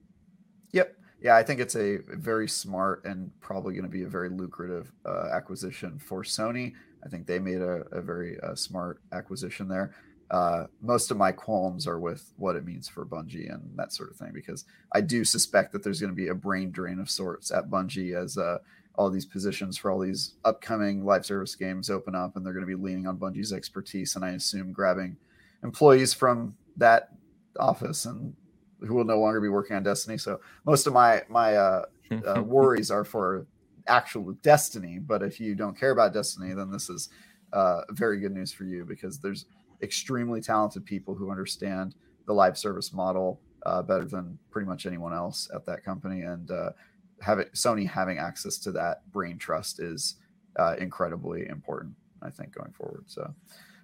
[0.73, 0.95] Yep.
[1.21, 4.93] Yeah, I think it's a very smart and probably going to be a very lucrative
[5.05, 6.75] uh, acquisition for Sony.
[7.05, 9.95] I think they made a, a very uh, smart acquisition there.
[10.31, 14.11] Uh, most of my qualms are with what it means for Bungie and that sort
[14.11, 17.09] of thing, because I do suspect that there's going to be a brain drain of
[17.09, 18.59] sorts at Bungie as uh,
[18.95, 22.67] all these positions for all these upcoming live service games open up, and they're going
[22.67, 25.17] to be leaning on Bungie's expertise, and I assume grabbing
[25.63, 27.11] employees from that
[27.59, 28.35] office and
[28.81, 30.19] who will no longer be working on Destiny.
[30.19, 31.85] So most of my my uh,
[32.27, 33.47] uh, worries are for
[33.89, 34.99] actual Destiny.
[34.99, 37.09] But if you don't care about Destiny, then this is
[37.53, 39.47] uh, very good news for you because there's
[39.83, 41.95] extremely talented people who understand
[42.27, 46.23] the live service model uh, better than pretty much anyone else at that company.
[46.23, 46.71] And uh,
[47.21, 50.17] have it, Sony having access to that brain trust is
[50.57, 53.05] uh, incredibly important, I think, going forward.
[53.07, 53.35] So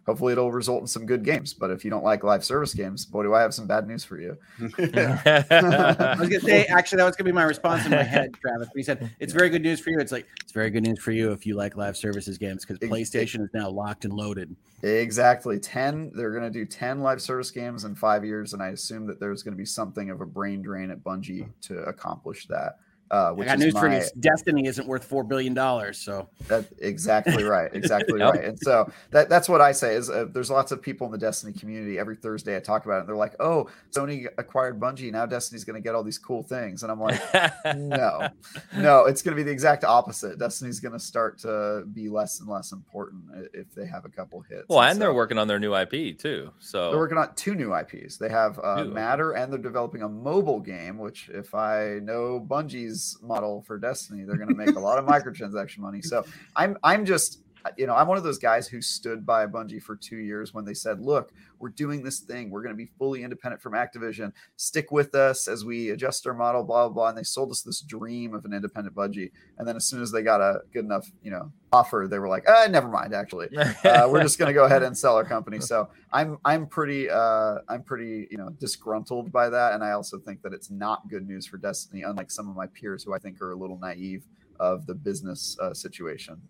[0.07, 1.55] hopefully it'll result in some good games.
[1.55, 4.05] But if you don't like live service games, boy, do I have some bad news
[4.05, 4.37] for you.
[4.79, 8.69] I was gonna say, actually, that was gonna be my response in my head, Travis.
[8.75, 9.99] He said it's very good news for you.
[9.99, 12.79] It's like it's very good news for you if you like live services games because
[12.79, 14.55] PlayStation is now locked and loaded.
[14.83, 15.59] Exactly.
[15.59, 16.13] Ten.
[16.15, 19.43] They're gonna do ten live service games in five years, and I assume that there's
[19.43, 21.51] gonna be something of a brain drain at Bungie hmm.
[21.63, 22.79] to accomplish that.
[23.11, 24.03] Uh, which I got news my, for you.
[24.19, 25.99] Destiny isn't worth four billion dollars.
[25.99, 27.71] So that's exactly right.
[27.73, 28.43] Exactly right.
[28.43, 31.19] And so that that's what I say is uh, there's lots of people in the
[31.19, 31.99] Destiny community.
[31.99, 33.01] Every Thursday I talk about it.
[33.01, 35.13] And they're like, "Oh, Sony acquired Bungie.
[35.13, 37.21] Now Destiny's going to get all these cool things." And I'm like,
[37.77, 38.29] "No,
[38.75, 39.05] no.
[39.05, 40.39] It's going to be the exact opposite.
[40.39, 44.41] Destiny's going to start to be less and less important if they have a couple
[44.41, 46.51] hits." Well, and, and so, they're working on their new IP too.
[46.59, 48.17] So they're working on two new IPs.
[48.17, 50.97] They have uh, Matter, and they're developing a mobile game.
[50.99, 55.05] Which, if I know Bungie's model for Destiny, they're going to make a lot of
[55.05, 56.03] microtransaction money.
[56.03, 56.25] So
[56.57, 57.44] I'm I'm just
[57.77, 60.65] you know, I'm one of those guys who stood by Bungie for two years when
[60.65, 62.51] they said, "Look, we're doing this thing.
[62.51, 64.33] We're going to be fully independent from Activision.
[64.57, 67.09] Stick with us as we adjust our model." Blah blah blah.
[67.09, 69.31] And they sold us this dream of an independent Bungie.
[69.59, 72.29] And then as soon as they got a good enough, you know, offer, they were
[72.29, 73.15] like, "Ah, never mind.
[73.15, 73.49] Actually,
[73.85, 77.09] uh, we're just going to go ahead and sell our company." So I'm I'm pretty
[77.09, 81.09] uh, I'm pretty you know disgruntled by that, and I also think that it's not
[81.09, 83.79] good news for Destiny, unlike some of my peers who I think are a little
[83.79, 84.27] naive
[84.61, 86.41] of the business uh, situation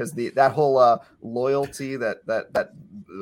[0.00, 2.68] because the that whole uh, loyalty that that that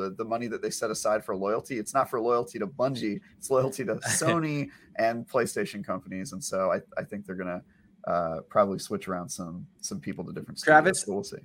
[0.01, 3.21] uh, the money that they set aside for loyalty it's not for loyalty to bungie
[3.37, 6.33] it's loyalty to sony and playstation companies.
[6.33, 7.63] And so i, I think they're gonna
[8.07, 11.39] uh, probably switch around some some people to different travis so we'll see.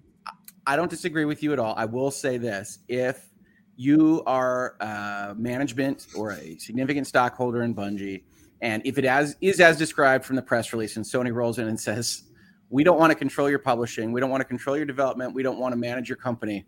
[0.67, 1.73] I don't disagree with you at all.
[1.75, 2.79] I will say this.
[2.87, 3.29] If
[3.75, 8.21] you are uh, management or a significant stockholder in bungie
[8.61, 11.67] and if it as is as described from the press release and sony rolls in
[11.67, 12.25] and says
[12.73, 14.11] we don't want to control your publishing.
[14.11, 15.35] We don't want to control your development.
[15.35, 16.65] We don't want to manage your company.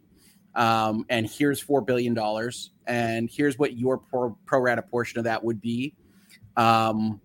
[0.54, 5.24] Um, and here's four billion dollars, and here's what your pro, pro rata portion of
[5.24, 5.96] that would be.
[6.58, 7.20] Um,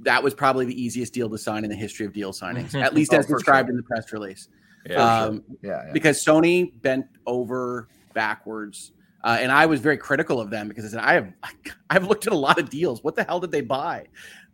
[0.00, 2.92] that was probably the easiest deal to sign in the history of deal signings, at
[2.92, 3.70] least oh, as described sure.
[3.70, 4.48] in the press release.
[4.84, 5.56] Yeah, um, sure.
[5.62, 8.90] yeah, yeah, because Sony bent over backwards,
[9.22, 11.32] uh, and I was very critical of them because I said I have
[11.90, 13.04] I've looked at a lot of deals.
[13.04, 14.06] What the hell did they buy?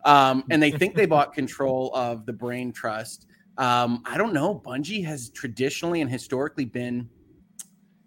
[0.04, 3.24] Um, and they think they bought control of the Brain Trust
[3.58, 4.62] um, I don't know.
[4.64, 7.08] Bungie has traditionally and historically been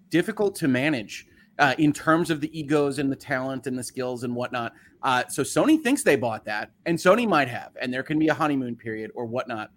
[0.10, 1.28] difficult to manage
[1.60, 4.74] uh, in terms of the egos and the talent and the skills and whatnot.
[5.04, 8.30] Uh, so Sony thinks they bought that, and Sony might have, and there can be
[8.30, 9.72] a honeymoon period or whatnot.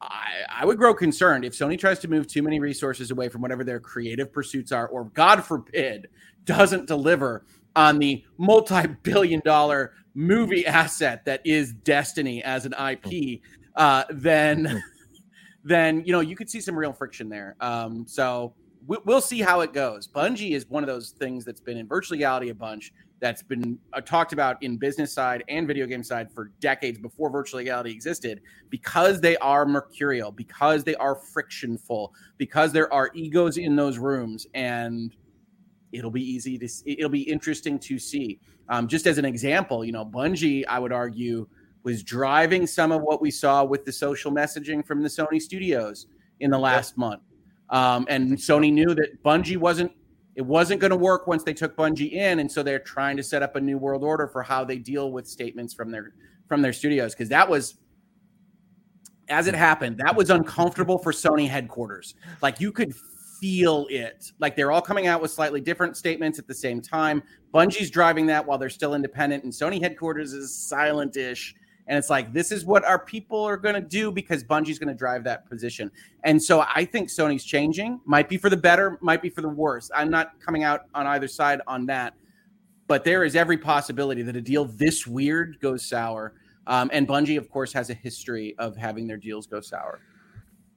[0.00, 3.40] I, I would grow concerned if Sony tries to move too many resources away from
[3.40, 6.08] whatever their creative pursuits are, or God forbid,
[6.44, 7.44] doesn't deliver
[7.74, 13.40] on the multi billion dollar movie asset that is Destiny as an IP,
[13.76, 14.82] uh, then
[15.64, 17.56] then you know you could see some real friction there.
[17.60, 18.54] Um, so
[18.86, 20.08] we, will see how it goes.
[20.08, 23.78] Bungie is one of those things that's been in virtual reality a bunch that's been
[23.92, 27.92] uh, talked about in business side and video game side for decades before virtual reality
[27.92, 33.96] existed because they are mercurial, because they are frictionful, because there are egos in those
[33.96, 35.14] rooms and
[35.92, 38.40] it'll be easy to it'll be interesting to see.
[38.68, 41.46] Um, just as an example, you know, Bungie, I would argue
[41.82, 46.06] was driving some of what we saw with the social messaging from the Sony studios
[46.40, 47.22] in the last month.
[47.70, 49.92] Um, and Sony knew that Bungie wasn't
[50.34, 53.22] it wasn't going to work once they took Bungie in, and so they're trying to
[53.22, 56.12] set up a new world order for how they deal with statements from their
[56.48, 57.78] from their studios because that was
[59.28, 62.14] as it happened that was uncomfortable for Sony headquarters.
[62.40, 62.94] Like you could
[63.42, 64.30] feel it.
[64.38, 67.22] Like they're all coming out with slightly different statements at the same time.
[67.52, 71.56] Bungie's driving that while they're still independent, and Sony headquarters is silent-ish
[71.92, 74.88] and it's like, this is what our people are going to do because Bungie's going
[74.88, 75.90] to drive that position.
[76.24, 79.50] And so I think Sony's changing, might be for the better, might be for the
[79.50, 79.90] worse.
[79.94, 82.14] I'm not coming out on either side on that.
[82.86, 86.32] But there is every possibility that a deal this weird goes sour.
[86.66, 90.00] Um, and Bungie, of course, has a history of having their deals go sour.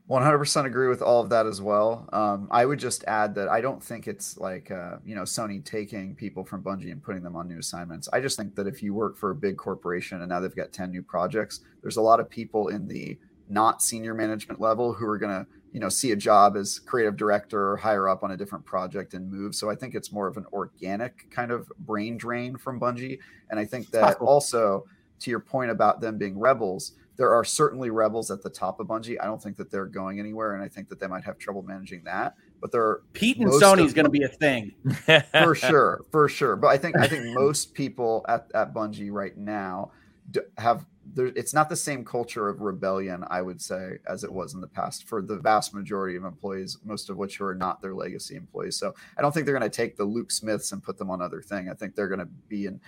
[0.10, 2.08] 100% agree with all of that as well.
[2.14, 5.66] Um, I would just add that I don't think it's like, uh, you know, Sony
[5.66, 8.08] taking people from Bungie and putting them on new assignments.
[8.14, 10.72] I just think that if you work for a big corporation and now they've got
[10.72, 13.18] 10 new projects, there's a lot of people in the
[13.50, 17.18] not senior management level who are going to, you know, see a job as creative
[17.18, 19.56] director or higher up on a different project and move.
[19.56, 23.18] So I think it's more of an organic kind of brain drain from Bungie.
[23.50, 24.86] And I think that also,
[25.20, 28.88] to your point about them being rebels, there are certainly rebels at the top of
[28.88, 29.18] Bungie.
[29.22, 31.64] I don't think that they're going anywhere, and I think that they might have trouble
[31.64, 32.36] managing that.
[32.62, 34.74] But there are Pete and Sony is going to be a thing
[35.44, 36.56] for sure, for sure.
[36.56, 39.92] But I think I think most people at at Bungie right now
[40.58, 44.54] have there, it's not the same culture of rebellion, I would say, as it was
[44.54, 47.94] in the past for the vast majority of employees, most of which are not their
[47.94, 48.78] legacy employees.
[48.78, 51.22] So I don't think they're going to take the Luke Smiths and put them on
[51.22, 51.70] other thing.
[51.70, 52.80] I think they're going to be in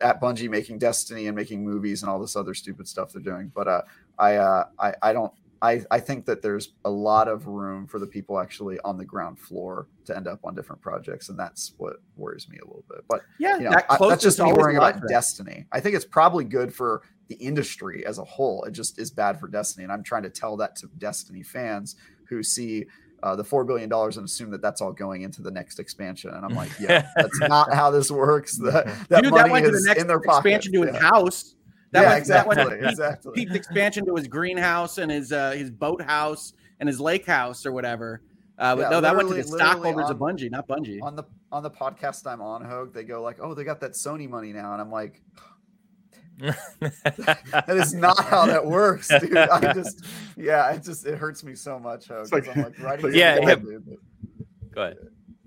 [0.00, 3.50] at Bungie making Destiny and making movies and all this other stupid stuff they're doing.
[3.54, 3.82] But uh,
[4.18, 7.98] I, uh, I I don't I, I think that there's a lot of room for
[7.98, 11.72] the people actually on the ground floor to end up on different projects, and that's
[11.78, 13.04] what worries me a little bit.
[13.08, 15.66] But yeah, you know, that I, that's just me worrying about Destiny.
[15.72, 18.64] I think it's probably good for the industry as a whole.
[18.64, 21.96] It just is bad for Destiny, and I'm trying to tell that to Destiny fans
[22.28, 22.86] who see
[23.22, 26.30] uh, the four billion dollars and assume that that's all going into the next expansion.
[26.30, 28.56] And I'm like, yeah, that's not how this works.
[28.58, 30.48] That, that Dude, money that went is to the next in their pocket.
[30.48, 31.00] expansion to his yeah.
[31.00, 31.54] house.
[31.90, 32.56] That yeah, went, exactly.
[32.56, 33.32] That went exactly.
[33.34, 37.64] Pete's expansion to his greenhouse and his uh, his boat house and his lake house
[37.66, 38.22] or whatever.
[38.58, 40.98] Uh, but Yeah, no, that went to the literally- literally stockholders of Bungie, not Bungie.
[41.02, 43.92] on the on the podcast I'm on, Hogue, they go like, "Oh, they got that
[43.92, 45.22] Sony money now," and I'm like,
[46.38, 49.36] that is not how that works, dude.
[49.36, 50.04] I just,
[50.36, 52.08] yeah, it just it hurts me so much.
[52.08, 53.54] Ho, It's like- 'cause I'm like writing Yeah, yeah.
[53.56, 53.98] dude.
[54.74, 54.98] Go ahead.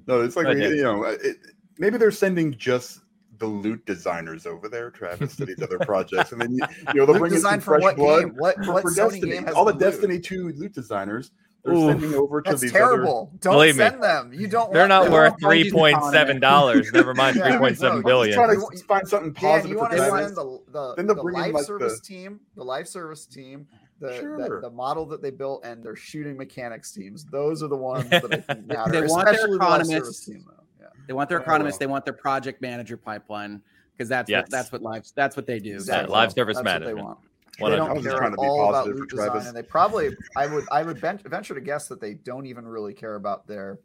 [0.07, 1.37] No, it's like Right, you know, uh, it,
[1.77, 2.99] maybe they're sending just
[3.37, 7.05] the loot designers over there, Travis, to these other projects, and then you, you know
[7.05, 8.33] they'll Loot bring in design some for fresh what blood game?
[8.37, 9.31] What for, what for Sony Destiny.
[9.31, 9.79] game has All the the?
[9.79, 11.31] Destiny two loot designers
[11.63, 11.91] they're Oof.
[11.91, 13.31] sending over to That's these terrible.
[13.39, 13.85] Don't Believe me.
[13.85, 14.33] send them.
[14.33, 14.71] You don't.
[14.73, 15.13] They're want not them.
[15.13, 16.91] worth three point seven dollars.
[16.91, 18.33] Never mind Yeah, three point no, I'm Other, billion.
[18.35, 20.23] trying to find something Dan, positive you want to Travis.
[20.25, 22.87] send the the, Then they'll the bring in, live like, service the- team, the life
[22.87, 23.67] service team,
[23.99, 24.37] the, Sure.
[24.61, 27.25] the the model that they built, and their shooting mechanics teams.
[27.25, 28.91] Those are the ones that I think matter.
[28.91, 30.25] They want their especially the economists.
[30.25, 30.45] team.
[30.79, 30.87] Yeah.
[31.07, 31.73] They want their Oh, economists.
[31.75, 31.79] well.
[31.79, 33.61] They want their project manager pipeline
[33.95, 34.45] because that's Yes.
[34.45, 35.73] what that's what live that's what they do.
[35.75, 36.11] Exactly.
[36.11, 37.05] live service That's what they management.
[37.05, 37.19] want.
[37.61, 39.27] One They don't was just care trying at to be all about positive loot design,
[39.27, 39.47] Travis.
[39.47, 42.65] and they probably, I would, I would ven- venture to guess that they don't even
[42.67, 43.79] really care about their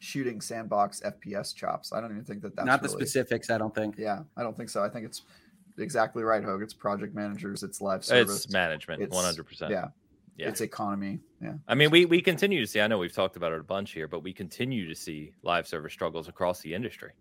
[0.00, 1.92] shooting sandbox FPS chops.
[1.92, 3.50] I don't even think that that's Not the really- specifics.
[3.50, 3.96] I don't think.
[3.98, 4.82] Yeah, I don't think so.
[4.84, 5.22] I think it's
[5.78, 6.62] exactly right, Hogue.
[6.62, 7.62] It's project managers.
[7.62, 8.44] It's live service.
[8.44, 9.70] It's management, It's- one hundred percent.
[9.70, 9.88] Yeah,
[10.36, 10.48] Yeah.
[10.48, 11.20] it's economy.
[11.40, 12.80] Yeah, I mean, we we continue to see.
[12.80, 15.66] I know we've talked about it a bunch here, but we continue to see live
[15.66, 17.12] service struggles across the industry.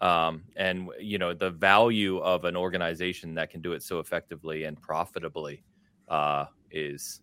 [0.00, 4.64] Um, and you know the value of an organization that can do it so effectively
[4.64, 5.62] and profitably
[6.08, 7.20] uh, is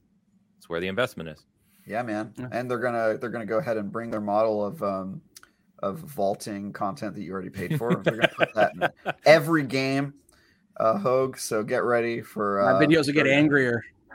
[0.57, 1.43] it's where the investment is.
[1.87, 2.33] yeah, man.
[2.37, 2.47] Yeah.
[2.51, 5.21] And they're gonna they're gonna go ahead and bring their model of um
[5.79, 7.95] of vaulting content that you already paid for.
[7.95, 10.13] they're gonna put that in every game.
[10.79, 11.37] Uh, Hogue.
[11.39, 13.31] So get ready for uh, My videos will get for-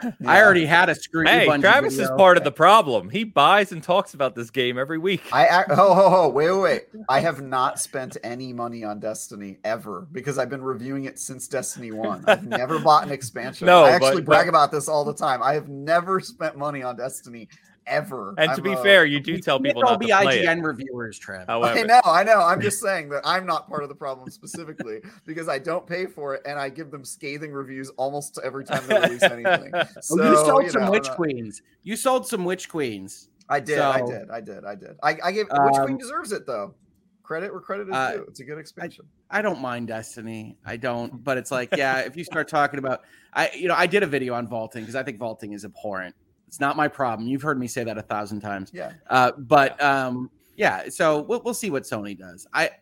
[0.02, 0.16] angrier.
[0.30, 1.24] I already had a screw.
[1.24, 3.10] Hey, Bungie Travis is part of the problem.
[3.10, 5.22] He buys and talks about this game every week.
[5.32, 6.82] I act, ho ho ho wait wait wait.
[7.08, 11.48] I have not spent any money on Destiny ever because I've been reviewing it since
[11.48, 12.24] Destiny One.
[12.28, 13.66] I've never bought an expansion.
[13.66, 15.42] No, I actually but- brag about this all the time.
[15.42, 17.48] I have never spent money on Destiny
[17.86, 18.34] ever.
[18.38, 20.12] and to I'm be a- fair, you do tell can't people all not to be
[20.12, 20.62] play IGN it.
[20.62, 21.46] reviewers, Trav.
[21.46, 22.40] However, I know, I know.
[22.40, 26.06] I'm just saying that I'm not part of the problem specifically because I don't pay
[26.06, 29.72] for it and I give them scathing reviews almost every time they release anything.
[30.00, 31.62] So, oh, you sold some know, witch queens.
[31.82, 33.28] You sold some witch queens.
[33.48, 34.96] I did, I did, I did, I did.
[35.02, 36.74] I, I gave Witch Queen Um, deserves it though.
[37.22, 38.24] Credit where credit is uh, due.
[38.28, 39.04] It's a good expansion.
[39.30, 40.56] I don't mind Destiny.
[40.66, 43.02] I don't, but it's like, yeah, if you start talking about,
[43.32, 46.14] I, you know, I did a video on vaulting because I think vaulting is abhorrent.
[46.52, 47.26] It's not my problem.
[47.26, 48.72] You've heard me say that a thousand times.
[48.74, 48.92] yeah.
[49.08, 52.46] Uh, but um, yeah, so we'll, we'll see what Sony does.
[52.52, 52.72] I,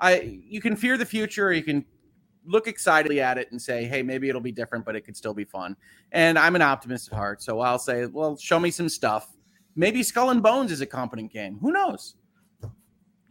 [0.00, 1.84] I, you can fear the future, or you can
[2.46, 5.34] look excitedly at it and say, hey, maybe it'll be different, but it could still
[5.34, 5.76] be fun.
[6.12, 9.36] And I'm an optimist at heart, so I'll say, well, show me some stuff.
[9.76, 11.58] Maybe Skull and Bones is a competent game.
[11.60, 12.14] Who knows?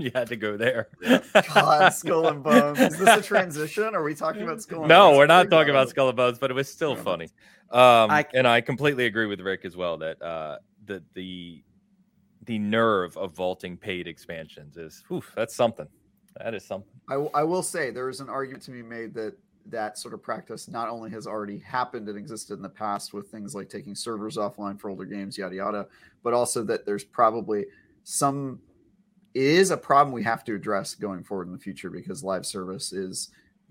[0.04, 0.90] You had to go there.
[1.54, 2.80] God, Skull and Bones.
[2.80, 3.96] Is this a transition?
[3.96, 4.90] Are we talking about Skull and bones?
[4.90, 5.18] no, Bones?
[5.18, 7.26] we're not talking about Skull and Bones, but it was still funny.
[7.72, 11.64] Um, I- and I completely agree with Rick as well that uh, the the
[12.46, 15.88] the nerve of vaulting paid expansions is whew, that's something.
[16.44, 16.90] That is something.
[17.10, 19.36] I, w- I will say there is an argument to be made that
[19.68, 23.30] that sort of practice not only has already happened and existed in the past with
[23.30, 25.88] things like taking servers offline for older games, yada yada,
[26.22, 27.66] but also that there's probably
[28.04, 28.73] some it
[29.34, 32.94] is a problem we have to address going forward in the future because live service
[32.94, 33.30] is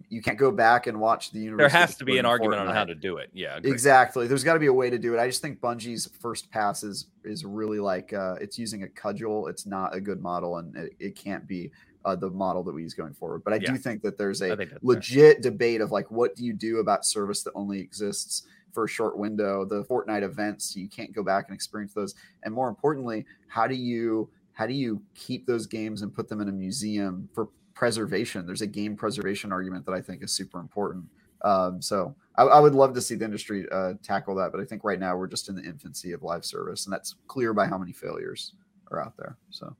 [0.08, 1.70] you can't go back and watch the universe.
[1.70, 3.30] There has to be an argument on how to do it.
[3.32, 3.70] Yeah, agreed.
[3.72, 4.26] Exactly.
[4.26, 5.20] There's got to be a way to do it.
[5.20, 9.46] I just think Bungie's first pass is is really like uh, it's using a cudgel.
[9.48, 11.70] It's not a good model, and it, it can't be
[12.04, 13.42] uh, the model that we use going forward.
[13.44, 13.72] But I Yeah.
[13.72, 14.78] do think that there's a that's fair.
[14.82, 18.42] legit debate of like, what do you do about service that only exists
[18.72, 19.64] for a short window?
[19.64, 22.14] The Fortnite events, you can't go back and experience those.
[22.42, 26.40] And more importantly, how do you how do you keep those games and put them
[26.40, 28.46] in a museum for preservation?
[28.46, 31.06] There's a game preservation argument that I think is super important.
[31.42, 34.64] Um, so I, I would love to see the industry uh, tackle that, but I
[34.64, 37.66] think right now we're just in the infancy of live service, and that's clear by
[37.66, 38.54] how many failures
[38.90, 39.36] are out there.
[39.50, 39.74] So,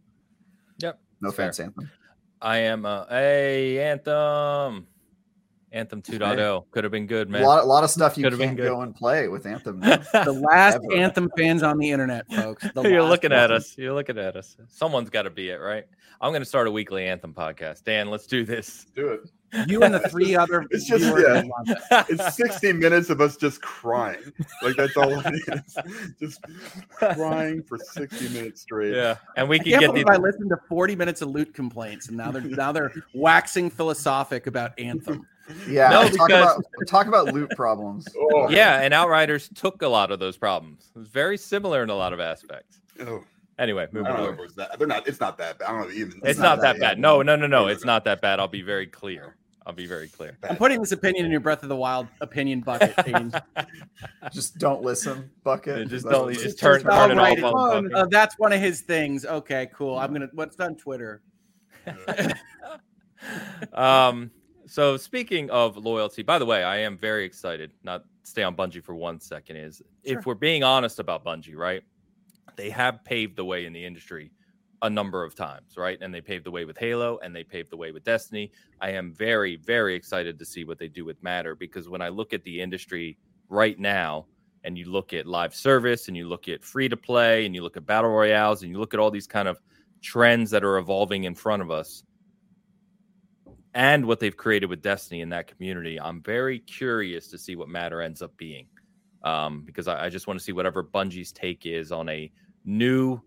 [0.78, 1.90] Yep, no offense, Anthem.
[2.40, 2.84] I am.
[2.84, 4.86] a hey, Anthem.
[5.72, 7.42] Anthem 2.0 could have been good, A man.
[7.44, 8.68] lot, a lot of stuff you Could've can't good.
[8.68, 9.80] go and play with Anthem.
[9.80, 10.94] The last Ever.
[10.94, 12.66] Anthem fans on the internet, folks.
[12.74, 13.76] The You're last looking at us.
[13.78, 14.56] You're looking at us.
[14.68, 15.84] Someone's got to be it, right?
[16.20, 17.84] I'm going to start a weekly Anthem podcast.
[17.84, 18.86] Dan, let's do this.
[18.94, 19.20] Do it.
[19.68, 21.10] You and the three other It's just- yeah.
[21.42, 21.78] that want it.
[22.08, 24.32] It's 60 minutes of us just crying.
[24.62, 25.78] Like that's all it is.
[26.20, 26.40] Just
[26.90, 28.94] crying for 60 minutes straight.
[28.94, 31.28] yeah, and we I can can't get believe the I listened to 40 minutes of
[31.30, 35.26] loot complaints, and now they're now they're waxing philosophic about Anthem.
[35.68, 38.06] Yeah, No, talk because- about talk about loot problems.
[38.34, 40.90] Oh, yeah, and Outriders took a lot of those problems.
[40.94, 42.80] It was very similar in a lot of aspects.
[43.00, 43.24] Oh,
[43.58, 44.32] Anyway, moving on.
[44.32, 44.78] if it was that.
[44.78, 45.06] They're not.
[45.06, 45.68] It's not that bad.
[45.68, 46.20] I don't know even.
[46.24, 46.98] It's not that bad.
[46.98, 47.66] No, no, no, no.
[47.68, 48.40] It's not that bad.
[48.40, 49.36] I'll be very clear.
[49.66, 50.36] I'll be very clear.
[50.48, 52.96] I'm putting this opinion in your Breath of the Wild opinion bucket.
[52.96, 53.40] Aiden.
[54.32, 55.78] Just don't listen, bucket.
[55.78, 58.06] Yeah, just don't- what you it just turn- turn All it off on the uh,
[58.10, 59.24] that's one of his things.
[59.26, 59.98] Okay, cool.
[59.98, 60.28] I'm gonna.
[60.32, 61.20] What's on Twitter?
[63.74, 64.30] um,
[64.72, 67.72] So speaking of loyalty, by the way, I am very excited.
[67.82, 69.56] Not stay on Bungie for one second.
[69.56, 70.18] Is Sure.
[70.18, 71.82] if we're being honest about Bungie, right?
[72.56, 74.32] They have paved the way in the industry
[74.80, 75.98] a number of times, right?
[76.00, 78.50] And they paved the way with Halo and they paved the way with Destiny.
[78.80, 82.08] I am very, very excited to see what they do with Matter because when I
[82.08, 83.18] look at the industry
[83.50, 84.24] right now
[84.64, 87.62] and you look at live service and you look at free to play and you
[87.62, 89.60] look at battle royales and you look at all these kind of
[90.00, 92.04] trends that are evolving in front of us
[93.74, 97.68] and what they've created with Destiny in that community, I'm very curious to see what
[97.68, 98.66] Matter ends up being.
[99.24, 102.30] Um, because I, I just want to see whatever Bungie's take is on a
[102.64, 103.20] new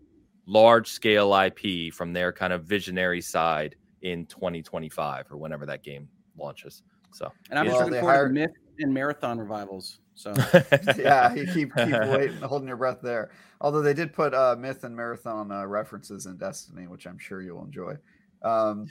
[0.46, 6.08] large scale IP from their kind of visionary side in 2025 or whenever that game
[6.38, 6.82] launches.
[7.12, 10.00] So, And I'm Well, looking they forward hired- to myth and marathon revivals.
[10.14, 10.34] So
[10.98, 13.30] yeah, you keep keep waiting, holding your breath there.
[13.60, 17.40] Although they did put uh, myth and marathon uh, references in Destiny, which I'm sure
[17.42, 17.96] you'll enjoy.
[18.42, 18.86] Um,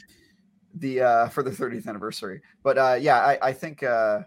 [0.76, 4.22] the uh, for the 30th anniversary, but uh, yeah, I, I think uh,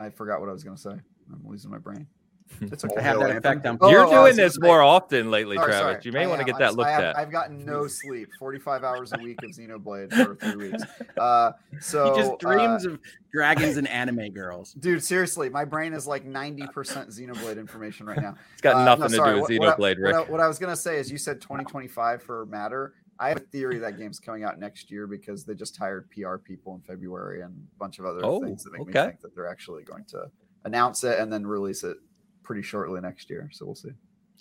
[0.00, 0.90] I forgot what I was going to say.
[0.90, 2.06] I'm losing my brain.
[2.62, 3.02] It's I okay.
[3.02, 5.80] have that effect on Oh, You're oh, doing this more often lately, Sorry, Travis.
[5.80, 6.00] sorry.
[6.04, 7.18] You may I want to get that looked have, at.
[7.18, 10.82] I've gotten no sleep, 45 hours a week of Xenoblade for three weeks.
[11.18, 12.98] Uh, so he just uh, dreams of
[13.34, 14.72] dragons and anime girls.
[14.80, 18.34] dude, seriously, my brain is like 90% Xenoblade information right now.
[18.54, 20.40] It's got Uh, no, nothing sorry, to do with what I- Xenoblade, What I, what
[20.40, 22.94] I was gonna say is, you said 2025 for Matter.
[23.20, 26.36] I have a theory that game's coming out next year because they just hired PR
[26.36, 29.34] people in February and a bunch of other Oh, things that make me think that
[29.34, 30.30] they're actually going to
[30.64, 31.96] announce it and then release it
[32.44, 33.50] pretty shortly next year.
[33.52, 33.90] So we'll see.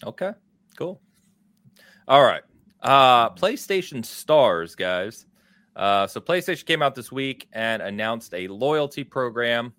[0.06, 0.32] Okay,
[0.78, 1.02] cool.
[2.08, 2.44] All right.
[2.82, 5.26] Uh PlayStation Stars, guys.
[5.76, 9.74] Uh so PlayStation came out this week and announced a loyalty program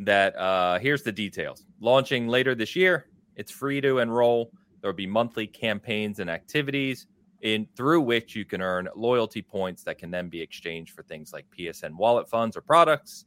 [0.00, 1.64] that uh here's the details.
[1.80, 4.50] Launching later this year, it's free to enroll.
[4.80, 7.06] There'll be monthly campaigns and activities
[7.42, 11.32] in through which you can earn loyalty points that can then be exchanged for things
[11.32, 13.24] like PSN wallet funds or products.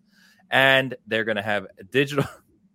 [0.52, 2.26] And they're going to have digital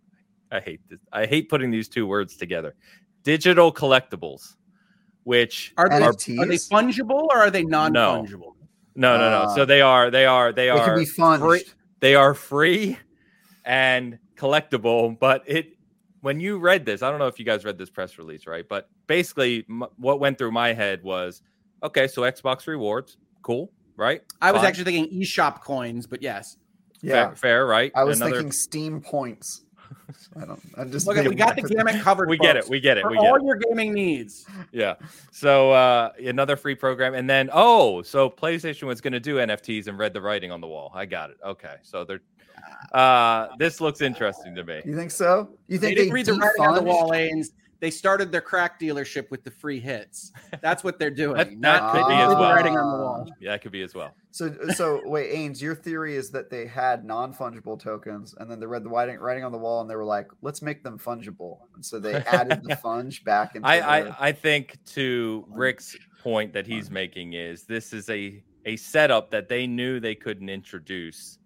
[0.51, 0.99] I hate this.
[1.13, 2.75] I hate putting these two words together.
[3.23, 4.57] Digital collectibles,
[5.25, 8.55] which Are they, are they fungible or are they non fungible?
[8.95, 9.43] no, no, no.
[9.49, 9.55] Ah.
[9.55, 11.41] So they are, they are, they It can are, be fun.
[11.41, 11.65] free-
[12.01, 12.97] they are free
[13.65, 15.19] and collectible.
[15.19, 15.75] But it,
[16.21, 18.67] when you read this, I don't know if you guys read this press release, right?
[18.69, 21.43] But basically, m- what went through my head was,
[21.83, 24.23] okay, so Xbox rewards, cool, right?
[24.43, 24.69] I was Fine.
[24.69, 26.57] actually thinking eShop coins, but yes.
[27.01, 27.93] Yeah, fair, fair, right?
[27.95, 29.65] I was Another- thinking Steam points.
[30.37, 30.61] I don't.
[30.77, 31.07] I'm just.
[31.07, 32.29] Look, at we got the gamut covered.
[32.29, 33.43] we get it, folks, we get it, for we get all it.
[33.45, 34.45] your gaming needs.
[34.71, 34.97] Yeah.
[35.33, 37.15] So uh another free program.
[37.15, 40.67] And then oh, so PlayStation was gonna do NFTs and read the writing on the
[40.67, 40.93] wall.
[40.95, 41.39] I got it.
[41.43, 41.77] Okay.
[41.83, 42.21] So they're
[42.93, 44.81] uh this looks interesting to me.
[44.85, 45.51] You think so?
[45.69, 47.49] You They think didn't read the writing on the wall, Ains.
[47.81, 50.33] They started their crack dealership with the free hits.
[50.61, 51.37] That's what they're doing.
[51.37, 52.53] That- not that could be as well.
[52.53, 53.31] writing on the wall.
[53.41, 54.15] Yeah, that could be as well.
[54.33, 58.67] So, so wait, Ains, your theory is that they had non-fungible tokens, and then they
[58.67, 61.59] read the writing, writing on the wall, and they were like, "Let's make them fungible."
[61.77, 63.67] And so they added the funge back into.
[63.69, 68.77] I, I I think to Rick's point that he's making is this is a a
[68.77, 71.39] setup that they knew they couldn't introduce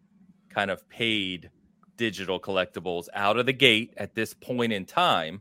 [0.52, 1.50] kind of paid
[1.96, 5.40] digital collectibles out of the gate at this point in time.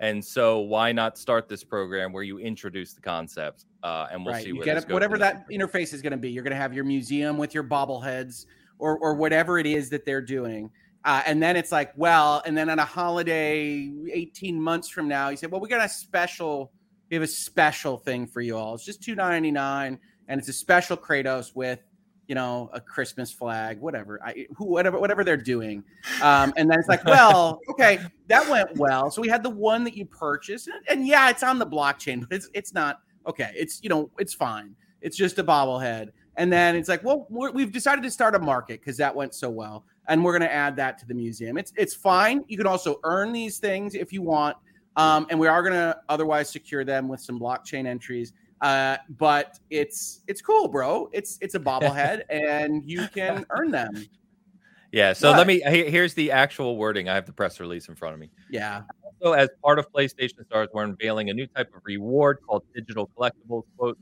[0.00, 4.34] And so why not start this program where you introduce the concept uh, and we'll
[4.34, 4.44] right.
[4.44, 6.30] see where get goes whatever that interface is going to be.
[6.30, 8.46] You're going to have your museum with your bobbleheads
[8.78, 10.70] or or whatever it is that they're doing.
[11.04, 15.30] Uh, and then it's like, well, and then on a holiday, 18 months from now,
[15.30, 16.72] you say, well, we got a special,
[17.10, 18.74] we have a special thing for you all.
[18.74, 19.98] It's just 2.99,
[20.28, 21.80] and it's a special Kratos with,
[22.32, 25.84] you know, a Christmas flag, whatever, I, who, whatever, whatever they're doing.
[26.22, 29.10] Um, and then it's like, well, okay, that went well.
[29.10, 32.20] So we had the one that you purchased, and, and yeah, it's on the blockchain,
[32.26, 33.52] but it's it's not okay.
[33.54, 34.74] It's you know, it's fine.
[35.02, 36.08] It's just a bobblehead.
[36.36, 39.34] And then it's like, well, we're, we've decided to start a market because that went
[39.34, 41.58] so well, and we're going to add that to the museum.
[41.58, 42.46] It's it's fine.
[42.48, 44.56] You can also earn these things if you want,
[44.96, 48.32] um, and we are going to otherwise secure them with some blockchain entries.
[48.62, 51.10] Uh, but it's it's cool, bro.
[51.12, 54.06] It's it's a bobblehead, and you can earn them.
[54.92, 55.12] Yeah.
[55.14, 55.38] So What?
[55.38, 57.08] let me, here's the actual wording.
[57.08, 58.30] I have the press release in front of me.
[58.50, 58.82] Yeah,
[59.20, 63.10] Also, as part of PlayStation Stars, we're unveiling a new type of reward called digital
[63.18, 63.64] collectibles.
[63.78, 63.98] Quote,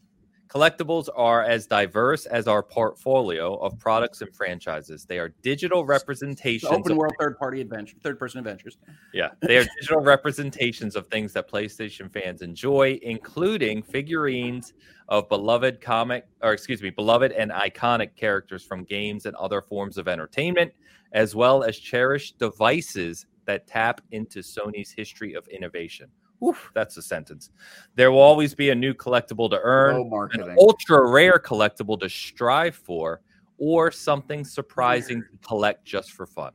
[0.52, 5.04] collectibles are as diverse as our portfolio of products and franchises.
[5.04, 6.72] They are digital representations.
[6.72, 8.78] open world third party adventure, third person adventures.
[9.14, 14.74] yeah, they are digital representations of things that PlayStation fans enjoy, including figurines
[15.08, 19.98] of beloved comic, or excuse me, beloved and iconic characters from games and other forms
[19.98, 20.72] of entertainment,
[21.12, 26.08] as well as cherished devices that tap into Sony's history of innovation.
[26.42, 27.50] Oof, that's a sentence.
[27.96, 32.74] There will always be a new collectible to earn, an ultra rare collectible to strive
[32.74, 33.20] for,
[33.60, 36.52] or something surprising to collect just for fun?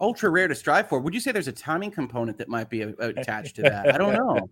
[0.00, 1.00] Ultra rare to strive for.
[1.00, 3.94] Would you say there's a timing component that might be attached to that?
[3.94, 4.50] I don't know.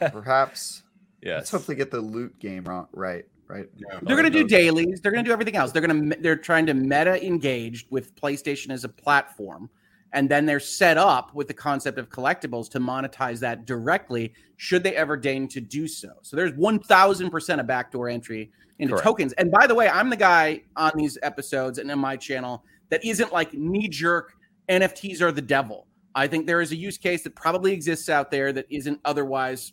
[0.10, 0.84] Perhaps.
[1.20, 1.38] Yes.
[1.38, 3.24] Let's hopefully get the loot game wrong, right.
[3.48, 3.68] Right.
[3.76, 3.98] Yeah.
[4.02, 5.00] They're going to do dailies.
[5.02, 5.72] They're going to do everything else.
[5.72, 9.68] They're going to they're trying to meta engage with PlayStation as a platform,
[10.12, 14.34] and then they're set up with the concept of collectibles to monetize that directly.
[14.56, 16.10] Should they ever deign to do so?
[16.22, 19.04] So there's one thousand percent a backdoor entry into Correct.
[19.04, 19.32] tokens.
[19.34, 23.04] And by the way, I'm the guy on these episodes and in my channel that
[23.04, 24.34] isn't like knee jerk
[24.68, 25.86] NFTs are the devil.
[26.14, 29.72] I think there is a use case that probably exists out there that isn't otherwise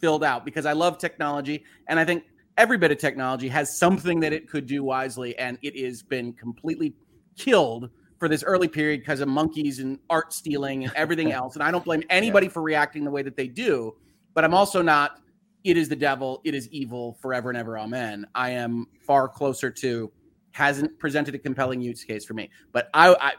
[0.00, 2.24] filled out because I love technology and I think
[2.58, 6.32] every bit of technology has something that it could do wisely and it has been
[6.32, 6.94] completely
[7.36, 11.62] killed for this early period because of monkeys and art stealing and everything else and
[11.62, 13.94] I don't blame anybody for reacting the way that they do
[14.34, 15.20] but I'm also not
[15.64, 19.70] it is the devil it is evil forever and ever amen I am far closer
[19.70, 20.12] to
[20.52, 23.32] hasn't presented a compelling use case for me but I, I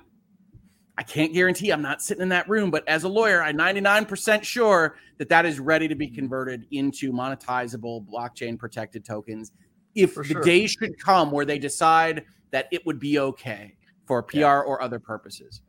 [0.97, 4.43] I can't guarantee I'm not sitting in that room, but as a lawyer, I'm 99%
[4.43, 6.15] sure that that is ready to be mm-hmm.
[6.15, 9.51] converted into monetizable blockchain protected tokens.
[9.93, 10.41] If For the sure.
[10.41, 13.76] day should come where they decide that it would be okay
[14.07, 14.59] for PR Yeah.
[14.61, 15.61] or other purposes.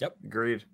[0.00, 0.16] Yep.
[0.24, 0.64] Agreed.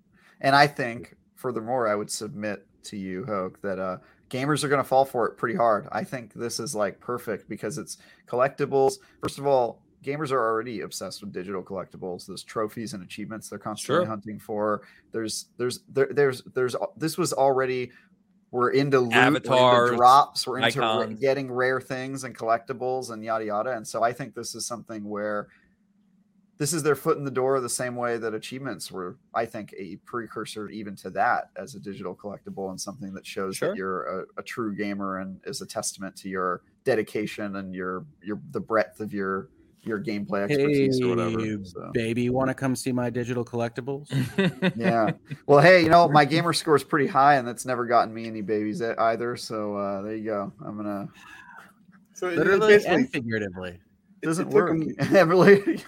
[0.41, 3.97] And I think, furthermore, I would submit to you, Hogue, that uh,
[4.29, 5.87] gamers are going to fall for it pretty hard.
[5.91, 7.97] I think this is like perfect because it's
[8.27, 8.95] collectibles.
[9.21, 12.25] First of all, gamers are already obsessed with digital collectibles.
[12.27, 14.09] There's trophies and achievements they're constantly Sure.
[14.09, 14.81] hunting for.
[15.13, 16.75] There's, there's, there, there's, there's.
[16.97, 17.91] This was already.
[18.51, 21.19] We're into loot, we're into drops, we're into icons.
[21.19, 23.71] getting rare things and collectibles and yada yada.
[23.71, 25.47] And so I think this is something where
[26.63, 29.73] this is their foot in the door the same way that achievements were i think
[29.77, 33.71] a precursor even to that as a digital collectible and something that shows Sure.
[33.71, 38.05] that you're a, a true gamer and is a testament to your dedication and your
[38.21, 39.49] your the breadth of your
[39.81, 44.07] your gameplay expertise or whatever Hey, so, Baby, want to come see my digital collectibles?
[44.77, 45.11] yeah
[45.47, 48.25] well hey you know my gamer score is pretty high and that's never gotten me
[48.25, 51.09] any babies either so uh there you go i'm gonna
[52.13, 53.71] So it- it Literally and figuratively.
[53.71, 53.79] it
[54.21, 55.81] it doesn't took work 'em really yeah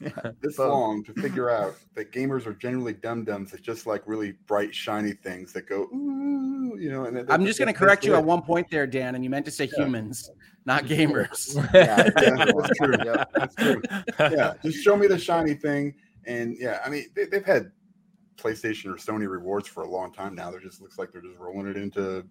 [0.40, 4.02] this so- long to figure out that gamers are generally dum dums that just like
[4.06, 7.04] really bright, shiny things that go ooh, you know.
[7.04, 8.18] And that- I'm just going to correct you it.
[8.18, 9.84] on one point there, Dan, and you meant to say Yeah.
[9.84, 10.30] humans,
[10.64, 11.54] not gamers.
[11.74, 12.94] yeah, Yeah, that's true.
[13.04, 13.30] Yep.
[13.34, 13.82] That's true.
[14.18, 15.94] yeah, just show me the shiny thing.
[16.26, 17.72] And yeah, I mean, they, they've had
[18.36, 20.50] PlayStation or Sony rewards for a long time now.
[20.50, 22.24] They just looks like they're just rolling it into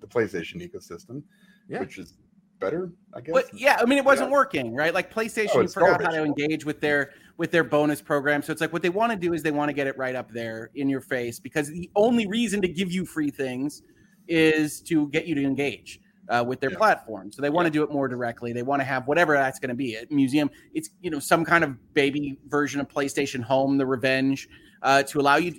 [0.00, 1.22] the PlayStation ecosystem,
[1.68, 1.80] Yeah.
[1.80, 2.14] which is
[2.60, 3.32] better, I guess.
[3.32, 4.34] But yeah, I mean, it wasn't Yeah.
[4.34, 4.92] working, right?
[4.92, 8.42] Like PlayStation, Oh, forgot how to engage with their with their bonus program.
[8.42, 10.16] So it's like what they want to do is they want to get it right
[10.16, 13.82] up there in your face because the only reason to give you free things
[14.26, 16.76] is to get you to engage uh, with their Yeah.
[16.78, 17.30] platform.
[17.30, 18.52] So they want to do it more directly.
[18.52, 19.94] They want to have whatever that's going to be.
[19.94, 24.48] A museum, it's you know some kind of baby version of PlayStation Home, the Revenge,
[24.82, 25.54] uh, to allow you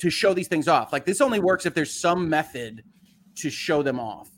[0.00, 0.92] to show these things off.
[0.92, 2.82] Like this only works if there's some method
[3.36, 4.28] to show them off,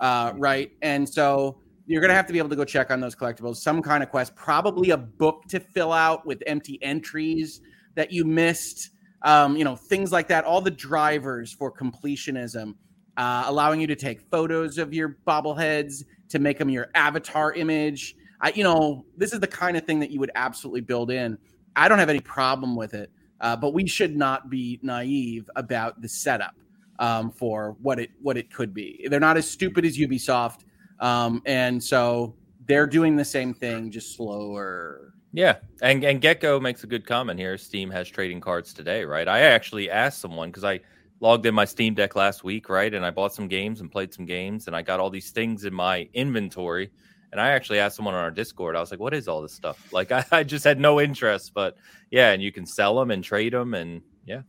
[0.00, 0.72] uh, right?
[0.82, 3.56] And so you're going to have to be able to go check on those collectibles,
[3.56, 7.60] some kind of quest, probably a book to fill out with empty entries
[7.94, 8.90] that you missed,
[9.22, 10.44] um, you know, things like that.
[10.44, 12.74] All the drivers for completionism,
[13.16, 18.16] uh, allowing you to take photos of your bobbleheads to make them your avatar image.
[18.40, 21.38] I, you know, this is the kind of thing that you would absolutely build in.
[21.76, 23.10] I don't have any problem with it,
[23.40, 26.54] uh, but we should not be naive about the setup
[26.98, 29.06] um, for what it what it could be.
[29.10, 30.60] They're not as stupid as Ubisoft,
[31.00, 32.34] um, and so
[32.66, 35.14] they're doing the same thing, just slower.
[35.32, 37.58] Yeah, and and Gecko makes a good comment here.
[37.58, 39.28] Steam has trading cards today, right?
[39.28, 40.80] I actually asked someone because I
[41.20, 44.12] logged in my Steam Deck last week, right, and I bought some games and played
[44.12, 46.90] some games, and I got all these things in my inventory.
[47.32, 48.76] And I actually asked someone on our Discord.
[48.76, 51.52] I was like, "What is all this stuff?" Like, I, I just had no interest,
[51.54, 51.76] but
[52.10, 54.42] yeah, and you can sell them and trade them, and yeah.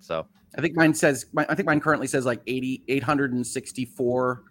[0.00, 0.26] So
[0.56, 1.26] I think mine says.
[1.32, 4.42] My, I think mine currently says like 80, 864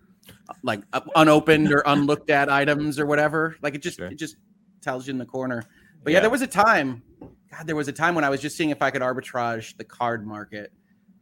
[0.63, 3.55] like uh, unopened or unlooked at items or whatever.
[3.61, 4.07] Like it just Sure.
[4.07, 4.37] it just
[4.81, 5.63] tells you in the corner.
[6.03, 6.21] But yeah, Yeah.
[6.21, 7.01] there was a time.
[7.19, 9.83] God, there was a time when I was just seeing if I could arbitrage the
[9.83, 10.71] card market,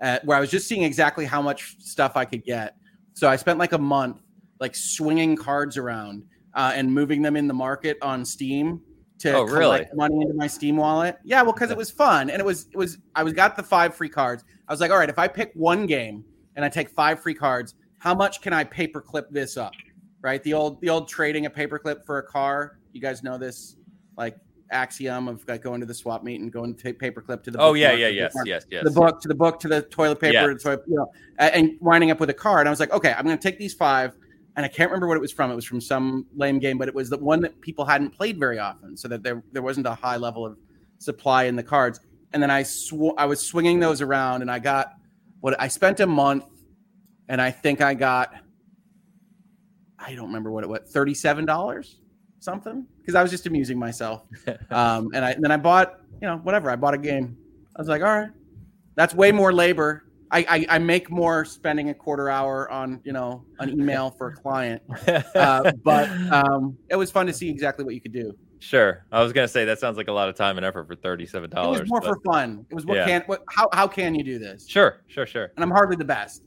[0.01, 2.75] uh, where I was just seeing exactly how much stuff I could get.
[3.13, 4.21] So I spent like a month
[4.59, 8.81] like swinging cards around uh, and moving them in the market on Steam
[9.21, 9.63] to Oh, really?
[9.79, 11.17] collect money into my Steam wallet.
[11.23, 13.63] Yeah, well, because it was fun and it was it was I was got the
[13.63, 14.43] five free cards.
[14.67, 16.23] I was like, all right, if I pick one game
[16.55, 19.73] and I take five free cards, how much can I paperclip this up?
[20.21, 22.77] Right, the old the old trading a paperclip for a car.
[22.93, 23.77] You guys know this,
[24.17, 24.37] like
[24.71, 27.59] axiom of like going to the swap meet and going to take paperclip to the.
[27.59, 28.83] Oh yeah, yeah, yes, bookmark, yes, yes.
[28.83, 30.47] The book to the book to the toilet paper, Yeah.
[30.47, 32.67] to the toilet, you know, and winding up with a card.
[32.67, 34.15] I was like, okay, I'm going to take these five.
[34.55, 35.51] And I can't remember what it was from.
[35.51, 38.37] It was from some lame game, but it was the one that people hadn't played
[38.37, 40.57] very often, so that there there wasn't a high level of
[40.97, 41.99] supply in the cards.
[42.33, 44.93] And then I sw- I was swinging those around, and I got
[45.39, 46.45] what I spent a month,
[47.29, 48.33] and I think I got
[49.97, 51.97] I don't remember what it was thirty seven dollars
[52.39, 54.23] something because I was just amusing myself.
[54.71, 57.37] Um, and I and then I bought you know whatever I bought a game.
[57.75, 58.29] I was like, all right,
[58.95, 60.05] that's way more labor.
[60.31, 64.27] I, I, I make more spending a quarter hour on you know an email for
[64.27, 64.81] a client,
[65.35, 68.33] uh, but um, it was fun to see exactly what you could do.
[68.59, 70.95] Sure, I was gonna say that sounds like a lot of time and effort for
[70.95, 71.79] thirty-seven dollars.
[71.79, 72.65] It was more for fun.
[72.69, 73.05] It was what Yeah.
[73.07, 74.67] can what how how can you do this?
[74.67, 75.51] Sure, sure, sure.
[75.55, 76.43] And I'm hardly the best.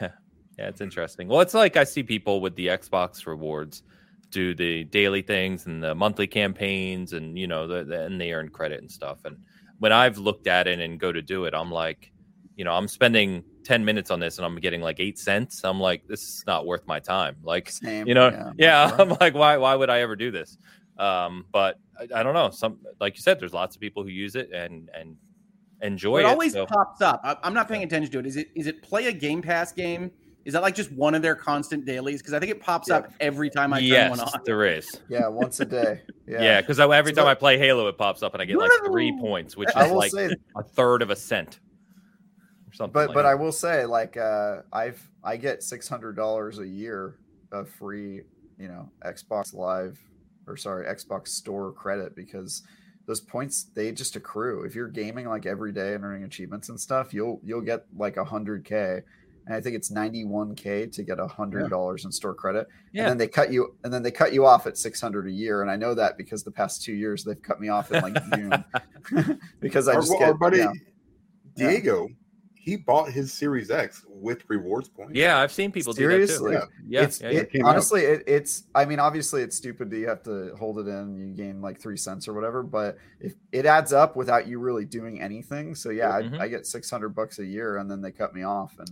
[0.56, 1.26] Yeah, it's interesting.
[1.26, 3.82] Well, it's like I see people with the Xbox rewards
[4.30, 8.32] do the daily things and the monthly campaigns, and you know, the, the, and they
[8.32, 9.24] earn credit and stuff.
[9.24, 9.36] And
[9.80, 12.12] when I've looked at it and go to do it, I'm like,
[12.56, 15.62] you know, I'm spending ten minutes on this and I'm getting like eight cents.
[15.64, 17.36] I'm like, this is not worth my time.
[17.42, 18.06] Like, Same.
[18.06, 19.00] you know, yeah, yeah, sure.
[19.00, 20.58] I'm like, why, why would I ever do this?
[20.98, 22.50] Um, but I, I don't know.
[22.50, 25.16] Some, like you said, there's lots of people who use it and and
[25.82, 26.26] enjoy it it.
[26.26, 27.20] always so- pops up.
[27.24, 28.26] I, I'm not paying attention to it.
[28.26, 30.10] Is it is it play a Game Pass game?
[30.44, 32.20] Is that like just one of their constant dailies?
[32.20, 32.96] Because I think it pops Yeah.
[32.96, 34.40] up every time I turn yes, one on.
[34.44, 35.00] there is.
[35.08, 36.02] yeah, once a day.
[36.26, 36.42] Yeah.
[36.42, 38.70] Yeah, because every So time I play Halo, it pops up and I get like
[38.86, 41.63] three points, which I is like say, a third of a cent or
[42.74, 42.92] something.
[42.92, 43.28] but like but that.
[43.28, 47.18] I will say, like, uh, I've I get six hundred dollars a year
[47.52, 48.22] of free,
[48.58, 49.98] you know, Xbox Live
[50.46, 52.62] or sorry, Xbox Store credit because
[53.06, 54.64] those points they just accrue.
[54.64, 58.16] If you're gaming like every day and earning achievements and stuff, you'll you'll get like
[58.16, 59.00] a hundred k.
[59.46, 62.66] And I think it's ninety one k to get a hundred dollars in store credit.
[62.92, 65.30] yeah, and then they cut you and then they cut you off at 600 a
[65.30, 68.02] year and i know that because the past two years they've cut me off in
[68.02, 68.64] like june
[69.60, 70.72] because i our, just our get buddy you know,
[71.56, 72.08] Yeah.
[72.64, 75.12] Diego, he bought his Series X with rewards points.
[75.14, 76.52] yeah, I've seen people Seriously?
[76.52, 76.72] do that too.
[76.88, 77.40] Yeah, it's yeah, yeah.
[77.40, 80.78] it, came honestly it, it's i mean obviously it's stupid that you have to hold
[80.78, 84.46] it in you gain like three cents or whatever but if it adds up without
[84.46, 86.38] you really doing anything so yeah Mhm.
[86.40, 88.88] I, I get 600 bucks a year and then they cut me off and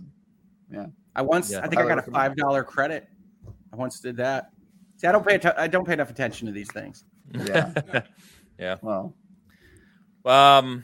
[0.71, 0.85] yeah.
[1.15, 1.59] I once Yeah.
[1.59, 3.07] I think I I got a five dollar credit.
[3.71, 4.49] I once did that.
[4.97, 7.05] See, I don't pay I don't pay enough attention to these things.
[7.33, 7.73] Yeah.
[8.59, 9.13] yeah well
[10.25, 10.83] um.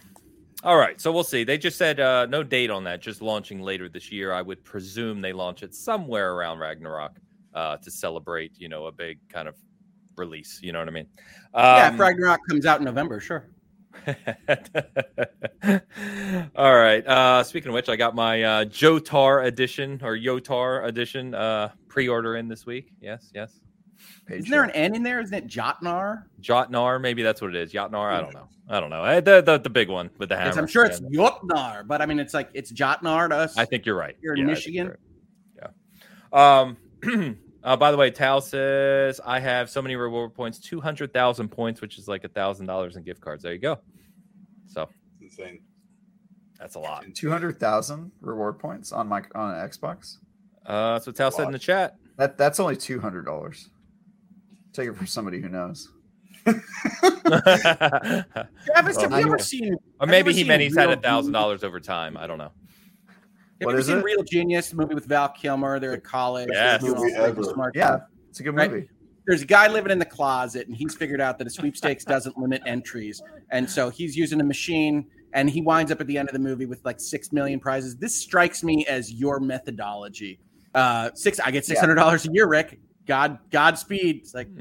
[0.63, 1.45] All right, so we'll see.
[1.45, 4.33] They just said uh, no date on that, just launching later this year.
[4.33, 7.17] I would presume they launch it somewhere around Ragnarok
[7.53, 9.55] uh, to celebrate, you know, a big kind of
[10.17, 10.59] release.
[10.61, 11.07] You know what I mean?
[11.53, 13.47] yeah, Um, if Ragnarok comes out in November, sure.
[16.55, 17.07] All right.
[17.07, 22.35] Uh, speaking of which, I got my uh, Jotar edition or Yotar edition uh, pre-order
[22.35, 22.91] in this week.
[22.99, 23.61] Yes, yes.
[24.25, 24.71] Page Isn't there an.
[24.71, 25.19] N in there?
[25.19, 26.23] Isn't it Jotnar?
[26.41, 27.71] Jotnar, maybe that's what it is.
[27.73, 28.47] Jotnar, I don't know.
[28.69, 29.03] I don't know.
[29.03, 30.49] Eh, The the, the big one with the hammer.
[30.49, 31.19] Yes, I'm sure it's Yeah.
[31.29, 33.57] Jotnar, but I mean, it's like it's Jotnar to us.
[33.57, 34.15] I think you're right.
[34.21, 34.85] You're in I think Michigan?
[34.85, 34.97] you're
[35.61, 35.71] right.
[36.33, 36.61] Yeah.
[36.61, 36.77] Um.
[37.63, 41.49] uh, by the way, Tal says I have so many reward points, two hundred thousand
[41.49, 43.41] points, which is like a thousand dollars in gift cards.
[43.43, 43.79] There you go.
[44.67, 44.87] So
[45.21, 45.61] It's insane.
[46.59, 47.05] that's a lot.
[47.15, 50.17] 200,000 reward points on my on Xbox.
[50.65, 51.95] Uh, that's what Tal said in the chat.
[52.17, 53.69] That that's only two hundred dollars.
[54.73, 55.89] Take it from somebody who knows.
[56.45, 56.61] Travis,
[59.01, 59.75] have Well, you ever seen?
[59.99, 62.17] Or maybe he meant he's had a thousand dollars over time.
[62.17, 62.51] I don't know.
[63.61, 64.03] Have What you ever is seen it?
[64.03, 65.79] Real Genius, the movie with Val Kilmer?
[65.79, 66.49] They're at college.
[66.51, 66.81] Yes.
[66.81, 67.43] They're doing all Movie ever.
[67.43, 68.71] smart Yeah, it's a good Right?
[68.71, 68.89] movie.
[69.27, 72.37] There's a guy living in the closet, and he's figured out that a sweepstakes doesn't
[72.37, 73.21] limit entries,
[73.51, 76.39] and so he's using a machine, and he winds up at the end of the
[76.39, 77.95] movie with like six million prizes.
[77.95, 80.39] This strikes me as your methodology.
[80.73, 82.79] Uh, six, I get six hundred dollars a year, Rick.
[83.09, 84.17] God, Godspeed.
[84.17, 84.47] It's like.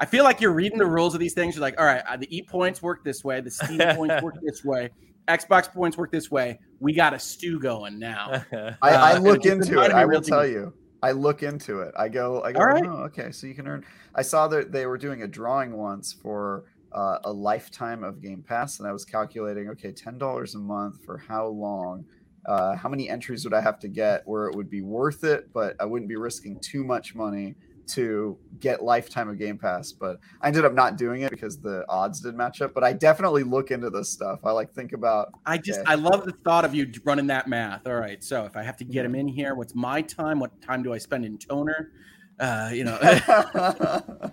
[0.00, 1.56] I feel like you're reading the rules of these things.
[1.56, 4.36] You're like, all right, uh, the E points work this way, the Steam points work
[4.44, 4.90] this way,
[5.26, 6.60] Xbox points work this way.
[6.78, 8.44] We got a stew going now.
[8.80, 9.90] I, I Uh, look it into it.
[9.90, 10.54] I will tell Genius.
[10.54, 10.72] you.
[11.02, 11.92] I look into it.
[11.98, 12.42] I go.
[12.44, 12.60] I go.
[12.60, 12.84] All right.
[12.86, 13.32] Oh, okay.
[13.32, 13.84] So you can earn.
[14.14, 18.44] I saw that they were doing a drawing once for uh, a lifetime of Game
[18.46, 19.68] Pass, and I was calculating.
[19.70, 22.04] Okay, ten dollars a month for how long?
[22.46, 25.52] Uh, how many entries would I have to get where it would be worth it,
[25.52, 27.56] but I wouldn't be risking too much money
[27.88, 29.92] to get lifetime of Game Pass?
[29.92, 32.74] But I ended up not doing it because the odds didn't match up.
[32.74, 34.40] But I definitely look into this stuff.
[34.44, 35.32] I like think about.
[35.46, 35.90] I just Okay.
[35.92, 37.86] I love the thought of you running that math.
[37.86, 40.38] All right, so if I have to get him in here, what's my time?
[40.40, 41.92] What time do I spend in toner?
[42.40, 42.96] Uh, you know,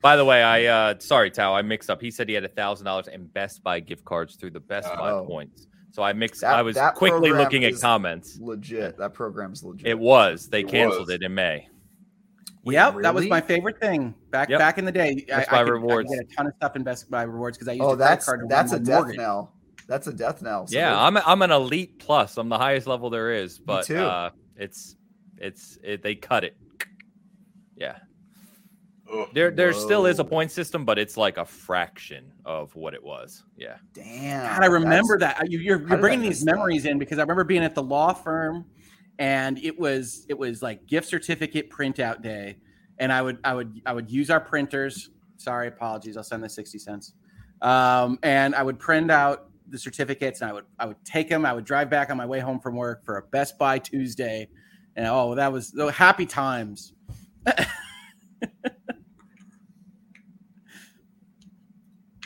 [0.00, 2.00] By the way, I uh sorry, Tal, I mixed up.
[2.00, 4.88] He said he had a thousand dollars in Best Buy gift cards through the Best
[4.94, 5.26] Buy Oh.
[5.26, 5.66] points.
[5.92, 6.40] So I mixed.
[6.42, 8.38] That- I was quickly looking at comments.
[8.40, 8.96] legit.
[8.96, 9.86] That program's legit.
[9.88, 10.48] It was.
[10.48, 11.10] They It canceled was.
[11.16, 11.68] it in May.
[12.64, 14.58] Yep, that was my favorite thing back Yep.
[14.58, 15.24] back in the day.
[15.32, 16.12] I, Best I Buy could, rewards.
[16.12, 17.90] I could get a ton of stuff in Best Buy rewards because I used Oh,
[17.92, 19.16] a credit that's card to that's a death mortgage.
[19.16, 19.52] knell.
[19.88, 20.66] That's a death knell.
[20.66, 22.36] So yeah, I'm a, I'm an elite plus.
[22.36, 23.96] I'm the highest level there is, but too.
[23.98, 24.96] uh it's
[25.38, 26.56] it's it, they cut it
[27.76, 27.96] Yeah.
[29.12, 29.28] Ugh.
[29.34, 33.02] There there still is a point system, but it's like a fraction of what it
[33.02, 33.42] was.
[33.56, 33.76] Yeah.
[33.92, 34.46] Damn.
[34.46, 35.50] God, I remember that.
[35.50, 36.54] You, you're, you're bringing miss these that?
[36.54, 38.64] memories in because I remember being at the law firm,
[39.20, 42.56] and it was it was like gift certificate printout day,
[42.98, 45.10] and I would I would I would use our printers.
[45.36, 46.16] Sorry, apologies.
[46.16, 47.12] I'll send the sixty cents,
[47.60, 51.44] um, and I would print out the certificates, and I would I would take them.
[51.44, 54.48] I would drive back on my way home from work for a Best Buy Tuesday,
[54.96, 56.94] and oh, that was the happy times.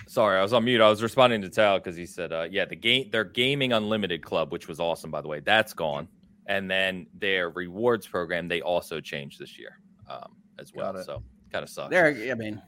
[0.06, 0.80] Sorry, I was on mute.
[0.80, 4.22] I was responding to Tal because he said, uh, "Yeah, the game, their gaming unlimited
[4.22, 6.06] club, which was awesome, by the way, that's gone,
[6.46, 10.94] and then their rewards program they also changed this year um, as well.
[11.04, 11.22] So
[11.52, 11.90] kind of sucks.
[11.90, 12.60] There, I mean,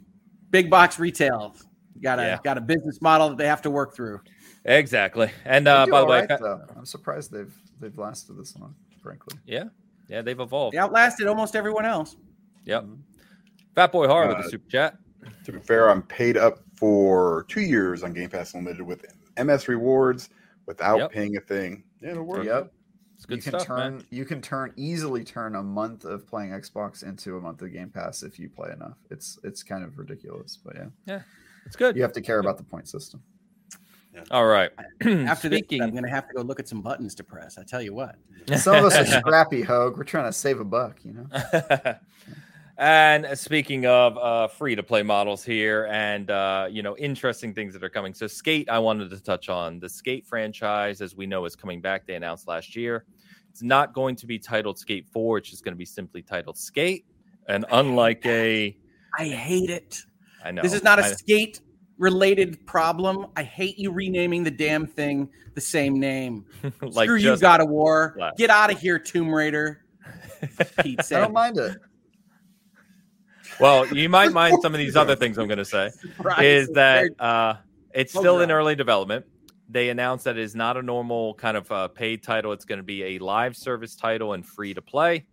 [0.51, 1.55] big box retail
[2.03, 2.39] got a Yeah.
[2.45, 4.21] got a business model that they have to work through.
[4.65, 5.31] Exactly.
[5.45, 6.43] And uh, by the way, right, Fat-
[6.77, 9.39] I'm surprised they've they've lasted this long, frankly.
[9.47, 9.65] yeah,
[10.09, 10.75] yeah, they've evolved.
[10.75, 12.17] They outlasted almost everyone else.
[12.65, 12.85] Yep.
[13.75, 14.97] Fat Boy Har with Uh, the super chat.
[15.45, 19.05] To be fair, I'm paid up for two years on Game Pass Unlimited with
[19.37, 20.31] MS rewards
[20.67, 21.11] without Yep.
[21.13, 21.85] paying a thing.
[22.01, 22.45] Yeah, it'll work.
[22.45, 22.73] Yep.
[23.17, 24.05] It's good you can stuff, turn man.
[24.11, 27.89] you can turn easily turn a month of playing Xbox into a month of Game
[27.89, 28.99] Pass if you play enough.
[29.11, 31.21] It's it's kind of ridiculous, but yeah, Yeah.
[31.65, 31.97] It's good.
[31.97, 33.23] you have to care about the point system.
[34.31, 34.71] All right.
[35.03, 37.59] After Speaking, this, I'm gonna have to go look at some buttons to press.
[37.59, 38.17] I tell you what.
[38.57, 39.97] Some of us are scrappy, Hogue.
[39.99, 41.27] We're trying to save a buck, you know.
[42.79, 47.73] and speaking of uh, free to play models here and uh, you know interesting things
[47.73, 51.27] that are coming so skate i wanted to touch on the skate franchise as we
[51.27, 53.05] know is coming back they announced last year
[53.51, 56.59] it's not going to be titled skate 4 it's just going to be simply titled
[56.59, 57.07] skate
[57.49, 58.77] and unlike a
[59.19, 60.03] I hate it.
[60.45, 61.61] i know This is not a I- skate
[61.99, 63.29] related problem.
[63.37, 66.45] I hate you renaming the damn thing the same name.
[66.83, 68.15] like Screw you, just- God of War.
[68.19, 68.33] Yeah.
[68.37, 69.87] Get out of here, Tomb Raider.
[70.83, 71.79] Pete I don't mind it.
[73.61, 75.91] Well you might mind some of these other things i'm going to say
[76.41, 77.55] is that uh,
[77.95, 79.25] it's still in early development.
[79.69, 82.53] They announced that it is not a normal kind of uh, paid title.
[82.53, 85.25] It's going to be a live service title and free to play.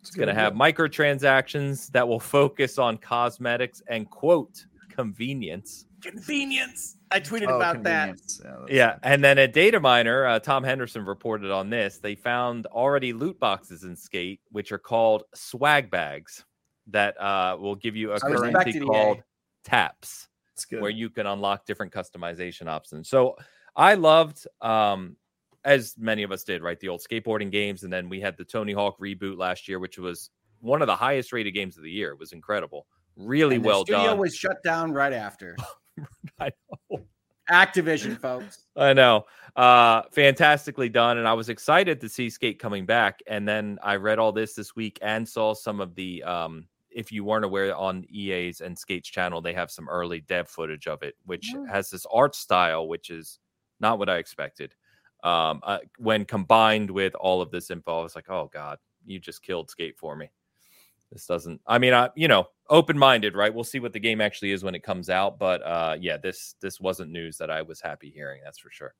[0.00, 5.86] It's going to have microtransactions that will focus on cosmetics and quote convenience.
[6.02, 6.98] convenience.
[7.10, 8.16] I tweeted Oh, about that.
[8.44, 11.98] Yeah, Yeah, and then a data miner, uh, Tom Henderson reported on this.
[11.98, 16.44] They found already loot boxes in Skate, which are called swag bags,
[16.92, 18.80] that uh, will give you a currency it, EA.
[18.80, 19.22] called
[19.64, 20.28] taps.
[20.70, 23.08] where you can unlock different customization options.
[23.08, 23.36] So
[23.74, 25.16] I loved, um,
[25.64, 28.44] as many of us did, right, the old skateboarding games, and then we had the
[28.44, 30.30] Tony Hawk reboot last year, which was
[30.60, 32.10] one of the highest rated games of the year.
[32.10, 32.86] It was incredible,
[33.16, 34.18] really And the well studio done.
[34.18, 35.56] was shut down right after.
[36.40, 36.50] I
[36.90, 37.04] know.
[37.50, 38.66] Activision, folks.
[38.76, 39.26] I know.
[39.56, 41.18] Uh, fantastically done.
[41.18, 43.20] And I was excited to see Skate coming back.
[43.26, 47.12] And then I read all this this week and saw some of the, um, if
[47.12, 51.02] you weren't aware on EA's and Skate's channel, they have some early dev footage of
[51.02, 51.64] it, which Oh.
[51.66, 53.38] has this art style, which is
[53.80, 54.74] not what I expected.
[55.22, 59.18] Um, uh, when combined with all of this info, I was like, oh God, you
[59.18, 60.30] just killed Skate for me.
[61.12, 63.52] This doesn't, I mean, I, you know, open minded, right?
[63.52, 65.38] We'll see what the game actually is when it comes out.
[65.38, 68.40] But uh, yeah, this, this wasn't news that I was happy hearing.
[68.44, 68.94] That's for sure.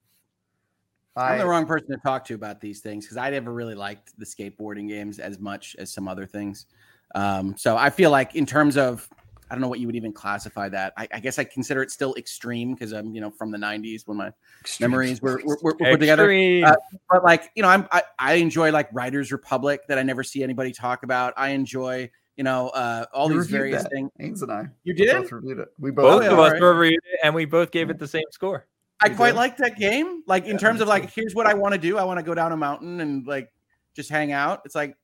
[1.17, 4.17] I'm the wrong person to talk to about these things because I never really liked
[4.19, 6.67] the skateboarding games as much as some other things.
[7.15, 9.09] Um, so I feel like in terms of
[9.51, 10.93] I don't know what you would even classify that.
[10.97, 14.07] I, I guess I consider it still extreme because I'm you know from the '90s
[14.07, 14.33] when my
[14.81, 16.31] memories were, were, were put together.
[16.65, 16.75] Uh,
[17.11, 20.45] But like you know, I'm I, I enjoy like Riders Republic that I never see
[20.45, 21.35] anybody talk about.
[21.37, 23.91] I enjoy you know uh, all We these various that.
[23.91, 24.11] things.
[24.21, 25.23] Ains and I You we did?
[25.23, 25.69] both reviewed it.
[25.81, 26.23] We both both.
[26.23, 26.63] yeah, of us right.
[26.63, 28.67] reviewed it, and we both gave it the same score.
[29.03, 29.37] I You quite did?
[29.37, 30.23] like that game.
[30.27, 31.23] Like in Yeah, terms of like, too.
[31.23, 31.99] here's what I want to do.
[31.99, 33.51] I want to go down a mountain and like
[33.97, 34.61] just hang out.
[34.65, 34.95] It's like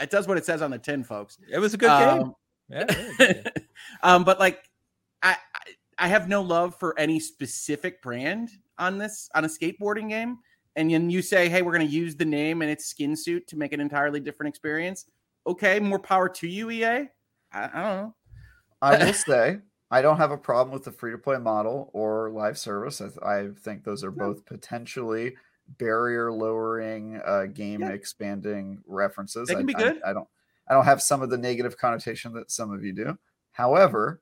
[0.00, 1.38] it does what it says on the tin, folks.
[1.50, 2.22] It was a good game.
[2.22, 2.34] Um,
[2.68, 3.52] Yeah, really good game.
[4.02, 4.62] um, but like,
[5.22, 10.10] I I- I have no love for any specific brand on this on a skateboarding
[10.10, 10.36] game.
[10.76, 13.46] And then you say, hey, we're going to use the name and its skin suit
[13.46, 15.06] to make an entirely different experience.
[15.46, 16.84] Okay, more power to you, EA.
[16.84, 17.08] I,
[17.52, 18.14] I don't know.
[18.82, 19.58] I will say
[19.90, 23.00] I don't have a problem with the free to play model or live service.
[23.00, 25.34] I, th- I think those are both potentially
[25.78, 27.90] barrier lowering, uh, game Yeah.
[27.90, 29.48] expanding references.
[29.48, 30.00] They can I, be good.
[30.04, 30.28] I, don't.
[30.68, 33.18] I don't have some of the negative connotation that some of you do.
[33.52, 34.20] However,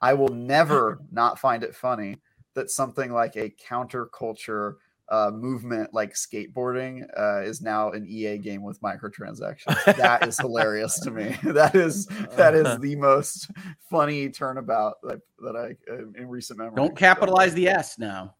[0.00, 2.18] I will never not find it funny
[2.54, 4.74] that something like a counterculture
[5.08, 9.96] uh, movement like skateboarding uh, is now an EA game with microtransactions.
[9.96, 11.36] that is hilarious to me.
[11.42, 12.06] That is
[12.36, 13.50] that is the most
[13.90, 16.76] funny turnabout that, that I uh, in recent memory.
[16.76, 18.36] Don't capitalize the S now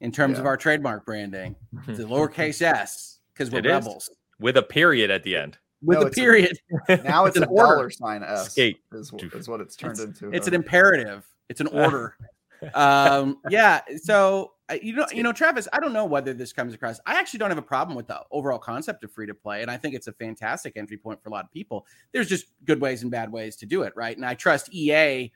[0.00, 1.56] in terms of our trademark branding.
[1.88, 3.72] It's a lowercase s because we're It is.
[3.72, 4.10] rebels.
[4.38, 5.58] with a period at the end.
[5.82, 6.58] with No, a it's a- period.
[7.04, 7.74] Now it's It's an order.
[7.74, 8.50] dollar sign S.
[8.52, 8.78] Skate.
[8.92, 10.30] is, is what it's turned into.
[10.30, 11.26] It's an imperative.
[11.48, 12.16] It's an order.
[12.74, 13.80] um, yeah.
[14.02, 14.52] So
[14.82, 15.68] you know, you know, Travis.
[15.72, 16.98] I don't know whether this comes across.
[17.06, 19.70] I actually don't have a problem with the overall concept of free to play, and
[19.70, 21.86] I think it's a fantastic entry point for a lot of people.
[22.12, 24.16] There's just good ways and bad ways to do it, right?
[24.16, 25.30] And I trust EA.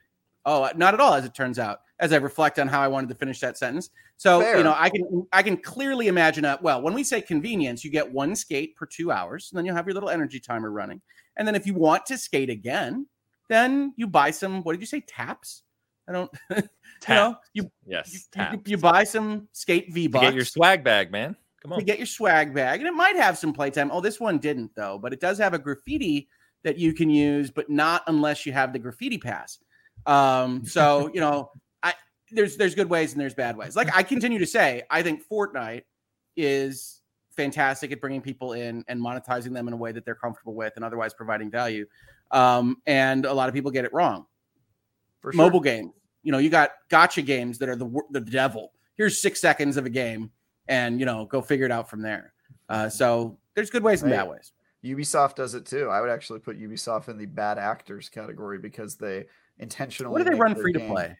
[0.45, 1.81] Oh, not at all, as it turns out.
[1.99, 3.91] As I reflect on how I wanted to finish that sentence,
[4.21, 4.57] so Fair.
[4.59, 6.79] you know, I can I can clearly imagine a well.
[6.83, 9.87] When we say convenience, you get one skate per two hours, and then you'll have
[9.87, 11.01] your little energy timer running.
[11.37, 13.07] And then if you want to skate again,
[13.49, 14.61] then you buy some.
[14.61, 14.99] What did you say?
[14.99, 15.63] Taps.
[16.07, 16.29] I don't.
[16.55, 16.61] you
[17.09, 18.13] know, you Yes.
[18.13, 18.53] you, tap.
[18.53, 21.35] you, you buy some skate V To bucks get your swag bag, man.
[21.63, 21.79] Come on.
[21.79, 21.87] to on.
[21.87, 23.89] get your swag bag, and it might have some playtime.
[23.91, 26.29] Oh, this one didn't though, but it does have a graffiti
[26.63, 29.57] that you can use, but not unless you have the graffiti pass.
[30.05, 31.57] Um, so you know, I
[32.31, 33.75] there's there's good ways and there's bad ways.
[33.75, 35.83] Like I continue to say, I think Fortnite
[36.35, 37.01] is
[37.31, 40.73] fantastic at bringing people in and monetizing them in a way that they're comfortable with,
[40.75, 41.85] and otherwise providing value.
[42.31, 44.25] Um, and a lot of people get it wrong
[45.21, 45.37] for sure.
[45.37, 45.93] mobile game,
[46.23, 48.73] You know, you got gotcha games that are the the devil.
[48.95, 50.31] Here's six seconds of a game,
[50.67, 52.33] and you know, go figure it out from there.
[52.69, 54.53] Uh, so there's good ways and bad ways.
[54.83, 55.89] Ubisoft does it too.
[55.89, 59.25] I would actually put Ubisoft in the bad actors category because they
[59.59, 60.11] intentionally.
[60.11, 61.17] What do they run free to play?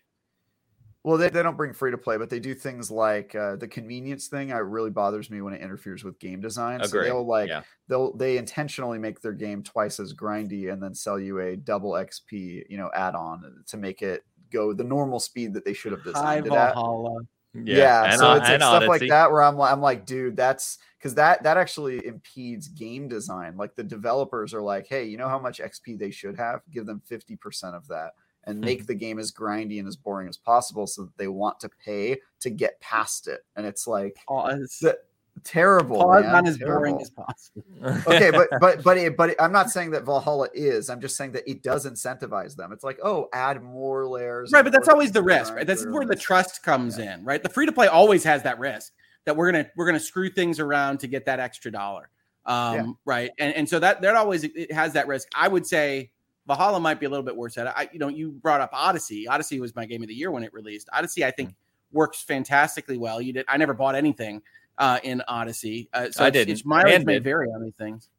[1.04, 3.68] Well, they, they don't bring free to play, but they do things like uh, the
[3.68, 4.52] convenience thing.
[4.52, 6.80] Uh, really bothers me when it interferes with game design.
[6.84, 7.06] So Agree.
[7.06, 7.64] they'll like Yeah.
[7.88, 11.94] they'll they intentionally make their game twice as grindy and then sell you a double
[11.94, 15.92] XP, you know, add on to make it go the normal speed that they should
[15.92, 16.76] have High designed it at.
[16.76, 17.22] Valhalla.
[17.54, 20.06] Yeah, and, so uh, it's like and stuff like that where I'm like, I'm like,
[20.06, 23.58] dude, that's because that that actually impedes game design.
[23.58, 26.62] Like the developers are like, hey, you know how much XP they should have?
[26.72, 28.12] Give them fifty percent of that,
[28.46, 28.66] and Hmm.
[28.66, 31.70] make the game as grindy and as boring as possible, so that they want to
[31.84, 33.46] pay to get past it.
[33.56, 34.80] And it's like Pause.
[34.82, 34.98] the,
[35.44, 35.98] terrible.
[35.98, 37.64] Pause man, on as boring as possible.
[38.08, 40.90] okay, but but but it, but it- I'm not saying that Valhalla is.
[40.90, 42.72] I'm just saying that it does incentivize them.
[42.72, 44.52] It's like, oh, add more layers.
[44.52, 45.66] Right, but that's always the risk, right?
[45.66, 47.42] That's your where the trust comes in, right?
[47.42, 48.94] The free to play always has that risk
[49.26, 52.10] that we're gonna we're gonna screw things around to get that extra dollar,
[52.46, 52.86] um, Yeah.
[53.06, 53.32] right?
[53.40, 55.28] And and so that that always it has that risk.
[55.36, 56.12] I would say
[56.48, 57.74] Valhalla might be a little bit worse at it.
[57.76, 59.28] I, you know, you brought up Odyssey.
[59.28, 60.90] Odyssey was my game of the year when it released.
[60.94, 61.56] Odyssey, I think, Mm.
[61.92, 63.22] works fantastically well.
[63.22, 63.46] You did.
[63.48, 64.42] I never bought anything
[64.78, 66.54] uh, in Odyssey, uh, so I didn't.
[66.54, 67.24] It's mileage And may did.
[67.26, 68.10] vary on these things.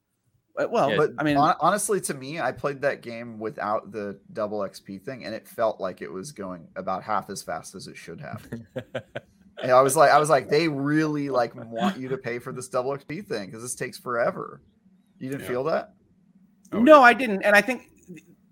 [0.54, 0.96] But, well, Yeah.
[0.98, 4.98] But I mean, hon- honestly, to me, I played that game without the double XP
[5.02, 8.20] thing, and it felt like it was going about half as fast as it should
[8.20, 8.46] have.
[9.62, 12.52] and I was like, I was like, they really like want you to pay for
[12.52, 14.60] this double XP thing because this takes forever.
[15.18, 15.48] You didn't Yeah.
[15.48, 15.94] feel that?
[16.72, 17.00] Oh, no, yeah.
[17.00, 17.42] I didn't.
[17.42, 17.88] And I think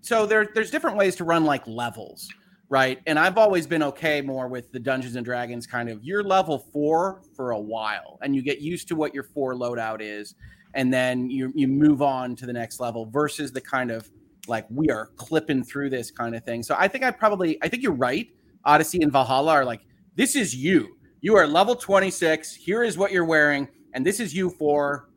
[0.01, 0.25] so.
[0.25, 2.29] There, there's different ways to run like levels,
[2.69, 2.99] right?
[3.07, 6.03] And I've always been okay more with the Dungeons and Dragons kind of.
[6.03, 10.01] You're level four for a while, and you get used to what your four loadout
[10.01, 10.35] is,
[10.73, 13.05] and then you you move on to the next level.
[13.05, 14.09] Versus the kind of
[14.47, 16.63] like we are clipping through this kind of thing.
[16.63, 18.27] So I think I probably I think you're right.
[18.65, 19.81] Odyssey and Valhalla are like
[20.15, 20.97] this is you.
[21.21, 22.55] You are level 26.
[22.55, 25.09] Here is what you're wearing, and this is you for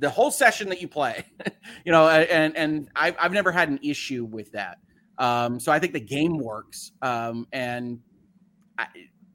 [0.00, 1.24] the whole session that you play.
[1.84, 4.78] you know, and and I've I've never had an issue with that.
[5.18, 6.92] Um, so I think the game works.
[7.02, 8.00] Um, and
[8.78, 8.86] I,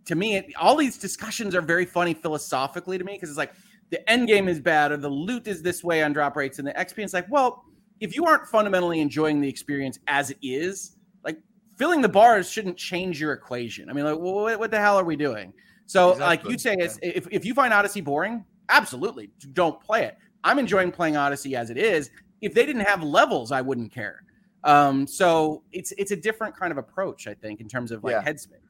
[0.05, 3.53] to me, it, all these discussions are very funny philosophically to me because it's like
[3.91, 6.67] the end game is bad or the loot is this way on drop rates and
[6.67, 6.99] the XP.
[6.99, 7.63] It's like, well,
[7.99, 11.37] if you aren't fundamentally enjoying the experience as it is, like
[11.77, 13.89] filling the bars shouldn't change your equation.
[13.89, 15.53] I mean, like, what, what the hell are we doing?
[15.85, 20.17] So, like you'd say, it's, if if you find Odyssey boring, absolutely don't play it.
[20.45, 22.09] I'm enjoying playing Odyssey as it is.
[22.41, 24.23] If they didn't have levels, I wouldn't care.
[24.63, 28.13] Um, so it's it's a different kind of approach, I think, in terms of like
[28.13, 28.23] Yeah.
[28.23, 28.61] headspace.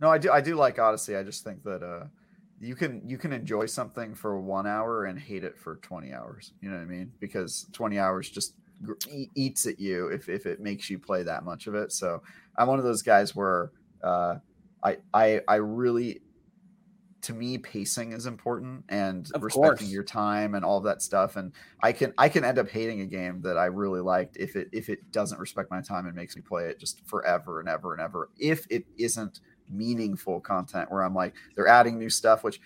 [0.00, 0.30] No, I do.
[0.30, 1.16] I do like Odyssey.
[1.16, 2.06] I just think that uh,
[2.60, 6.52] you can you can enjoy something for one hour and hate it for twenty hours.
[6.60, 7.12] You know what I mean?
[7.20, 8.54] Because twenty hours just
[9.34, 11.92] eats at you if if it makes you play that much of it.
[11.92, 12.22] So
[12.56, 13.70] I'm one of those guys where
[14.02, 14.36] uh,
[14.82, 16.20] I I I really.
[17.24, 19.90] To me, pacing is important and Of respecting course.
[19.90, 21.36] your time and all of that stuff.
[21.36, 21.52] And
[21.82, 24.68] I can I can end up hating a game that I really liked if it
[24.72, 27.92] if it doesn't respect my time and makes me play it just forever and ever
[27.94, 28.28] and ever.
[28.38, 29.40] If it isn't
[29.70, 32.60] meaningful content where I'm like, they're adding new stuff, which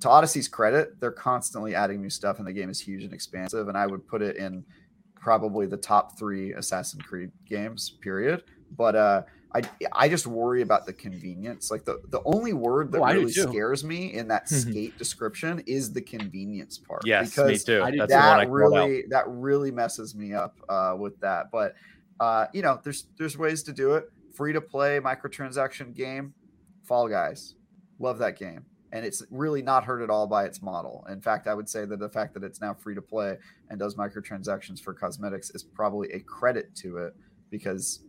[0.00, 3.66] to Odyssey's credit, they're constantly adding new stuff and the game is huge and expansive.
[3.68, 4.64] And I would put it in
[5.16, 8.44] probably the top three Assassin's Creed games, period.
[8.76, 9.22] But uh
[9.54, 9.62] I
[9.92, 11.70] I just worry about the convenience.
[11.70, 15.92] Like the, the only word that Oh, really scares me in that skate description is
[15.92, 17.02] the convenience part.
[17.06, 17.80] yes, me because too.
[17.82, 21.50] I do the one I that really that really messes me up uh, with that.
[21.52, 21.74] But
[22.20, 24.04] uh, you know, there's there's ways to do it.
[24.34, 26.34] Free to play microtransaction game,
[26.82, 27.54] Fall Guys,
[28.00, 28.64] love that game.
[28.90, 31.06] and it's really not hurt at all by its model.
[31.08, 33.38] In fact, I would say that the fact that it's now free to play
[33.70, 37.14] and does microtransactions for cosmetics is probably a credit to it
[37.50, 38.00] because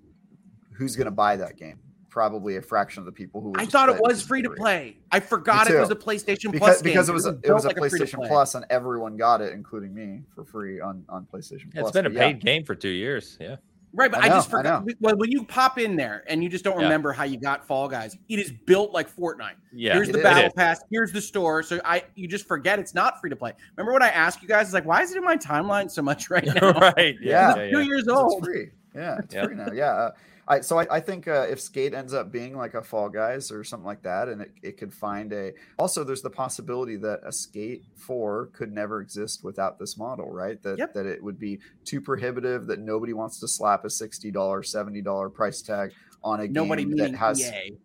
[0.77, 1.80] who's going to buy that game?
[2.10, 3.53] Probably a fraction of the people who.
[3.57, 4.97] I thought it was free to play.
[5.11, 7.69] I forgot it was a PlayStation because, Plus because it was a, it was a
[7.73, 11.88] PlayStation Plus, and everyone got it, including me, for free on on PlayStation Yeah, Plus.
[11.89, 13.38] it's been a But paid game for two years.
[13.41, 13.57] Yeah.
[13.97, 14.85] Right, but I I, just know, I forgot.
[14.99, 16.84] Well, when you pop in there and you just don't Yeah.
[16.84, 19.53] remember how you got Fall Guys, it is built like Fortnite.
[19.73, 19.93] Yeah.
[19.93, 20.23] here's the is.
[20.23, 20.81] battle pass.
[20.91, 21.64] Here's the store.
[21.64, 23.53] So I, you just forget it's not free to play.
[23.77, 24.68] Remember when I asked you guys?
[24.68, 26.72] It's like, why is it in my timeline so much right now?
[26.73, 27.15] right.
[27.22, 27.56] Yeah.
[27.56, 27.56] Yeah.
[27.56, 27.85] It's two yeah.
[27.85, 28.38] years 'Cause old.
[28.39, 28.69] It's free.
[28.93, 29.45] Yeah, it's Yeah.
[29.45, 29.72] free now.
[29.73, 29.91] Yeah.
[29.91, 30.11] Uh,
[30.47, 33.51] I, so I, I think uh, if Skate ends up being like a Fall Guys
[33.51, 35.53] or something like that, and it, it could find a.
[35.80, 40.61] Also, there's the possibility that a Skate 4 could never exist without this model, right?
[40.61, 40.93] That Yep.
[40.93, 45.61] that it would be too prohibitive, that nobody wants to slap a $60, $70 price
[45.61, 45.91] tag
[46.23, 47.77] on a Nobody game that has EA.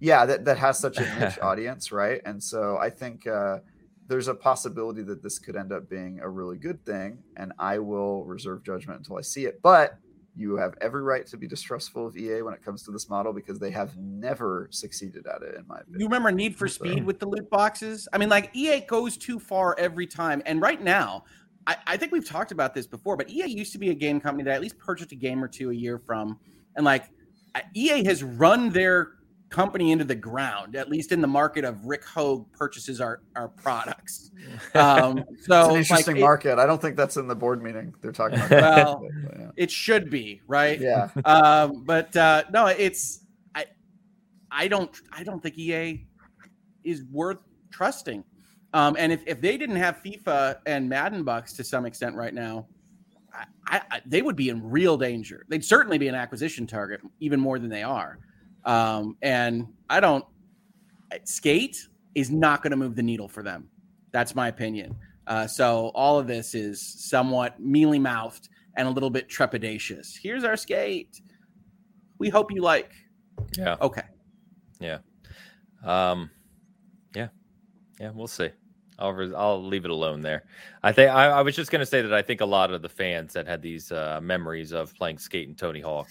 [0.00, 3.58] yeah that, that has such a niche audience right and so i think uh,
[4.06, 7.76] there's a possibility that this could end up being a really good thing and i
[7.78, 9.98] will reserve judgment until i see it but
[10.38, 13.32] you have every right to be distrustful of ea when it comes to this model
[13.32, 16.84] because they have never succeeded at it in my opinion You remember Need for So-
[16.84, 18.06] Speed with the loot boxes?
[18.12, 20.42] I mean, like EA goes too far every time.
[20.46, 21.24] And right now,
[21.66, 24.20] I, I think we've talked about this before, but EA used to be a game
[24.20, 26.38] company that I at least purchased a game or two a year from.
[26.76, 27.10] And like
[27.74, 29.12] EA has run their
[29.50, 33.48] company into the ground, at least in the market of Rick Hogue purchases our, our
[33.48, 34.30] products.
[34.74, 37.62] Um, it's so an like, interesting it- market i don't think that's in the board
[37.62, 38.50] meeting they're talking about
[39.02, 39.50] Well, But, yeah.
[39.56, 40.80] it should be, right?
[40.80, 43.66] yeah um, but uh, no, it's I,
[44.50, 46.06] I don't, I don't think EA
[46.84, 47.38] is worth
[47.70, 48.24] trusting.
[48.72, 52.32] Um, and if, if they didn't have FIFA and Madden bucks to some extent right
[52.32, 52.66] now,
[53.34, 55.44] I, I, I- they would be in real danger.
[55.48, 58.18] They'd certainly be an acquisition target, even more than they are.
[58.64, 60.24] Um, and I don't.
[61.24, 63.68] Skate is not going to move the needle for them.
[64.12, 64.96] That's my opinion.
[65.26, 70.18] Uh, so all of this is somewhat mealy mouthed and a little bit trepidatious.
[70.20, 71.20] Here's our skate.
[72.18, 72.92] We hope you like.
[73.56, 73.76] Yeah.
[73.80, 74.02] Okay.
[74.80, 74.98] Yeah.
[75.84, 76.30] Um,
[77.14, 77.28] yeah,
[78.00, 78.50] yeah, we'll see.
[78.98, 80.44] I'll res- I'll leave it alone there.
[80.82, 82.88] I think I, I was just gonna say that I think a lot of the
[82.88, 86.08] fans that had these uh, memories of playing Skate and Tony Hawk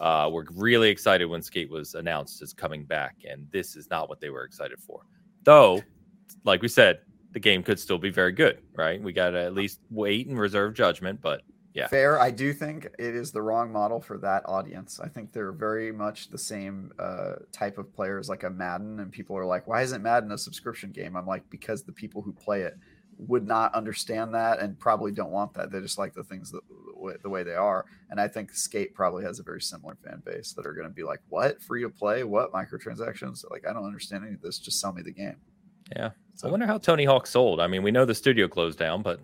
[0.00, 4.08] uh, were really excited when Skate was announced as coming back, and this is not
[4.08, 5.02] what they were excited for.
[5.44, 5.82] Though,
[6.44, 7.00] like we said,
[7.32, 9.02] the game could still be very good, right?
[9.02, 11.42] We got to at least wait and reserve judgment, but
[11.74, 11.86] Yeah.
[11.86, 12.18] Fair.
[12.18, 14.98] I do think it is the wrong model for that audience.
[14.98, 19.12] I think they're very much the same uh, type of players like a Madden, and
[19.12, 22.32] people are like, "Why isn't Madden a subscription game?" I'm like, because the people who
[22.32, 22.76] play it
[23.18, 25.72] would not understand that and probably don't want that.
[25.72, 27.84] They just like the things that, the, way, the way they are.
[28.10, 30.92] And I think Skate probably has a very similar fan base that are going to
[30.94, 32.22] be like, "What free to play?
[32.24, 33.44] What microtransactions?
[33.50, 34.58] Like, I don't understand any of this.
[34.58, 35.36] Just sell me the game."
[35.96, 36.10] Yeah.
[36.34, 37.60] So I wonder how Tony Hawk sold.
[37.60, 39.20] I mean, we know the studio closed down, but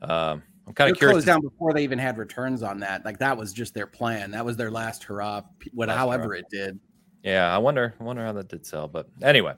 [0.00, 1.14] um, I'm kind of curious.
[1.16, 3.04] closed to- down before they even had returns on that.
[3.04, 4.30] Like that was just their plan.
[4.30, 5.42] That was their last hurrah.
[5.58, 6.38] p- What, Last however hurrah.
[6.38, 6.78] it did.
[7.22, 7.94] Yeah, I wonder.
[8.00, 8.88] I wonder how that did sell.
[8.88, 9.54] But anyway,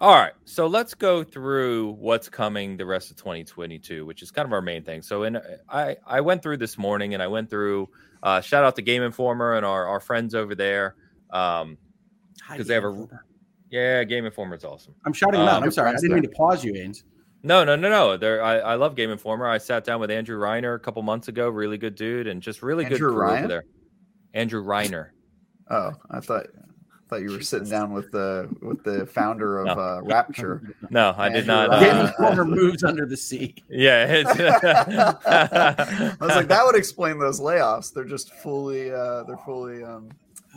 [0.00, 0.32] all right.
[0.44, 4.60] So let's go through what's coming the rest of 2022, which is kind of our
[4.62, 5.02] main thing.
[5.02, 7.88] So, in I I went through this morning, and I went through.
[8.22, 10.96] Uh, shout out to Game Informer and our our friends over there.
[11.30, 11.78] Um,
[12.58, 13.08] they have a- Ian.
[13.70, 14.94] yeah, Game Informer is awesome.
[15.04, 15.56] I'm shouting them out.
[15.58, 15.90] Um, I'm sorry.
[15.90, 17.02] I didn't mean to pause you, Ains.
[17.42, 18.16] No, no, no, no.
[18.16, 19.46] There, I, I love Game Informer.
[19.46, 21.48] I sat down with Andrew Reiner a couple months ago.
[21.48, 23.38] Really good dude, and just really Andrew good crew Ryan?
[23.38, 23.64] over there.
[24.34, 25.10] Andrew Reiner.
[25.70, 26.46] Oh, I thought.
[27.06, 29.72] I thought you were sitting down with the with the founder of No.
[29.80, 30.74] uh, Rapture.
[30.90, 31.68] No, I did not.
[31.68, 31.96] Ryan.
[31.96, 33.54] Uh, Informer moves under the sea.
[33.68, 34.30] yeah, it's,
[35.26, 37.92] I was like, that would explain those layoffs.
[37.92, 40.08] They're just fully, uh, they're fully um,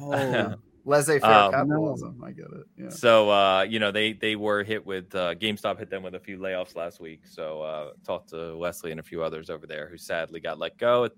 [0.02, 0.56] Oh,
[0.86, 2.24] laissez-faire Um, capitalism.
[2.26, 2.66] I get it.
[2.78, 2.90] Yeah.
[2.90, 6.20] So uh, you know they they were hit with uh, GameStop hit them with a
[6.20, 7.22] few layoffs last week.
[7.28, 10.78] So uh, talked to Wesley and a few others over there who sadly got let
[10.80, 11.10] go.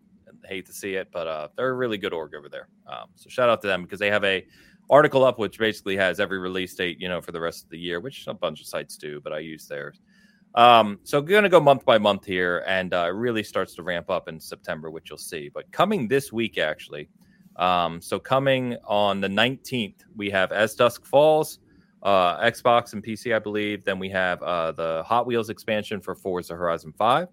[0.46, 2.68] Hate to see it, but uh, they're a really good org over there.
[2.88, 4.46] Um, so shout out to them because they have a
[4.92, 7.80] article up which basically has every release date you know for the rest of the
[7.80, 10.00] year, which a bunch of sites do, but I use theirs.
[10.54, 13.84] Um, so going to go month by month here, and uh, it really starts to
[13.84, 15.50] ramp up in September, which you'll see.
[15.52, 17.08] But coming this week, actually,
[17.56, 21.60] um, so coming on the 19th, we have As Dusk Falls,
[22.04, 23.86] uh, Xbox and PC, I believe.
[23.86, 27.30] Then we have uh, the Hot Wheels expansion for Forza Horizon 5.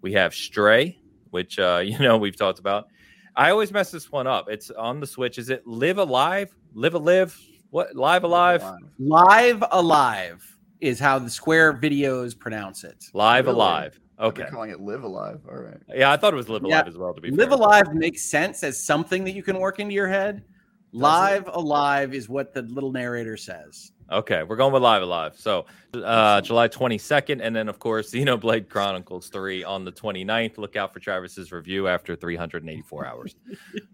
[0.00, 1.00] We have Stray,
[1.30, 2.86] which uh, you know we've talked about.
[3.36, 4.48] I always mess this one up.
[4.50, 5.38] It's on the Switch.
[5.38, 6.54] Is it Live Alive?
[6.74, 7.38] Live Alive?
[7.70, 7.94] What?
[7.96, 8.62] Live Alive?
[8.98, 10.44] live alive
[10.80, 13.04] is how the Square videos pronounce it.
[13.14, 13.54] Live Really?
[13.56, 14.00] Alive.
[14.20, 14.42] Okay.
[14.42, 14.50] Okay.
[14.50, 15.40] calling it live alive.
[15.50, 15.78] All right.
[15.88, 16.76] Yeah, I thought it was Live Yeah.
[16.76, 17.14] Alive as well.
[17.14, 17.58] To be Live fair.
[17.58, 20.44] alive makes sense as something that you can work into your head,
[20.92, 23.92] Live alive is what the little narrator says.
[24.10, 25.34] Okay, we're going with live alive.
[25.38, 25.64] So
[25.94, 30.58] uh July 22nd, and then of course Xenoblade Chronicles 3 on the 29th.
[30.58, 33.34] Look out for Travis's review after 384 hours.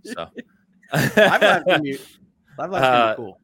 [0.05, 0.27] So
[0.93, 1.99] Live Live can be,
[2.59, 3.41] Live Live can Uh, be cool.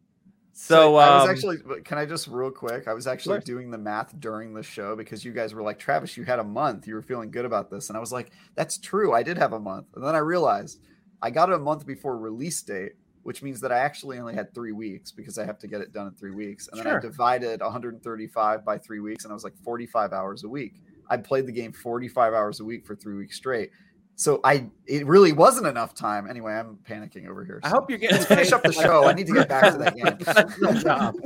[0.52, 1.82] so I was um, actually.
[1.84, 2.88] Can I just real quick?
[2.88, 3.44] I was actually course.
[3.44, 6.44] doing the math during the show because you guys were like, Travis, you had a
[6.44, 6.88] month.
[6.88, 9.12] You were feeling good about this, and I was like, that's true.
[9.12, 10.80] I did have a month, and then I realized
[11.22, 12.92] I got it a month before release date,
[13.24, 15.92] which means that I actually only had three weeks because I have to get it
[15.92, 19.44] done in three weeks, and then I divided 135 by three weeks, and I was
[19.44, 20.80] like 45 hours a week.
[21.10, 23.70] I played the game 45 hours a week for three weeks straight.
[24.16, 26.30] So I, it really wasn't enough time.
[26.30, 27.60] Anyway, I'm panicking over here.
[27.64, 29.04] I hope you're getting Let's finish up the show.
[29.06, 29.96] I need to get back to that
[30.60, 30.60] game.
[30.60, 31.16] Good job.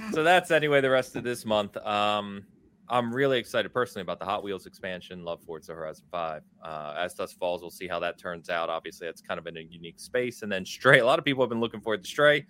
[0.12, 1.76] so that's anyway the rest of this month.
[1.78, 2.44] Um,
[2.90, 5.24] I'm really excited personally about the Hot Wheels expansion.
[5.24, 6.42] Love Forza Horizon 5.
[6.62, 8.70] Uh, as Dust Falls, we'll see how that turns out.
[8.70, 10.42] Obviously, it's kind of in a unique space.
[10.42, 11.00] And then Stray.
[11.00, 12.46] A lot of people have been looking forward to Stray.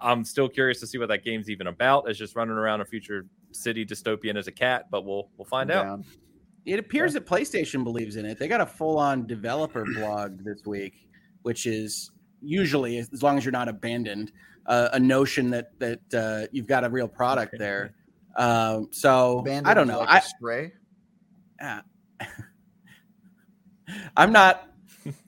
[0.00, 2.08] I'm still curious to see what that game's even about.
[2.08, 5.70] It's just running around a future city dystopian as a cat, but we'll we'll find
[5.70, 6.00] out.
[6.66, 8.38] It appears that PlayStation believes in it.
[8.38, 11.08] They got a full-on developer blog this week,
[11.42, 12.10] which is
[12.40, 14.32] usually, as long as you're not abandoned,
[14.66, 17.94] uh, a notion that that uh, you've got a real product there.
[18.36, 20.00] Um, so Abandoned I don't know.
[20.00, 20.72] like I, a stray.
[24.16, 24.68] I'm not.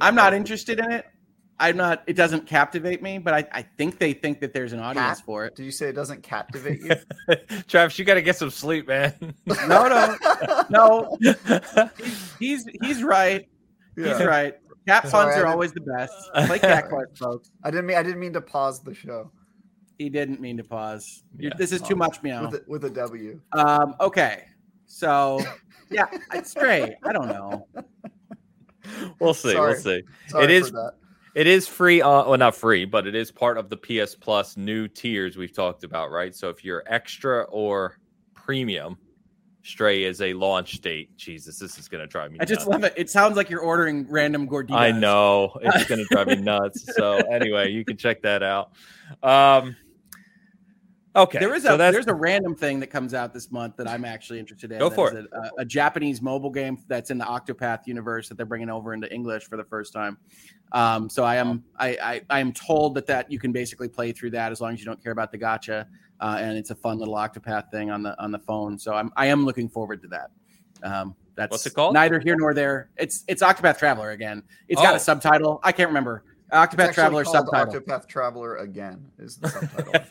[0.00, 1.06] I'm not interested in it.
[1.58, 2.02] I'm not.
[2.06, 5.26] It doesn't captivate me, but I, I think they think that there's an audience Cat?
[5.26, 5.54] for it.
[5.54, 7.36] Did you say it doesn't captivate you?
[7.68, 9.34] Travis, you got to get some sleep, man.
[9.68, 10.16] No, no,
[10.70, 11.18] no.
[12.38, 13.48] He's he's right.
[13.94, 14.54] He's right.
[14.86, 16.12] Cat Sorry, puns I are always the best.
[16.46, 17.50] Play cat quest, folks.
[17.64, 19.30] I didn't mean I didn't mean to pause the show
[19.98, 21.24] He didn't mean to pause.
[21.38, 21.50] Yeah.
[21.56, 22.46] This is too much meow.
[22.46, 23.40] with a, with a W.
[23.52, 24.44] Um, okay,
[24.86, 25.40] so
[25.90, 26.96] yeah, it's stray.
[27.02, 27.66] I don't know.
[29.20, 29.52] we'll see.
[29.52, 29.72] Sorry.
[29.72, 30.02] We'll see.
[30.28, 30.72] Sorry it is.
[31.34, 32.00] It is free.
[32.00, 35.52] Uh, well, not free, but it is part of the PS Plus new tiers we've
[35.52, 36.34] talked about, right?
[36.34, 37.98] So if you're extra or
[38.34, 38.96] premium,
[39.62, 41.14] Stray is a launch date.
[41.16, 42.38] Jesus, this is gonna drive me.
[42.40, 42.70] I just nuts.
[42.70, 42.94] love it.
[42.96, 44.76] It sounds like you're ordering random gorditas.
[44.76, 46.86] I know it's gonna drive me nuts.
[46.94, 48.70] So anyway, you can check that out.
[49.22, 49.76] Um,
[51.16, 53.88] okay, There is so a there's a random thing that comes out this month that
[53.88, 54.78] I'm actually interested in.
[54.78, 58.46] Go for is A, a Japanese mobile game that's in the Octopath universe that they're
[58.46, 60.18] bringing over into English for the first time.
[60.72, 64.12] Um, so I am I, I I am told that that you can basically play
[64.12, 65.86] through that as long as you don't care about the gacha,
[66.20, 68.78] uh, and it's a fun little Octopath thing on the on the phone.
[68.78, 70.30] So I'm I am looking forward to that.
[70.82, 71.94] Um, that's What's it called?
[71.94, 72.90] Neither here nor there.
[72.96, 74.42] It's it's Octopath Traveler again.
[74.68, 74.96] It's got Oh.
[74.96, 75.60] a subtitle.
[75.62, 76.24] I can't remember.
[76.52, 77.74] It's Octopath Traveler subtitle.
[77.74, 79.92] Octopath Traveler again is the subtitle.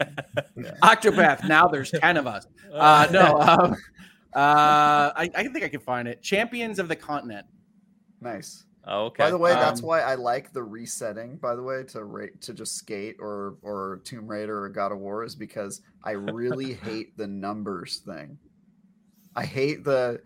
[0.57, 0.71] Yeah.
[0.83, 1.47] Octopath.
[1.47, 2.47] Now there's ten of us.
[2.73, 3.71] Uh, no, um,
[4.33, 6.21] uh, I, I think I can find it.
[6.21, 7.45] Champions of the Continent.
[8.21, 8.63] Nice.
[8.87, 9.23] Oh, okay.
[9.23, 11.35] By the way, that's Um, why I like the resetting.
[11.37, 14.99] By the way, to rate to just skate or or Tomb Raider or God of
[14.99, 18.37] War is because I really hate the numbers thing.
[19.35, 20.21] I hate the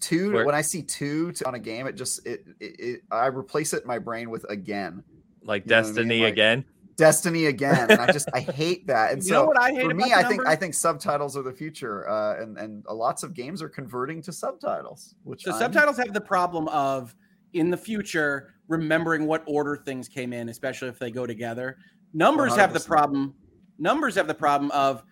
[0.00, 1.86] two Where- when I see two to, on a game.
[1.86, 5.04] It just it, it, it I replace it in my brain with again
[5.42, 5.94] like you know what I mean?
[5.94, 6.64] Destiny Like, again.
[6.96, 7.90] Destiny again.
[7.90, 9.12] And I just I hate that.
[9.12, 11.42] And you so know what I hate for me, I think I think subtitles are
[11.42, 15.14] the future, uh, and and lots of games are converting to subtitles.
[15.24, 17.14] Which the I'm- subtitles have the problem of
[17.54, 21.76] in the future remembering what order things came in, especially if they go together.
[22.12, 23.34] Numbers have the problem.
[23.78, 25.02] Numbers have the problem of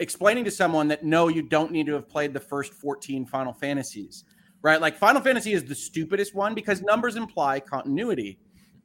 [0.00, 3.52] explaining to someone that no, you don't need to have played the first 14 Final
[3.52, 4.24] Fantasies,
[4.62, 4.80] right?
[4.80, 8.38] Like Final Fantasy is the stupidest one because numbers imply continuity.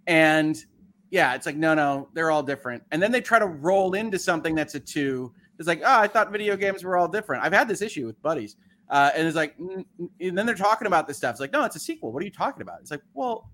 [0.07, 0.64] And
[1.11, 2.83] yeah, it's like, no, no, they're all different.
[2.91, 5.33] And then they try to roll into something that's a two.
[5.59, 7.43] It's like, oh, I thought video games were all different.
[7.43, 8.55] I've had this issue with buddies.
[8.89, 11.31] Uh, and it's like, and then they're talking about this stuff.
[11.31, 12.11] It's like, no, it's a sequel.
[12.11, 12.79] What are you talking about?
[12.81, 13.49] It's like, well,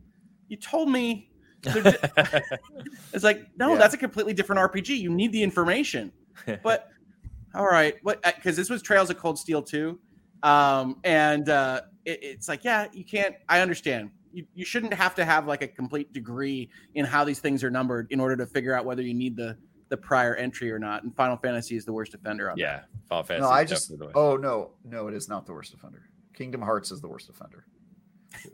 [0.47, 1.31] you told me.
[1.63, 3.77] it's like, no, Yeah.
[3.77, 4.97] that's a completely different RPG.
[4.97, 6.11] You need the information.
[6.63, 6.89] But
[7.55, 8.21] all right, what?
[8.23, 9.99] Because this was Trails of Cold Steel too,
[10.43, 13.35] um, and uh, it, it's like, yeah, you can't.
[13.49, 14.11] I understand.
[14.31, 17.71] You, you shouldn't have to have like a complete degree in how these things are
[17.71, 19.57] numbered in order to figure out whether you need the
[19.89, 21.03] the prior entry or not.
[21.03, 22.61] And Final Fantasy is the worst offender on that.
[22.61, 23.47] yeah, Final Fantasy.
[23.47, 23.89] No, I just.
[23.89, 24.11] the.
[24.15, 26.09] Oh no, no, it is not the worst offender.
[26.33, 27.65] Kingdom Hearts is the worst offender.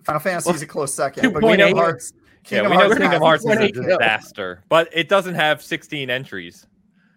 [0.03, 1.57] Final Fantasy is a close second, but 2.8.
[1.57, 2.13] Kingdom Hearts.
[2.15, 5.61] yeah, Kingdom we know Hearts Kingdom Hearts is a 2.8 disaster, but it doesn't have
[5.61, 6.67] 16 entries.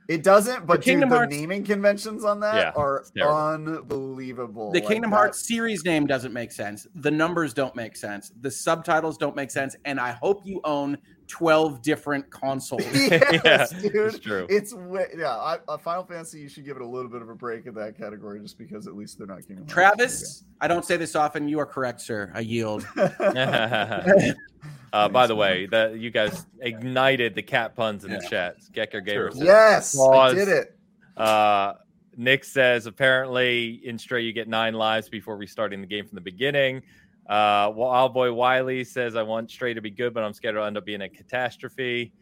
[0.09, 4.71] It doesn't, but Kingdom dude, the naming conventions on that Yeah, are unbelievable.
[4.73, 6.87] The Like Kingdom that- Hearts series name doesn't make sense.
[6.95, 8.33] The numbers don't make sense.
[8.41, 9.75] The subtitles don't make sense.
[9.85, 12.85] And I hope you own 12 different consoles.
[12.95, 13.95] yes, Yeah, dude.
[13.95, 14.47] it's true.
[14.49, 15.37] It's way, yeah.
[15.37, 17.75] I, uh, Final Fantasy, you should give it a little bit of a break in
[17.75, 19.67] that category, just because at least they're not giving.
[19.67, 21.49] Travis, I don't say this often.
[21.49, 22.31] You are correct, sir.
[22.35, 22.87] I yield.
[22.97, 28.57] uh, by the way, that you guys ignited the cat puns in the chat.
[28.73, 30.79] Gecko Gamer says, yes, I did it.
[31.17, 31.75] Uh,
[32.17, 36.23] Nick says apparently in Stray you get nine lives before restarting the game from the
[36.23, 36.83] beginning.
[37.29, 40.67] Uh, Wild Boy Wiley says I want Stray to be good, but I'm scared it'll
[40.67, 42.13] end up being a catastrophe.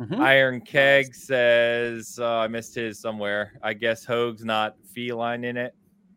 [0.00, 0.18] Mhm.
[0.18, 3.58] Iron Keg says uh, I missed his somewhere.
[3.62, 5.74] I guess Hogue's not feline in it.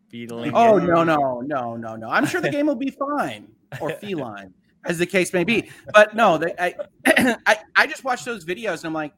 [0.09, 0.51] Feline.
[0.53, 2.09] Oh no, no, no, no, no.
[2.09, 3.47] I'm sure the game will be fine
[3.81, 4.53] or feline,
[4.85, 5.69] as the case may be.
[5.93, 6.75] But no, they, I,
[7.45, 9.13] I, I just watched those videos and I'm like,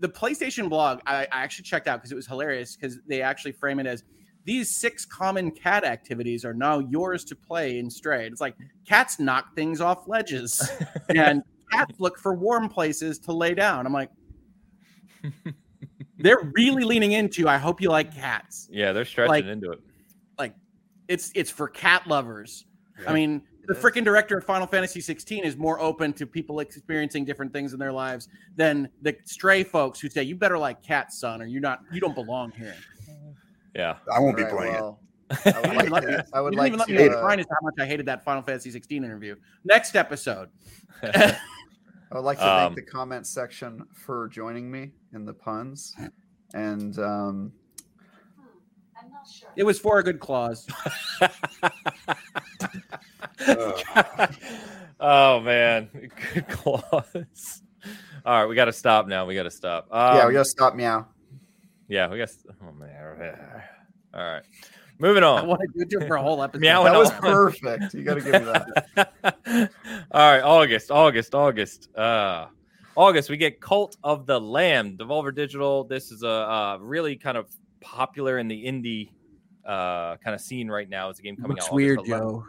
[0.00, 1.00] the PlayStation blog.
[1.06, 4.04] I, I actually checked out because it was hilarious because they actually frame it as
[4.44, 8.26] these six common cat activities are now yours to play in Stray.
[8.26, 8.56] It's like
[8.86, 10.70] cats knock things off ledges
[11.08, 13.86] and cats look for warm places to lay down.
[13.86, 14.10] I'm like.
[16.18, 17.48] They're really leaning into.
[17.48, 18.68] I hope you like cats.
[18.70, 19.80] Yeah, they're stretching Like- into it.
[20.38, 20.54] Like
[21.08, 22.66] it's it's for cat lovers.
[23.06, 27.24] I mean, the freaking director of Final Fantasy 16 is more open to people experiencing
[27.24, 31.18] different things in their lives than the stray folks who say you better like cats,
[31.18, 32.74] son, or you're not you don't belong here.
[33.74, 33.96] Yeah.
[34.14, 34.94] I won't be Alright, playing it.
[35.46, 36.26] I would You like to.
[36.32, 37.08] I would like even let me to.
[37.08, 39.36] define Uh, as how much I hated that Final Fantasy 16 interview.
[39.64, 40.48] Next episode.
[41.02, 41.36] I
[42.12, 45.94] would like to Um, thank the comment section for joining me in the puns,
[46.52, 47.52] and um,
[49.00, 49.50] I'm not sure.
[49.54, 50.66] It was for a good clause.
[55.02, 55.88] Oh man,
[56.34, 57.62] good claws.
[58.26, 59.24] All right, we got to stop now.
[59.24, 59.88] We got to stop.
[59.90, 61.06] Um, yeah, we gotta stop meow.
[61.90, 62.30] Yeah, we got.
[62.62, 63.62] Oh man.
[64.14, 64.42] All right,
[64.98, 65.38] moving on.
[65.38, 65.48] I on.
[65.48, 66.60] want to do it for a whole episode.
[66.62, 67.20] Meow That was all.
[67.20, 67.92] perfect.
[67.94, 69.70] You gotta give me that.
[70.10, 71.94] All right, August, August, August.
[71.96, 72.46] Uh,
[72.96, 75.84] August, we get Cult of the Lamb, Devolver Digital.
[75.84, 77.48] This is a uh, really kind of
[77.80, 79.10] popular in the indie
[79.64, 81.08] uh, kind of scene right now.
[81.10, 81.72] It's a game coming Looks out.
[81.74, 82.06] weird, 11th.
[82.08, 82.44] Joe.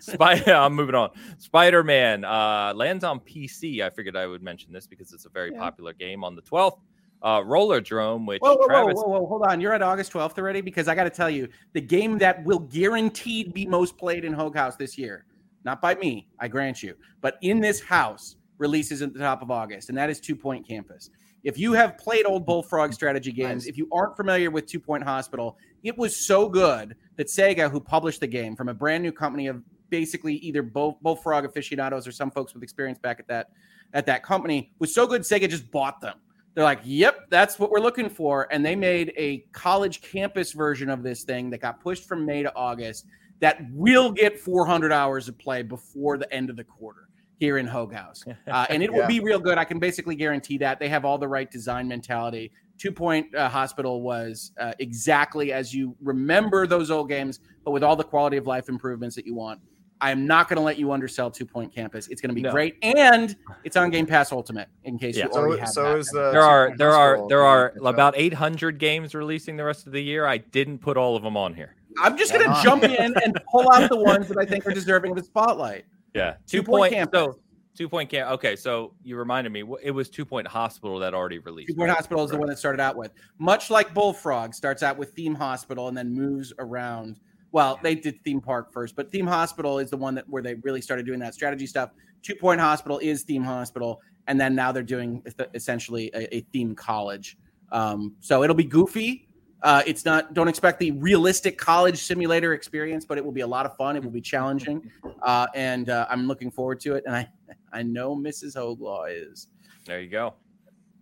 [0.00, 0.52] Spider.
[0.54, 1.10] I'm moving on.
[1.38, 3.80] Spider Man uh, lands on PC.
[3.80, 5.60] I figured I would mention this because it's a very Yeah.
[5.60, 6.78] popular game on the 12th.
[7.24, 8.94] Uh, Rollerdrome, which Whoa, whoa, whoa, Travis.
[8.96, 9.58] whoa, whoa, hold on.
[9.58, 10.60] You're at August 12th already?
[10.60, 14.34] Because I got to tell you, the game that will guaranteed be most played in
[14.34, 15.24] Hogue House this year,
[15.64, 19.50] not by me, I grant you, but in this house releases at the top of
[19.50, 21.08] August, and that is Two Point Campus.
[21.44, 23.70] If you have played old Bullfrog strategy games, Nice.
[23.70, 27.80] if you aren't familiar with Two Point Hospital, it was so good that Sega, who
[27.80, 32.12] published the game from a brand new company of basically either Bull, Bullfrog aficionados or
[32.12, 33.50] some folks with experience back at that
[33.94, 36.18] at that company, was so good Sega just bought them.
[36.54, 40.88] They're like, "Yep, that's what we're looking for," and they made a college campus version
[40.88, 43.06] of this thing that got pushed from May to August.
[43.40, 47.08] That will get 400 hours of play before the end of the quarter
[47.38, 49.58] here in Hogue House, uh, and it will be real good.
[49.58, 52.52] I can basically guarantee that they have all the right design mentality.
[52.78, 57.82] Two Point uh, Hospital was uh, exactly as you remember those old games, but with
[57.82, 59.60] all the quality of life improvements that you want.
[60.04, 62.08] I am not going to let you undersell Two Point Campus.
[62.08, 62.50] It's going to be No.
[62.50, 65.24] great, and it's on Game Pass Ultimate in case Yeah.
[65.24, 65.98] you already So, have so that.
[65.98, 69.86] is the there are there are there are as about 800 games releasing the rest
[69.86, 70.26] of the year.
[70.26, 71.74] I didn't put all of them on here.
[72.02, 74.72] I'm just going to jump in and pull out the ones that I think are
[74.72, 75.86] deserving of the spotlight.
[76.14, 76.92] Yeah, Two two Point point.
[76.92, 77.20] Campus.
[77.20, 77.38] So
[77.74, 78.30] two point camp.
[78.32, 79.64] Okay, so you reminded me.
[79.82, 81.68] It was two point hospital that already released.
[81.70, 81.96] Two Point right?
[81.96, 83.12] Hospital is the one that started out with.
[83.38, 87.20] Much like Bullfrog starts out with Theme Hospital and then moves around.
[87.54, 90.54] Well, they did Theme Park first, but Theme Hospital is the one that where they
[90.54, 91.90] really started doing that strategy stuff.
[92.20, 95.22] Two Point Hospital is Theme Hospital, and then now they're doing
[95.54, 97.38] essentially a, a theme college.
[97.70, 99.28] Um, so it'll be goofy.
[99.62, 100.34] Uh, it's not.
[100.34, 103.94] Don't expect the realistic college simulator experience, but it will be a lot of fun.
[103.94, 104.90] It will be challenging,
[105.22, 107.04] uh, and uh, I'm looking forward to it.
[107.06, 107.28] And I,
[107.72, 108.56] I know Mrs.
[108.56, 109.46] Hoglaw is.
[109.86, 110.34] There you go.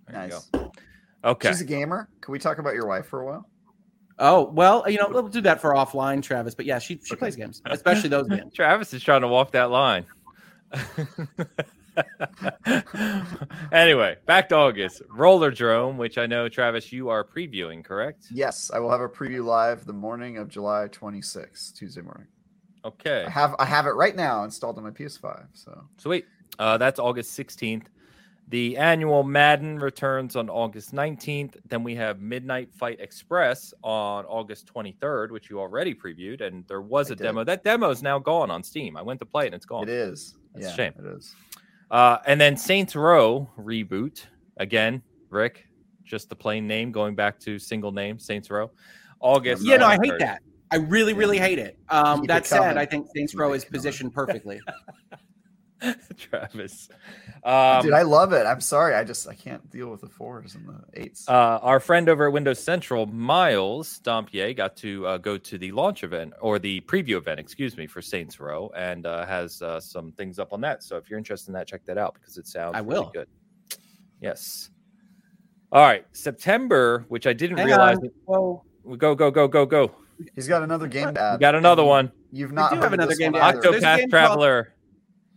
[0.06, 0.46] There Nice.
[0.52, 0.72] you go.
[1.24, 1.48] Okay.
[1.48, 2.10] She's a gamer.
[2.20, 3.48] Can we talk about your wife for a while?
[4.18, 6.54] Oh well, you know we'll do that for offline, Travis.
[6.54, 8.54] But yeah, she she plays games, especially those games.
[8.54, 10.06] Travis is trying to walk that line.
[13.72, 15.02] anyway, back to August.
[15.08, 18.26] Rollerdrome, which I know, Travis, you are previewing, correct?
[18.30, 22.26] Yes, I will have a preview live the morning of July 26th, Tuesday morning.
[22.84, 23.24] Okay.
[23.26, 25.46] I have I have it right now installed on my PS5.
[25.52, 26.26] So Sweet.
[26.58, 27.86] Uh, that's August 16th.
[28.52, 31.56] The annual Madden returns on August 19th.
[31.70, 36.42] Then we have Midnight Fight Express on August 23rd, which you already previewed.
[36.42, 37.24] And there was I a did.
[37.24, 37.44] demo.
[37.44, 38.94] That demo is now gone on Steam.
[38.98, 39.84] I went to play it and it's gone.
[39.84, 40.34] it is.
[40.52, 40.92] That's a shame.
[40.98, 41.34] It is.
[41.90, 44.26] Uh, and then Saints Row reboot
[44.58, 45.00] again.
[45.30, 45.66] Rick,
[46.04, 48.70] just the plain name, going back to single name Saints Row.
[49.20, 49.64] August.
[49.64, 50.42] Yeah, no, I hate that.
[50.70, 51.78] I really, really hate it.
[51.88, 52.76] Um, that said.
[52.76, 54.60] I think Saints Row is positioned perfectly.
[56.16, 56.88] Travis.
[57.44, 58.46] Um, Dude, I love it.
[58.46, 58.94] I'm sorry.
[58.94, 61.28] I just I can't deal with the fours and the eights.
[61.28, 65.72] uh, our friend over at Windows Central, Miles Dompier, got to uh, go to the
[65.72, 69.80] launch event or the preview event, excuse me, for Saints Row, and uh, has uh,
[69.80, 70.82] some things up on that.
[70.82, 73.10] So if you're interested in that, check that out because it sounds I really will.
[73.12, 73.28] good.
[74.20, 74.70] Yes.
[75.72, 77.96] All right, September, which I didn't Hang realize.
[77.98, 78.10] on.
[78.26, 78.64] Whoa.
[78.98, 79.90] Go go go go go.
[80.34, 81.32] He's got another game to add.
[81.34, 82.12] We got another one.
[82.30, 83.56] You've not do have another game one to add.
[83.56, 83.70] either.
[83.70, 84.64] There's a Octopath game called- Traveler.
[84.64, 84.72] for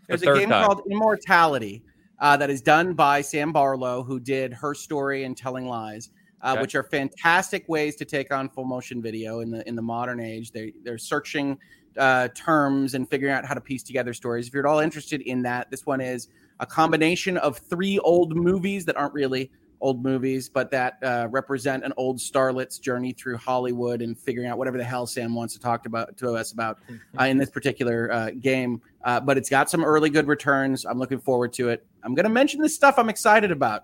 [0.07, 0.65] There's a game time.
[0.65, 1.83] called Immortality
[2.19, 6.09] uh, that is done by Sam Barlow, who did Her Story and Telling Lies,
[6.41, 6.61] uh, Okay.
[6.61, 10.19] which are fantastic ways to take on full motion video in the in the modern
[10.19, 10.51] age.
[10.51, 11.57] They they're searching
[11.97, 14.47] uh, terms and figuring out how to piece together stories.
[14.47, 16.27] If you're at all interested in that, this one is
[16.59, 19.51] a combination of three old movies that aren't really
[19.85, 24.57] old movies, but that uh, represent an old starlet's journey through Hollywood and figuring out
[24.57, 26.79] whatever the hell Sam wants to talk about to us about
[27.19, 28.81] uh, in this particular uh, game.
[29.03, 30.85] Uh, but it's got some early good returns.
[30.85, 31.85] I'm looking forward to it.
[32.03, 33.83] I'm going to mention the stuff I'm excited about.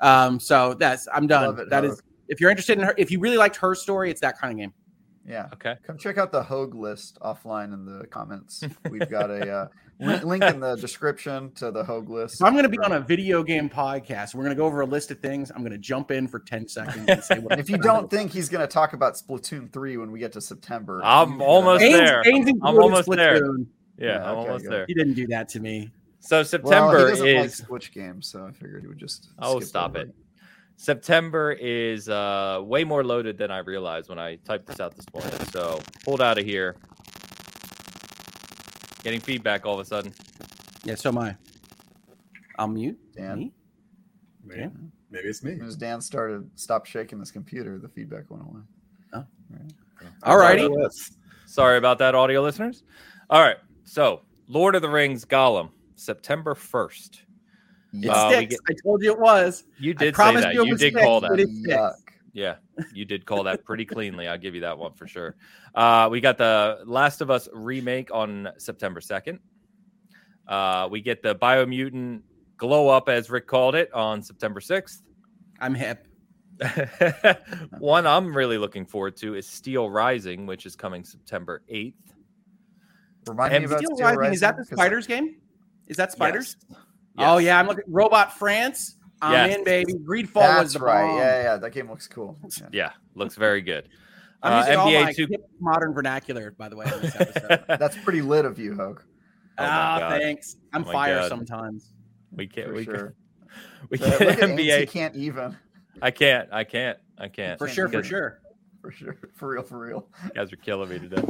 [0.00, 1.58] Um, so that's I'm done.
[1.58, 4.22] It, that is if you're interested in her, if you really liked her story, it's
[4.22, 4.72] that kind of game.
[5.26, 5.48] Yeah.
[5.52, 5.76] Okay.
[5.86, 8.64] Come check out the Hogue list offline in the comments.
[8.90, 9.68] We've got a uh,
[10.00, 12.38] li- link in the description to the Hogue list.
[12.38, 14.34] So I'm going to be on a video game podcast.
[14.34, 15.50] We're going to go over a list of things.
[15.50, 18.32] I'm going to jump in for 10 seconds and say what if you don't think
[18.32, 21.82] he's going to talk about Splatoon 3 when we get to September, I'm uh, almost
[21.82, 22.22] Ains- there.
[22.24, 23.46] Ains I'm included almost there.
[23.46, 23.52] Yeah,
[23.98, 24.84] Yeah, I'm okay, almost there.
[24.86, 25.90] He didn't do that to me.
[26.20, 29.30] So Well, September he doesn't like is Switch games, so I figured he would just.
[29.40, 30.14] Oh, skip stop over it.
[30.76, 35.06] September is uh, way more loaded than I realized when I typed this out this
[35.14, 35.32] morning.
[35.52, 36.76] So pulled out of here.
[39.02, 40.12] Getting feedback all of a sudden.
[40.84, 41.36] Yeah, so am I.
[42.58, 42.98] I'll mute.
[43.14, 43.38] Dan?
[43.38, 43.52] Me?
[44.44, 44.70] Maybe,
[45.10, 45.52] maybe it's me.
[45.52, 48.60] As soon as Dan started, stopped shaking his computer, the feedback went away.
[50.24, 50.68] All righty.
[51.46, 52.82] Sorry about that, audio listeners.
[53.30, 53.56] All right.
[53.84, 57.22] So Lord of the Rings Gollum, September 1st.
[57.94, 58.56] It Uh, we sticks.
[58.68, 59.64] I told you it was.
[59.78, 60.54] You I did say that.
[60.54, 61.38] you You did call that.
[61.38, 61.68] it sticks.
[61.68, 61.94] Yuck.
[62.34, 62.56] Yeah,
[62.94, 64.26] you did call that pretty cleanly.
[64.26, 65.36] I'll give you that one for sure.
[65.74, 69.38] Uh, we got the Last of Us remake on September 2nd.
[70.48, 72.22] Uh, we get the Biomutant
[72.56, 75.02] Glow Up, as Rick called it, on September 6th.
[75.60, 76.06] I'm hip.
[77.78, 81.94] one I'm really looking forward to is Steel Rising, which is coming September 8th.
[83.28, 85.36] Remind And me about Steel Steel Rising, is that the Spiders game?
[85.86, 86.56] Is that Spiders?
[86.70, 86.78] Yes.
[87.18, 87.84] Oh yeah, I'm looking.
[87.88, 88.96] Robot France.
[89.20, 89.58] I'm Yes.
[89.58, 89.92] in, baby.
[89.94, 91.06] Greedfall That's was the right.
[91.06, 91.18] bomb.
[91.18, 92.36] Yeah, yeah, that game looks cool.
[92.60, 92.66] Yeah.
[92.72, 93.88] Yeah, looks very good.
[94.42, 96.86] I'm Uh, using all NBA my 2 hip modern vernacular, by the way.
[96.92, 97.36] In this.
[97.68, 99.00] That's pretty lit of you, Hogue.
[99.58, 100.56] Oh my ah, thanks.
[100.72, 101.28] I'm Oh fire God.
[101.28, 101.92] sometimes.
[102.32, 102.68] we can't.
[102.68, 102.94] For We sure.
[102.96, 103.14] can.
[103.90, 104.20] We Uh, can't.
[104.20, 104.88] look at Ainsley NBA.
[104.90, 105.56] can't even.
[106.00, 106.48] I can't.
[106.50, 106.98] I can't.
[107.18, 107.58] I can't.
[107.58, 108.40] For sure, for sure.
[108.80, 109.16] For sure.
[109.36, 110.08] For real, for real.
[110.24, 111.22] You guys are killing me today.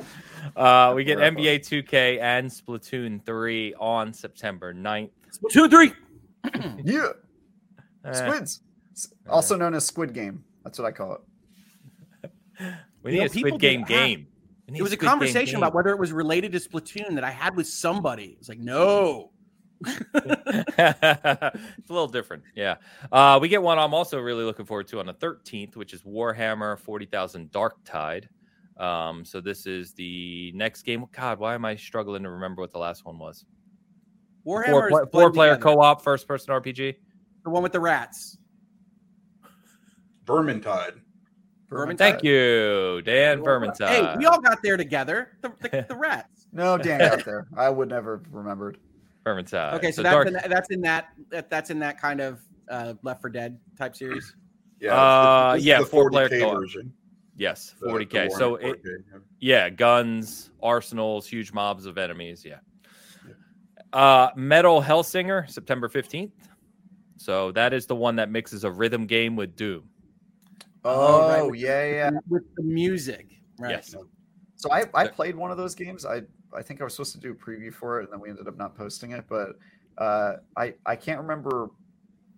[0.57, 1.39] Uh, we get Wrap up.
[1.39, 5.11] NBA 2K and Splatoon 3 on September 9th.
[5.51, 5.93] Two, three.
[6.85, 7.09] Yeah.
[8.05, 8.61] Eh, Squids.
[8.95, 10.45] S- Also known as Squid Game.
[10.65, 11.21] That's what I call it.
[13.03, 14.27] we You need know, a people Squid Game game.
[14.69, 15.63] We It was a Squid Game conversation game.
[15.63, 18.37] about whether it was related to Splatoon that I had with somebody.
[18.41, 19.31] It's like, no.
[19.87, 21.53] it's a
[21.89, 22.43] little different.
[22.55, 22.77] Yeah.
[23.11, 26.03] Uh, we get one I'm also really looking forward to on the 13th, which is
[26.03, 28.29] Warhammer 40,000 Dark Tide.
[28.79, 31.05] Um, so this is the next game.
[31.13, 33.45] God, why am I struggling to remember what the last one was?
[34.47, 36.97] Warhammer four, four player co op, first person RPG.
[37.45, 38.39] The one with the rats.
[40.25, 41.01] Vermintide.
[41.71, 41.99] Vermintide.
[41.99, 43.89] Thank you, Dan Vermintide.
[43.89, 45.33] Hey, we all got there together.
[45.41, 46.47] The, the, the rats.
[46.53, 47.47] No, Dan got there.
[47.57, 48.79] I would never have remembered.
[49.25, 49.75] Vermintide.
[49.75, 52.95] Okay, so, dark, that's in, that's in that that- that's in that kind of uh,
[53.03, 54.35] Left for Dead type series.
[54.81, 54.95] Yeah.
[54.95, 56.59] Uh, this yeah, four player co-op.
[56.59, 56.93] version.
[57.37, 58.11] yes, 40k.
[58.11, 59.19] the so it, 40K, yeah.
[59.39, 62.45] yeah, guns, arsenals, huge mobs of enemies.
[62.45, 62.59] Yeah.
[63.93, 66.33] Uh, Metal Hellsinger, September 15th.
[67.17, 69.89] So that is the one that mixes a rhythm game with Doom.
[70.85, 72.11] Oh, right, Oh, with yeah, yeah.
[72.29, 73.27] With the music.
[73.59, 73.71] Right.
[73.71, 73.95] Yes.
[74.57, 76.05] So I, I played one of those games.
[76.05, 76.23] I
[76.55, 78.49] I think I was supposed to do a preview for it, and then we ended
[78.49, 79.25] up not posting it.
[79.29, 79.59] But
[79.99, 81.71] uh, I I can't remember.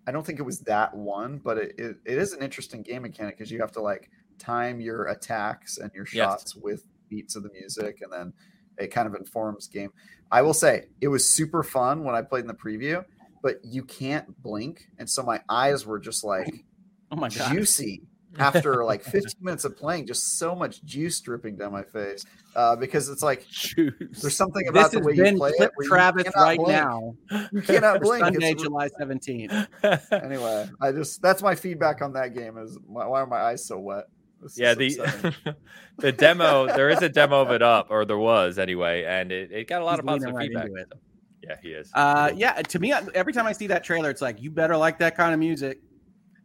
[0.07, 3.01] I don't think it was that one, but it, it, it is an interesting game
[3.01, 6.13] mechanic because you have to like time your attacks and your Yes.
[6.13, 8.33] shots with beats of the music, and then
[8.77, 9.91] it kind of informs game.
[10.31, 13.03] I will say it was super fun when I played in the preview,
[13.41, 16.65] but you can't blink, and so my eyes were just like
[17.11, 17.51] Oh my god.
[17.53, 18.01] juicy
[18.37, 22.25] after like 15 minutes of playing just so much juice dripping down my face
[22.57, 23.45] uh, because it's like
[23.77, 26.69] there's something about This the way you play it Clip where you Travis right blink.
[26.71, 27.15] now.
[27.53, 30.11] you cannot blink Sunday, It's- July 17th.
[30.23, 33.79] anyway i just that's my feedback on that game is why are my eyes so
[33.79, 34.05] wet
[34.45, 35.33] This yeah, the
[35.97, 39.51] the demo, there is a demo of it up, or there was anyway, and it,
[39.51, 40.99] it got a lot He's of positive leaning right feedback.
[41.41, 41.89] Yeah, he is.
[41.95, 44.99] Uh, yeah, to me, every time I see that trailer, it's like you better like
[44.99, 45.79] that kind of music,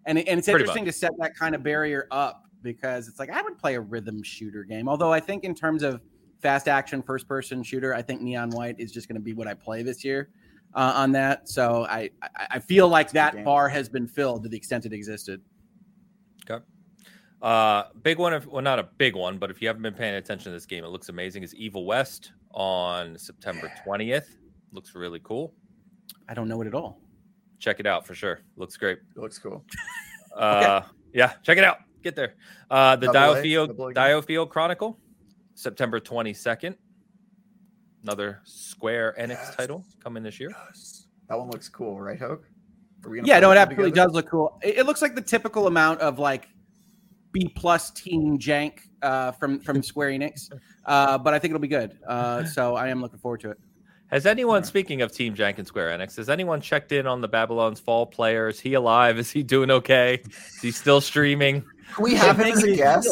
[0.07, 3.19] and it- and it's Pretty interesting to set that kind of barrier up because it's
[3.19, 4.89] like I would play a rhythm shooter game.
[4.89, 6.01] Although I think in terms of
[6.41, 9.47] fast action first person shooter, I think Neon White is just going to be what
[9.47, 10.31] I play this year
[10.75, 11.49] uh, on that.
[11.51, 14.93] So I I, I feel like that bar has been filled to the extent it
[14.95, 15.43] existed.
[17.43, 18.35] Uh, big one.
[18.35, 20.67] If, well, not a big one, but if you haven't been paying attention to this
[20.67, 21.43] game, it looks amazing.
[21.43, 24.37] Is Evil West on September twentieth?
[24.73, 25.55] Looks really cool.
[26.29, 27.01] I don't know it at all.
[27.59, 28.41] Check it out for sure.
[28.57, 28.99] Looks great.
[29.17, 29.65] It looks cool.
[30.37, 31.79] Uh, yeah, check it out.
[32.03, 32.35] Get there.
[32.71, 34.03] Uh, the Double A, Diofield double A game.
[34.05, 34.99] Diofield Chronicle,
[35.55, 36.77] September twenty second.
[38.03, 39.57] Another Square Enix Yes.
[39.57, 40.51] title coming this year.
[41.29, 42.45] That one looks cool, right, Hogue?
[43.05, 44.07] Are we gonna Yeah, no, it that absolutely together?
[44.09, 44.59] does look cool.
[44.62, 46.49] It, it looks like the typical amount of like
[47.32, 50.51] B plus team jank uh, from from Square Enix,
[50.86, 51.98] uh, but I think it'll be good.
[52.07, 53.59] Uh, so I am looking forward to it.
[54.09, 54.66] Has anyone, Yeah.
[54.66, 58.07] speaking of Team Jank and Square Enix, has anyone checked in on the Babylon's Fall
[58.07, 58.48] player?
[58.48, 59.19] Is he alive?
[59.19, 60.20] Is he doing okay?
[60.28, 61.62] Is he still streaming?
[61.94, 63.09] Can we have him as a guest?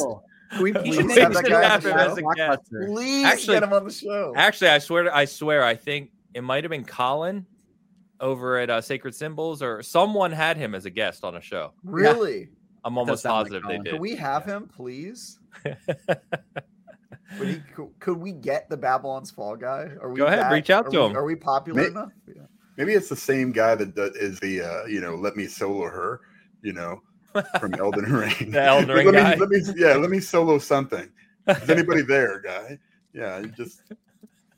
[0.50, 2.30] Can we please should have his that should guy have on him the as show?
[2.30, 2.62] a guest.
[2.88, 4.32] Please Actually- get him on the show.
[4.36, 7.46] Actually, I swear, I swear, I think it might have been Colin
[8.18, 11.74] over at uh, Sacred Symbols, or someone had him as a guest on a show.
[11.84, 12.48] Really?
[12.88, 13.82] I'm almost sound like positive Colin.
[13.84, 15.38] they Can we have him, please?
[17.38, 19.90] Would he, could, could we get the Babylon's Fall guy?
[20.00, 21.16] Are we Go ahead, that- reach out are to we- him.
[21.16, 22.12] Are we popular May- enough?
[22.26, 22.42] Yeah.
[22.78, 25.82] Maybe it's the same guy that, that is the uh, you know let me solo
[25.88, 26.20] her,
[26.62, 27.02] you know,
[27.58, 28.52] from Elden Ring.
[28.52, 29.34] The Elden Ring let guy.
[29.34, 31.10] Me, let me yeah, let me solo something.
[31.48, 32.78] Is anybody there, guy?
[33.12, 33.82] Yeah, you just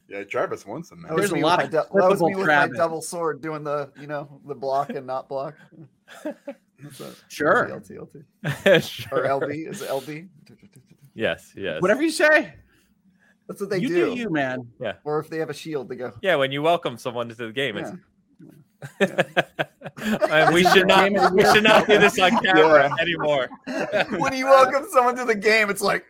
[0.08, 1.08] yeah, Travis wants him, man.
[1.08, 3.40] That was There's a lot of my dou- that was me with my double sword
[3.40, 5.54] doing the you know the block and not block.
[6.82, 7.14] What's that?
[7.28, 7.68] Sure.
[7.74, 8.82] LT, LT.
[8.82, 9.24] Sure.
[9.32, 10.28] Or LB is it LB?
[11.14, 11.80] Yes, yes.
[11.82, 12.54] Whatever you say,
[13.48, 13.88] That's what they do.
[13.88, 14.14] you do.
[14.14, 14.68] do you, man.
[14.80, 14.94] Yeah.
[15.04, 16.12] Or if they have a shield, they go.
[16.22, 17.90] Yeah, when you welcome someone to the game, it's.
[17.90, 17.96] Yeah.
[20.30, 21.04] And we should not.
[21.10, 23.02] Game of the We should not do this on camera Yeah.
[23.02, 23.48] anymore.
[24.18, 26.06] when you welcome someone to the game, it's like.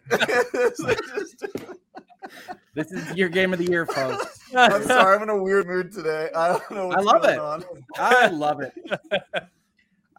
[2.74, 4.38] This is your game of the year, folks.
[4.54, 6.30] I'm sorry, I'm in a weird mood today.
[6.36, 6.86] I don't know.
[6.86, 7.40] What's I love going it.
[7.40, 7.64] On.
[7.98, 8.72] I love it.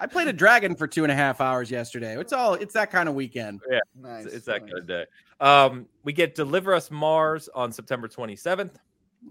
[0.02, 2.20] I played a dragon for two and a half hours yesterday.
[2.20, 2.56] It's all.
[2.56, 3.62] It's that kind of weekend.
[3.96, 4.26] Nice.
[4.26, 4.72] It's, it's that nice.
[4.72, 5.06] kind of day.
[5.40, 8.72] Um, we get Deliver Us Mars on September 27th.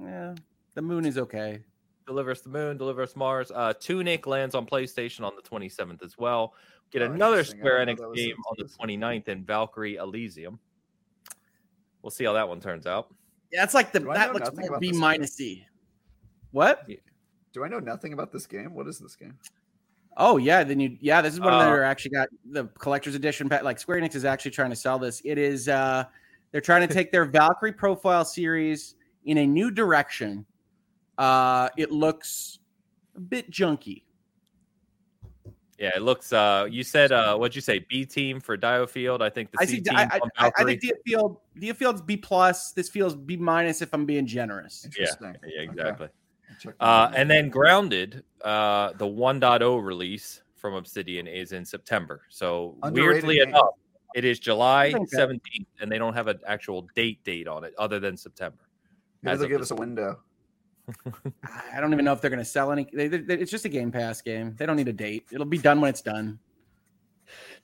[0.00, 0.36] Yeah,
[0.74, 1.58] the moon is okay.
[2.06, 3.50] Deliver Us the Moon, Deliver Us Mars.
[3.52, 6.54] Uh, Tunic lands on PlayStation on the 27th as well.
[6.92, 9.00] Get Oh, another Square Enix know that was game on the exclusive.
[9.00, 10.60] 29th in Valkyrie Elysium.
[12.02, 13.12] We'll see how that one turns out.
[13.52, 15.66] Yeah, it's like the Do that looks nothing more about B minus C.
[16.52, 16.88] What?
[17.52, 18.72] Do I know nothing about this game?
[18.74, 19.36] What is this game?
[20.16, 23.14] Oh yeah, then you yeah, this is one Uh, of their actually got the collector's
[23.14, 23.62] edition pack.
[23.62, 25.22] Like Square Enix is actually trying to sell this.
[25.24, 26.04] It is uh
[26.52, 30.44] they're trying to take their Valkyrie profile series in a new direction.
[31.16, 32.58] Uh it looks
[33.16, 34.02] a bit junky.
[35.78, 36.30] Yeah, it looks.
[36.30, 37.86] Uh, you said uh, what'd you say?
[37.88, 39.22] B team for Diofield.
[39.22, 42.72] I think the I C see team I, I, I, think Diofield Diofield's B plus.
[42.72, 44.86] This feels B minus if I'm being generous.
[44.98, 45.38] Yeah, Okay.
[45.56, 46.08] exactly.
[46.08, 46.12] That
[46.80, 52.22] Uh, and then Grounded, uh, the 1.0 release from Obsidian is in September.
[52.28, 53.48] So Underrated weirdly game.
[53.48, 53.74] enough,
[54.14, 57.64] it is July think that- 17th, and they don't have an actual date date on
[57.64, 58.68] it other than September.
[59.22, 60.20] Maybe as they'll give us a window.
[61.72, 62.86] I don't even know if they're going to sell any.
[62.92, 64.54] They, they, it's just a Game Pass game.
[64.56, 65.26] They don't need a date.
[65.30, 66.38] It'll be done when it's done.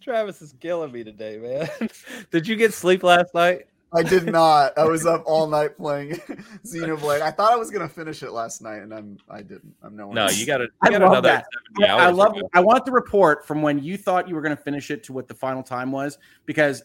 [0.01, 1.91] Travis is killing me today, man.
[2.31, 3.67] Did you get sleep last night?
[3.93, 4.77] I did not.
[4.79, 6.11] I was up all night playing
[6.67, 7.23] Xenoblade.
[7.23, 9.75] I thought I was gonna finish it last night, and I'm I didn't.
[9.83, 10.15] I'm no one.
[10.15, 10.39] No, else.
[10.39, 10.69] you got to.
[10.83, 11.47] I love another that.
[11.89, 12.35] I love.
[12.35, 12.49] to.
[12.55, 15.13] I want the report from when you thought you were going to finish it to
[15.13, 16.83] what the final time was because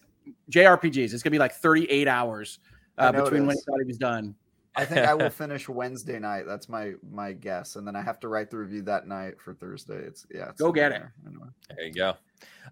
[0.50, 1.14] JRPGs.
[1.14, 2.60] It's going to be like 38 hours
[2.98, 4.36] uh, know it between when he thought he was done.
[4.76, 6.46] I think I will finish Wednesday night.
[6.48, 9.54] That's my my guess, and then I have to write the review that night for
[9.54, 9.98] Thursday.
[9.98, 10.50] It's yeah.
[10.50, 11.14] It's Go in get there.
[11.28, 11.48] Anyway.
[11.76, 12.14] There you go.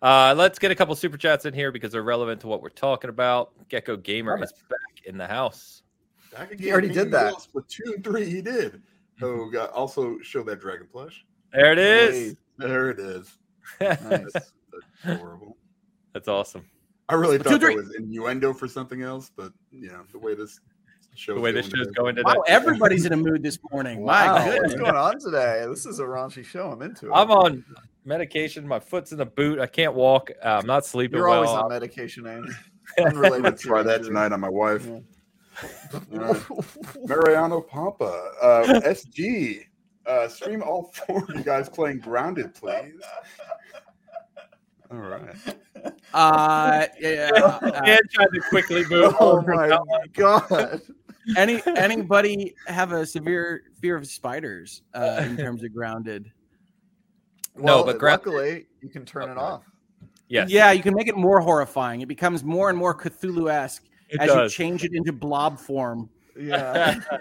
[0.02, 2.70] Uh, let's get a couple super chats in here because they're relevant to what we're
[2.70, 3.52] talking about.
[3.70, 5.84] Gecko Gamer Love is back in the house.
[6.32, 7.36] Back He already did that.
[7.36, 8.82] Splatoon three, he did.
[9.22, 11.26] Oh, God, also show that dragon plush.
[11.52, 12.38] There it is.
[12.58, 13.38] There it is.
[13.82, 14.00] Nice.
[14.32, 14.54] That's
[15.04, 15.58] adorable.
[16.14, 16.66] That's awesome.
[17.10, 17.76] I really Splatoon thought three.
[17.76, 20.62] that was innuendo for something else, but you know the way this
[21.15, 22.23] show, The way this show's going today.
[22.26, 24.03] Wow, everybody's in a mood this morning.
[24.06, 24.61] My Wow, goodness.
[24.61, 25.65] what's going on today?
[25.69, 26.72] This is a raunchy show.
[26.72, 27.11] I'm into it.
[27.14, 27.64] I'm on
[28.06, 28.68] medication.
[28.68, 29.60] My foot's in a boot.
[29.60, 30.31] I can't walk.
[30.44, 31.38] Uh, I'm not sleeping You're well.
[31.48, 32.49] always on medication, Andy.
[32.98, 34.88] I'm Unrelated gonna try that tonight on my wife.
[34.88, 36.19] Yeah.
[36.19, 36.40] Uh,
[37.06, 39.65] Mariano Pampa, uh, SG.
[40.06, 42.99] Uh, stream all four of you guys playing Grounded, please.
[44.90, 45.36] All right.
[46.14, 49.68] Uh, yeah, uh, Dan tried to quickly move oh my
[50.14, 50.81] god!
[51.38, 56.31] Any anybody have a severe fear of spiders uh, in terms of grounded?
[57.57, 59.64] No, but ground- luckily you can turn it off.
[60.27, 60.49] Yes.
[60.49, 62.01] Yeah, you can make it more horrifying.
[62.01, 64.51] It becomes more and more Cthulhu-esque it as does.
[64.51, 66.07] you change it into blob form.
[66.39, 66.99] Yeah.
[67.11, 67.18] uh,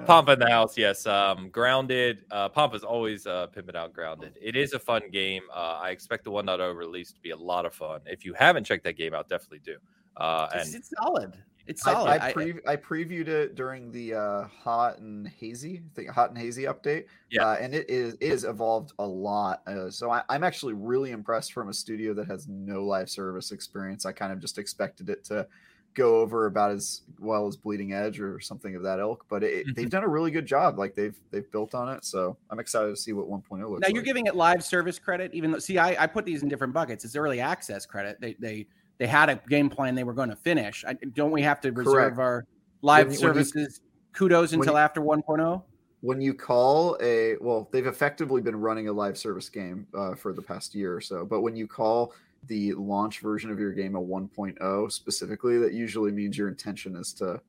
[0.00, 0.06] Yeah.
[0.06, 1.06] Pompa in the house, yes.
[1.06, 2.24] Um, grounded.
[2.30, 4.38] Uh, Pompa's always uh, pimping out grounded.
[4.40, 5.42] It is a fun game.
[5.54, 8.00] Uh, I expect the 1.0 release to be a lot of fun.
[8.06, 9.76] If you haven't checked that game out, definitely do.
[10.16, 11.34] Uh, It's, and it's solid.
[11.66, 12.10] It's solid.
[12.22, 16.30] I, I- pre- I previewed it during the uh, hot and hazy, I think hot
[16.30, 17.04] and hazy update.
[17.30, 17.46] Yeah.
[17.46, 19.62] uh, and it is it has evolved a lot.
[19.66, 23.52] Uh, so I, I'm actually really impressed from a studio that has no live service
[23.52, 24.04] experience.
[24.06, 25.46] I kind of just expected it to
[25.94, 29.66] go over about as well as Bleeding Edge or something of that ilk, but it,
[29.66, 29.72] Mm-hmm.
[29.74, 30.78] they've done a really good job.
[30.78, 32.02] Like they've they've built on it.
[32.04, 33.94] So I'm excited to see what 1.0 looks now like.
[33.94, 36.72] you're giving it live service credit, even though see, I, I put these in different
[36.72, 37.04] buckets.
[37.04, 38.18] It's early access credit.
[38.22, 38.66] They they
[39.02, 40.84] they had a game plan they were going to finish.
[40.86, 42.18] I, don't we have to reserve Correct.
[42.20, 42.46] our
[42.82, 43.80] live When you- when you- services
[44.12, 45.04] kudos until you- after oh?
[45.16, 45.62] 1.0?
[46.02, 50.32] when you call a well they've effectively been running a live service game uh, for
[50.32, 52.12] the past year or so but when you call
[52.46, 57.12] the launch version of your game a 1.0 specifically that usually means your intention is
[57.12, 57.40] to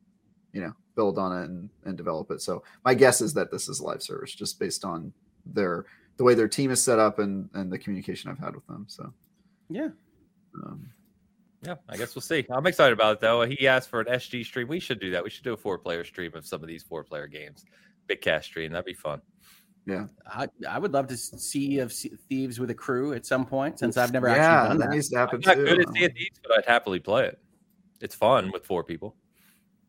[0.52, 3.68] you know build on it and, and develop it so my guess is that this
[3.68, 5.12] is live service just based on
[5.46, 5.84] their
[6.16, 8.84] the way their team is set up and and the communication i've had with them
[8.88, 9.12] so
[9.68, 9.88] Yeah.
[10.64, 10.88] um,
[11.64, 12.44] yeah, I guess we'll see.
[12.50, 13.42] I'm excited about it though.
[13.42, 14.68] He asked for an SG stream.
[14.68, 15.24] We should do that.
[15.24, 17.64] We should do a four player stream of some of these four player games.
[18.06, 18.72] Big cast stream.
[18.72, 19.20] That'd be fun.
[19.86, 21.92] Yeah, I, I would love to see of
[22.30, 24.94] thieves with a crew at some point since I've never yeah actually done that that.
[24.94, 25.64] needs to happen I'm not too.
[25.66, 27.38] good at Sea of Thieves, but I'd happily play it.
[28.00, 29.14] It's fun with four people.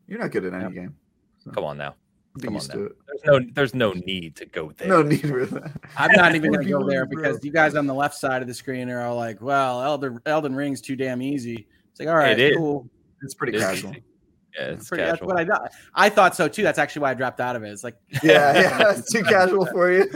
[0.06, 0.70] you're not good at any Yeah.
[0.82, 0.96] game
[1.44, 1.94] Come on Come on now.
[2.40, 2.92] To it.
[3.06, 4.88] There's no there's no need to go there.
[4.88, 7.22] no need for that I'm not even going to go there in a row.
[7.22, 10.20] because you guys on the left side of the screen are all like, "Well, Elden
[10.26, 12.56] Elden Ring's too damn easy." It's like, all right, It is.
[12.56, 12.88] cool.
[13.22, 15.28] it's pretty It is casual Yeah, it's Pretty- that's casual.
[15.28, 15.72] what I thought.
[15.94, 16.62] I thought so too.
[16.62, 17.70] That's actually why I dropped out of it.
[17.70, 20.06] It's like, yeah, yeah, it's too casual for you.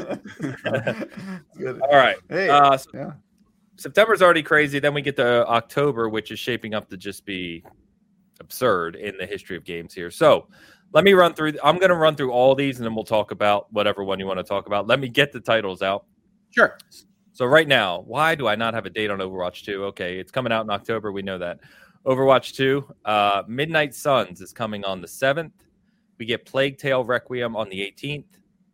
[1.56, 1.80] Good.
[1.82, 2.16] All right.
[2.28, 3.12] Hey, Uh, so yeah.
[3.76, 4.78] September's already crazy.
[4.78, 7.64] Then we get to October, which is shaping up to just be
[8.40, 10.10] absurd in the history of games here.
[10.10, 10.48] So
[10.92, 11.54] let me run through.
[11.62, 14.26] I'm going to run through all these, and then we'll talk about whatever one you
[14.26, 14.86] want to talk about.
[14.86, 16.06] Let me get the titles out.
[16.50, 16.78] sure.
[17.32, 19.84] So right now, why do I not have a date on Overwatch 2?
[19.86, 21.12] Okay, it's coming out in October.
[21.12, 21.60] We know that.
[22.04, 25.52] Overwatch 2, uh, Midnight Suns is coming on the 7th.
[26.18, 28.24] We get Plague Tale Requiem on the 18th.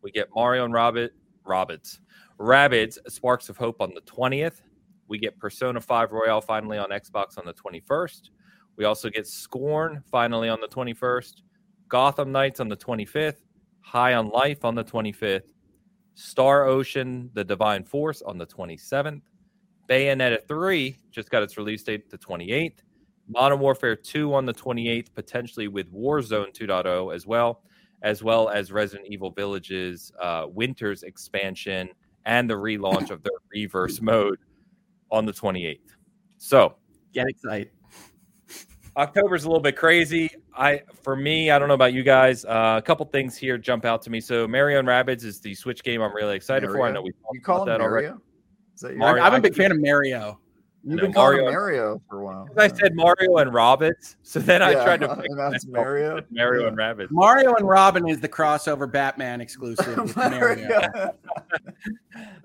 [0.03, 1.13] We get Mario and Rabbit,
[1.45, 2.01] Rabbits,
[2.41, 4.63] Rabbids Sparks of Hope on the 20th.
[5.09, 8.31] We get Persona 5 Royal finally on Xbox on the 21st.
[8.77, 11.43] We also get Scorn finally on the 21st.
[11.89, 13.43] Gotham Knights on the 25th.
[13.81, 15.43] High on Life on the 25th.
[16.15, 19.23] Star Ocean, The Divine Force on the 27th.
[19.89, 22.79] Bayonetta 3 just got its release date the 28th.
[23.29, 27.63] Modern Warfare 2 on the 28th, potentially with Warzone 2.0 as well,
[28.03, 31.91] as well as Resident Evil Villages uh, Winter's expansion
[32.25, 34.39] and the relaunch of their reverse mode
[35.11, 35.79] on the 28th.
[36.39, 36.77] So
[37.17, 37.71] Get excited.
[38.95, 40.31] October's a little bit crazy.
[40.57, 42.45] I for me, I don't know about you guys.
[42.45, 44.21] Uh, a couple things here jump out to me.
[44.21, 46.83] So Mario and Rabbids is the Switch game I'm really excited for.
[46.83, 48.07] I know we talked You call about him that already.
[48.09, 48.23] Mario?
[48.75, 50.39] Is that Mario- I'm a big fan of Mario.
[50.85, 52.49] You've No, been calling Mario- him Mario for a while.
[52.57, 56.15] I said Mario and Rabbids, so then I tried to and fix that's myself Mario?
[56.15, 56.69] with Mario Yeah.
[56.69, 57.09] and Rabbids.
[57.11, 61.13] Mario and Robin is the crossover Batman exclusive with Mario.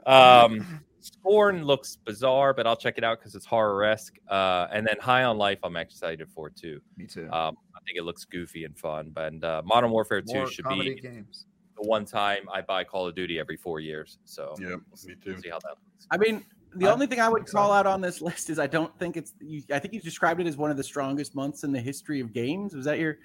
[0.05, 0.81] Um,
[1.21, 4.17] Scorn looks bizarre, but I'll check it out because it's horror esque.
[4.27, 6.81] Uh, and then High on Life, I'm excited for too.
[6.97, 7.29] Me too.
[7.31, 9.11] Um, I think it looks goofy and fun.
[9.13, 11.45] But and, uh, Modern Warfare 2 More should be games.
[11.79, 14.17] the one time I buy Call of Duty every four years.
[14.25, 15.39] So Yeah, we'll me see, too.
[15.41, 16.07] see how that looks.
[16.09, 16.43] I mean,
[16.75, 19.15] the I'm only thing I would call out on this list is I don't think
[19.15, 19.33] it's.
[19.39, 22.19] You, I think you described it as one of the strongest months in the history
[22.19, 22.73] of games.
[22.73, 23.17] Was that your?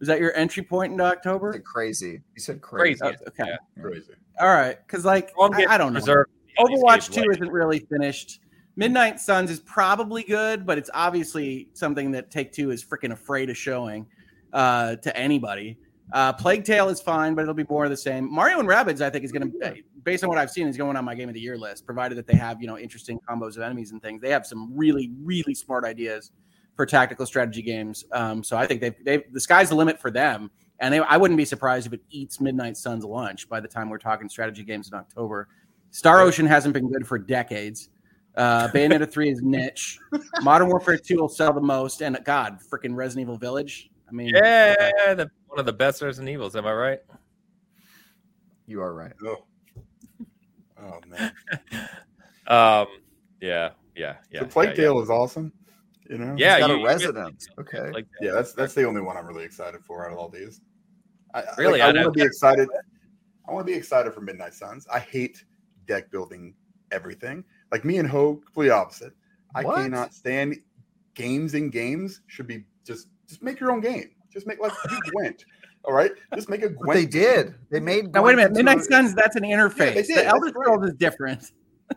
[0.00, 1.56] Was that your entry point into October?
[1.60, 2.20] crazy.
[2.34, 2.98] You said crazy.
[2.98, 3.16] Crazy.
[3.20, 3.50] Oh, okay.
[3.50, 3.82] Yeah.
[3.82, 4.14] Crazy.
[4.40, 4.76] All right.
[4.84, 6.00] Because like I, I don't know.
[6.00, 6.26] Reserve
[6.58, 7.30] Overwatch 2 Light.
[7.30, 8.40] isn't really finished.
[8.76, 13.48] Midnight Suns is probably good, but it's obviously something that Take Two is freaking afraid
[13.50, 14.06] of showing
[14.52, 15.78] uh, to anybody.
[16.12, 18.30] Uh, Plague Tale is fine, but it'll be more of the same.
[18.30, 20.96] Mario and Rabbids, I think, is going to, based on what I've seen, is going
[20.96, 23.56] on my Game of the Year list, provided that they have you know interesting combos
[23.56, 24.20] of enemies and things.
[24.20, 26.32] They have some really, really smart ideas
[26.76, 28.04] for tactical strategy games.
[28.12, 30.50] Um, so I think they've, they've the sky's the limit for them.
[30.80, 33.88] And they, I wouldn't be surprised if it eats Midnight Suns lunch by the time
[33.88, 35.48] we're talking strategy games in October.
[35.94, 37.88] Star Ocean hasn't been good for decades.
[38.36, 39.96] Uh, Bayonetta 3 is niche.
[40.42, 42.02] Modern Warfare 2 will sell the most.
[42.02, 43.90] And God, freaking Resident Evil Village.
[44.08, 44.74] I mean, Yeah,
[45.14, 46.56] the, one of the best Resident Evils.
[46.56, 46.98] Am I right?
[48.66, 49.12] You are right.
[49.24, 49.44] Oh.
[50.82, 51.32] Oh man.
[52.46, 52.88] Um,
[53.40, 54.40] yeah, yeah, yeah.
[54.40, 55.50] the Plague yeah, Tale is awesome.
[56.10, 56.34] You know?
[56.36, 57.48] Yeah, got a you- you get- residence.
[57.58, 57.90] Okay.
[57.90, 60.60] Like Yeah, that's that's the only one I'm really excited for out of all these.
[61.32, 61.78] I, I- Really?
[61.80, 62.68] like, I I, want to be excited.
[63.48, 64.86] I want to be excited for Midnight Suns.
[64.92, 65.42] I hate
[65.86, 66.54] deck building
[66.90, 67.44] everything.
[67.72, 69.12] Like me and Ho, completely opposite.
[69.54, 69.76] I What?
[69.76, 70.56] cannot stand
[71.14, 72.20] games in games.
[72.26, 74.10] Should be just just make your own game.
[74.32, 75.44] Just make like do Gwent.
[75.84, 76.86] All right, just make a Gwent.
[76.86, 77.54] But they did.
[77.70, 78.12] They made.
[78.12, 79.14] Now wait a minute, Midnight a- Suns.
[79.14, 79.94] That's an they interface.
[79.94, 80.48] did, the that's Elder.
[80.48, 81.52] Scrolls is different.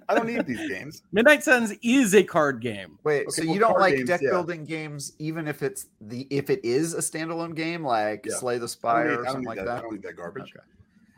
[0.09, 1.01] I don't need these games.
[1.13, 2.99] Midnight Suns is a card game.
[3.05, 4.31] Wait, Okay, so well, you don't like games, deck yeah.
[4.31, 8.35] building games, even if it's the if it is a standalone game like Yeah.
[8.35, 9.69] Slay the I Spire need, or something like that.
[9.69, 10.53] I don't need that garbage.
[10.55, 10.65] Okay.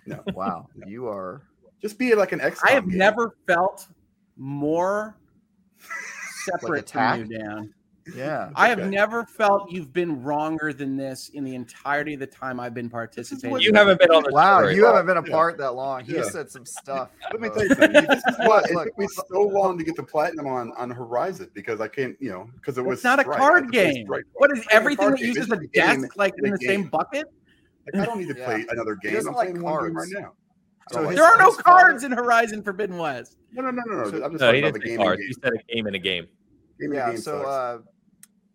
[0.05, 0.23] No.
[0.35, 1.41] Wow, you are.
[1.81, 2.60] Just be like an X.
[2.68, 3.88] I have never felt
[4.38, 5.18] more
[6.45, 7.18] separate from attacked?
[7.31, 7.73] you, Dan.
[8.15, 8.49] Yeah.
[8.56, 8.89] I have Okay.
[8.89, 12.89] never felt you've been wronger than this in the entirety of the time I've been
[12.89, 13.51] participating.
[13.51, 14.76] what You haven't been on the Wow, story.
[14.76, 15.30] you haven't been Yeah.
[15.30, 16.03] apart that long.
[16.03, 16.23] He Yeah.
[16.23, 17.11] said some stuff.
[17.31, 17.93] Let me uh, tell you something.
[17.93, 21.51] This is why it took me so long to get the platinum on on Horizon
[21.53, 23.38] because I can't, you know, because it was It's not a Strike.
[23.38, 24.06] I card had to play game.
[24.06, 24.23] Strike.
[24.34, 26.51] What is It's not a everything that uses It's a a desk like in in
[26.51, 27.27] the a same bucket?
[27.85, 28.45] Like, I don't need to Yeah.
[28.45, 29.15] play another game.
[29.18, 30.11] I'm like playing one game cards.
[30.14, 30.34] right now.
[30.89, 33.37] I So like There are no father- cards in Horizon Forbidden West.
[33.51, 34.01] No, no, no, no, no.
[34.03, 35.19] I'm just No, talking he about the didn't say cards.
[35.21, 35.27] game.
[35.27, 36.27] He said a game in a game.
[36.79, 37.09] Gaming Yeah.
[37.09, 37.79] game So uh,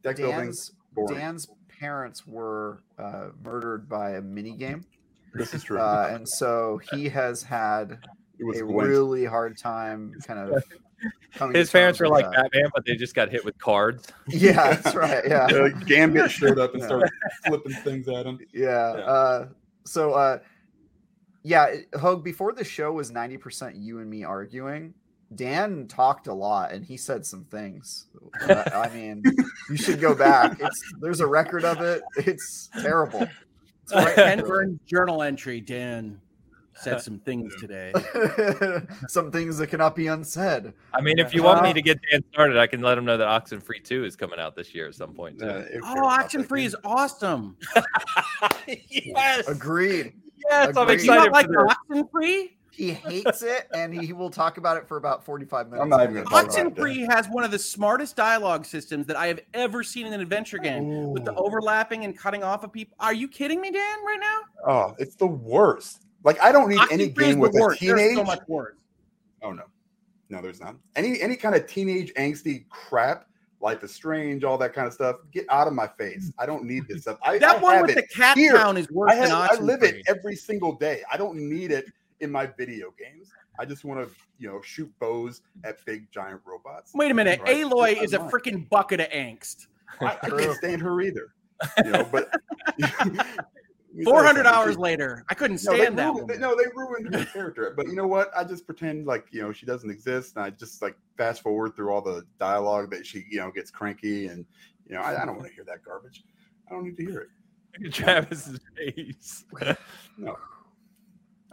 [0.02, 1.18] Deck Dan's boring.
[1.18, 4.84] Dan's parents were uh, murdered by a mini game,
[5.34, 5.78] This is true.
[5.78, 7.98] uh, and so he has had
[8.38, 8.88] it was a Gwent.
[8.88, 10.62] really hard time kind of.
[11.52, 12.50] His parents were like that.
[12.52, 14.06] Batman, but they just got hit with cards.
[14.28, 15.22] Yeah, that's right.
[15.26, 15.68] Yeah.
[15.86, 16.86] Gambit showed up and Yeah.
[16.86, 17.10] started
[17.46, 18.38] flipping things at him.
[18.52, 18.68] yeah.
[18.96, 19.02] Yeah.
[19.02, 19.48] Uh,
[19.84, 20.38] so, uh,
[21.44, 24.94] yeah, it- Hogue, before the show was 90% you and me arguing,
[25.34, 28.06] Dan talked a lot and he said some things.
[28.42, 29.22] I mean,
[29.70, 30.58] you should go back.
[30.60, 32.02] It's There's a record of it.
[32.16, 33.26] It's terrible.
[33.84, 35.60] It's right Ken journal entry.
[35.60, 36.20] Dan
[36.74, 37.92] said some things today.
[39.08, 40.72] some things that cannot be unsaid.
[40.92, 43.16] I mean, if you want me to get Dan started, I can let him know
[43.16, 45.46] that Oxenfree 2 is coming out this year at some point, too.
[45.46, 47.56] Uh, Oh, about Action that Free is awesome.
[48.88, 49.48] yes.
[49.48, 50.12] Agreed.
[50.48, 51.66] Yes, I'm Do you excited not like for.
[51.66, 52.50] Oxenfree?
[52.76, 55.82] He hates it and he will talk about it for about 45 minutes.
[55.82, 56.74] I'm not even gonna Oxen.
[56.74, 60.20] Free has one of the smartest dialogue systems that I have ever seen in an
[60.20, 61.12] adventure game.
[61.12, 62.96] With the overlapping and cutting off of people.
[62.98, 64.04] Are you kidding me, Dan?
[64.04, 64.40] Right now?
[64.66, 66.02] Oh, it's the worst.
[66.24, 67.80] Like I don't need Oxen any game the with a worst.
[67.80, 68.16] There's teenage.
[68.16, 68.76] so much worse.
[69.42, 69.64] Oh no,
[70.30, 73.28] no, there's not any any kind of teenage angsty crap.
[73.64, 75.16] Life is strange, all that kind of stuff.
[75.32, 76.30] Get out of my face.
[76.38, 77.16] I don't need this stuff.
[77.22, 78.06] I, That I one have with it.
[78.10, 78.52] the cat here.
[78.52, 79.88] town is worse I, have, I live Free.
[79.88, 81.00] it every single day.
[81.10, 81.86] I don't need it
[82.20, 83.30] in my video games.
[83.58, 86.92] I just want to, you know, shoot bows at big giant robots.
[86.94, 87.40] Wait a minute.
[87.40, 87.64] Right.
[87.64, 89.66] Aloy is a freaking bucket of angst.
[89.98, 91.32] I, I can't stand her either.
[91.82, 92.30] You know, but
[94.02, 96.40] 400 hours later, I couldn't No, they stand that ruined, one.
[96.40, 97.72] no, they ruined her character.
[97.76, 98.30] But you know what?
[98.36, 101.76] I just pretend like you know she doesn't exist, and I just like fast forward
[101.76, 104.44] through all the dialogue that she you know gets cranky, and
[104.88, 106.24] you know I, I don't want to hear that garbage.
[106.68, 107.28] I don't need to hear it.
[107.78, 109.44] Look at Travis's face.
[110.18, 110.36] No,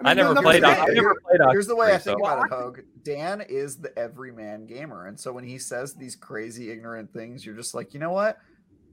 [0.04, 0.62] I never played.
[0.62, 1.42] to I never played.
[1.42, 2.80] Oxen Here's the way I think so- about it, Hogue.
[3.04, 5.06] Dan is the everyman gamer.
[5.08, 8.40] And so when he says these crazy, ignorant things, you're just like, you know what?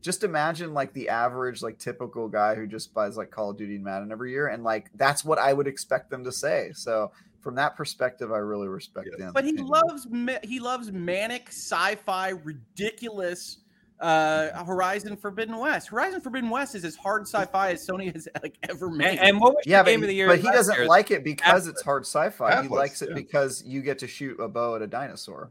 [0.01, 3.77] Just imagine like the average, like typical guy who just buys like Call of Duty
[3.77, 4.49] and Madden every year.
[4.49, 6.71] And like that's what I would expect them to say.
[6.75, 7.11] So
[7.41, 9.19] from that perspective, I really respect Yes.
[9.19, 9.33] Dan.
[9.33, 10.07] But he loves
[10.45, 13.59] he loves manic sci-fi ridiculous
[14.01, 15.89] uh Horizon Forbidden West.
[15.89, 19.19] Horizon Forbidden West is as hard sci-fi as Sony has like ever made.
[19.19, 20.29] And, and what was yeah, your but, game of the year?
[20.29, 20.87] but he doesn't year?
[20.87, 21.67] like it because Atlas.
[21.67, 22.63] it's hard sci-fi.
[22.63, 23.15] he likes it yeah.
[23.15, 25.51] because you get to shoot a bow at a dinosaur.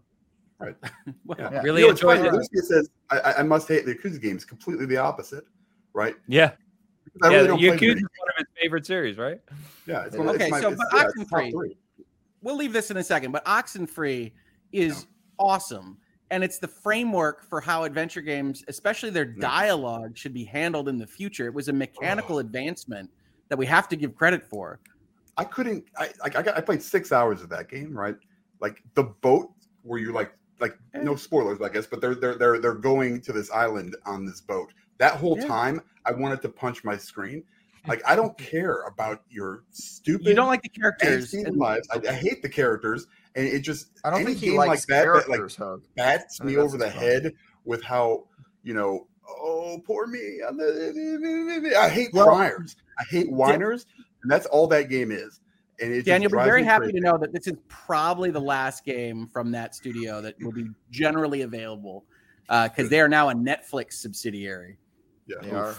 [1.26, 1.50] Well, Yeah.
[1.52, 1.62] Yeah.
[1.62, 2.34] Really You know, it's enjoyed it.
[2.34, 4.44] Lucia says I, I, I must hate the Yakuza games.
[4.46, 5.46] Completely the opposite,
[5.94, 6.16] right?
[6.28, 6.52] Yeah,
[7.24, 7.36] I yeah.
[7.38, 9.40] really don't play Yakuza is one of his favorite series, right?
[9.86, 11.78] Yeah, it's one of- it's Okay, my- so, it's- but yeah, it's Oxenfree- three.
[12.42, 14.32] we'll leave this in a second, but Oxenfree
[14.72, 15.08] is
[15.40, 15.98] awesome.
[16.30, 20.98] And it's the framework for how adventure games, especially their dialogue, should be handled in
[20.98, 21.46] the future.
[21.46, 23.10] It was a mechanical advancement
[23.48, 24.82] that we have to give credit for.
[25.38, 25.86] I couldn't.
[25.96, 26.36] I like.
[26.36, 26.58] I got.
[26.58, 27.98] I played six hours of that game.
[27.98, 28.16] Right,
[28.60, 29.54] like the boat
[29.84, 31.02] where you like like eh.
[31.02, 34.42] no spoilers, I guess, but they're they're they're they're going to this island on this
[34.42, 34.74] boat.
[34.98, 35.48] That whole Yeah.
[35.48, 37.44] time, I wanted to punch my screen.
[37.88, 40.28] Like I don't care about your stupid.
[40.28, 41.32] You don't like the characters.
[41.34, 41.88] angsty and- lives.
[41.92, 43.88] I, I hate the characters, and it just.
[44.04, 45.84] I don't think he likes like that, that like characters, Hogue.
[45.96, 47.12] bats me over the his problem.
[47.24, 47.34] head
[47.66, 48.26] with how
[48.64, 49.08] you know.
[49.30, 50.40] Oh, poor me!
[50.48, 52.76] I'm I hate Well- criers.
[53.00, 53.86] I hate whiners,
[54.24, 55.40] and that's all that game is.
[55.80, 57.00] And it Dan, just you'll be very happy crazy.
[57.00, 60.68] to know that this is probably the last game from that studio that will be
[60.90, 62.04] generally available
[62.48, 64.78] because they are now a Netflix subsidiary.
[65.28, 65.36] Yeah.
[65.42, 65.54] They Oof.
[65.54, 65.76] are.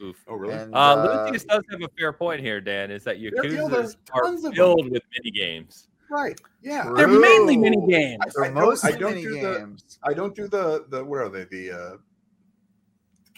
[0.00, 0.24] Oof.
[0.28, 0.54] Oh, really?
[0.54, 2.90] And, Uh, uh, Lucius does have a fair point here, Dan.
[2.90, 5.88] Is that yeah, Yakuza there's are tons of filled with mini games?
[6.10, 6.40] Right.
[6.62, 6.90] Yeah.
[6.96, 8.22] They're mainly mini games.
[8.34, 9.98] They're I don't- mostly I don't mini do the- games.
[10.04, 11.96] I don't do the the what are they the uh,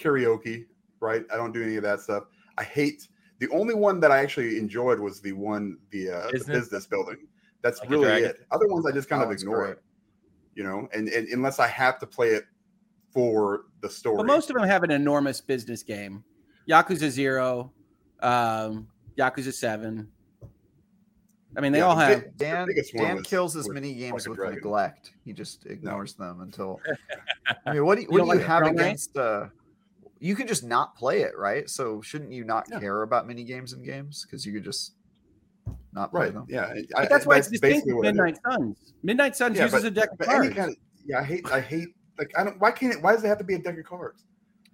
[0.00, 0.66] karaoke,
[1.00, 1.24] right?
[1.32, 2.24] I don't do any of that stuff.
[2.58, 3.08] I hate
[3.40, 6.58] the only one that I actually enjoyed was the one the, uh, the Business?
[6.60, 7.26] business building.
[7.62, 8.36] That's Like really it.
[8.50, 9.72] Other ones I just kind That of one's ignore great.
[9.72, 9.82] it,
[10.54, 10.88] you know.
[10.94, 12.44] And, and unless I have to play it
[13.12, 16.22] for the story, But most of them have an enormous business game.
[16.68, 17.72] Yakuza Zero,
[18.20, 18.86] um,
[19.18, 20.08] Yakuza Seven.
[21.56, 22.36] I mean, they Yeah, all have.
[22.36, 24.54] Dan, Dan kills his was mini games with Dragon.
[24.56, 25.10] neglect.
[25.24, 26.80] He just ignores them until.
[27.66, 29.16] I mean, what do you, You what don't you like have against?
[29.16, 29.48] Uh,
[30.20, 31.68] you can just not play it, right?
[31.68, 32.78] So shouldn't you not Yeah.
[32.78, 34.92] care about mini games and games because you could just
[35.92, 36.34] not play right?
[36.34, 36.46] them?
[36.48, 36.66] Yeah,
[36.96, 38.92] I, But that's why it's distinct basically with what Midnight Suns.
[39.02, 40.76] Midnight Suns Yeah, uses but- a deck of cards kind of
[41.06, 41.88] yeah, I hate I hate
[42.18, 42.60] like I don't.
[42.60, 43.02] Why can't it?
[43.02, 44.24] Why does it have to be a deck of cards?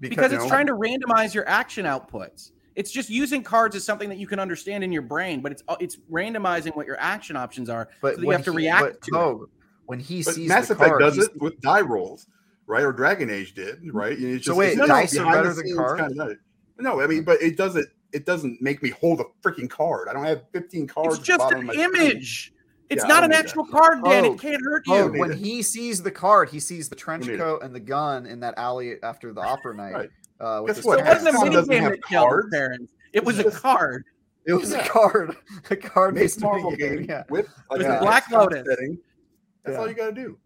[0.01, 2.51] because you it's know- trying to randomize your action outputs.
[2.74, 5.62] It's just using cards as something that you can understand in your brain, but it's
[5.68, 8.56] uh, it's randomizing what your action options are, but so that you have to he-
[8.59, 9.48] react but, to it.
[9.86, 12.27] When he But sees Mass the Effect card, does it with die rolls,
[12.66, 12.82] right?
[12.82, 14.16] Or Dragon Age did, right?
[14.18, 16.01] It's So wait, it's just dice are better than cards?
[16.14, 16.34] kinda.
[16.78, 17.88] No, I mean, but it doesn't.
[18.12, 20.09] It doesn't make me hold a freaking card.
[20.09, 21.16] I don't have 15 cards.
[21.18, 21.90] It's just an of my screen.
[21.94, 22.52] image.
[22.88, 23.72] It's Yeah, not don't an actual that.
[23.72, 24.24] card, Dan.
[24.26, 25.12] Oh, it can't hurt Oh, you.
[25.12, 25.38] need when it.
[25.38, 27.38] he sees the card, he sees the trench need it.
[27.38, 29.93] coat and the gun in that alley after the opera night.
[29.93, 30.10] Right.
[30.40, 30.98] Uh, with Guess what?
[31.01, 32.48] So it wasn't a Xbox mini game that killed cards.
[32.52, 32.93] parents.
[33.12, 34.05] It was a card.
[34.47, 34.78] It was Yeah.
[34.86, 35.36] a card,
[35.70, 36.97] a card based Marvel mini game.
[36.98, 37.24] game Yeah.
[37.28, 38.66] with like was a Black Xbox Lotus.
[38.68, 39.76] That's Yeah.
[39.80, 40.38] all you got to do,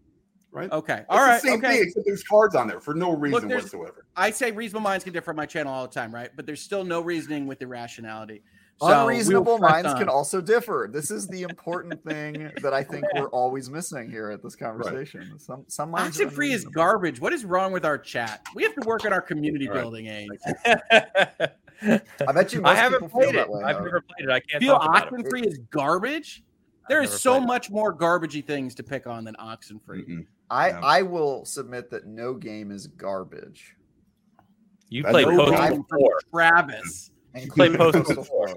[0.51, 0.71] right?
[0.71, 0.93] Okay.
[0.97, 1.41] It's All right.
[1.41, 1.77] the same okay.
[1.77, 4.05] thing, except there's cards on there for no reason there's- whatsoever.
[4.15, 6.29] I say reasonable minds can differ on my channel all the time, right?
[6.35, 8.43] But there's still no reasoning with irrationality.
[8.79, 9.97] So Unreasonable minds on.
[9.99, 10.89] can also differ.
[10.91, 15.37] This is the important thing that I think we're always missing here at this conversation.
[15.37, 17.21] Some some minds are Oxenfree is garbage.
[17.21, 18.43] What is wrong with our chat?
[18.55, 19.81] We have to work on our community All right.
[19.81, 20.25] building, eh?
[20.25, 21.49] Abe.
[22.27, 23.37] I bet you most I haven't people feel played it.
[23.37, 23.63] that way.
[23.63, 23.83] I've though.
[23.85, 24.31] never played it.
[24.31, 25.29] I can't Feel talk about oxen it.
[25.29, 26.43] free is garbage?
[26.89, 27.47] There is so played it.
[27.47, 30.07] much more garbagey things to pick on than Oxenfree.
[30.09, 30.25] Mm-mm.
[30.51, 30.79] I Yeah.
[30.83, 33.75] I will submit that no game is garbage.
[34.89, 35.85] You That's played no Postal problem.
[35.89, 36.19] Four.
[36.31, 37.11] Travis.
[37.33, 38.47] play including Postal Four.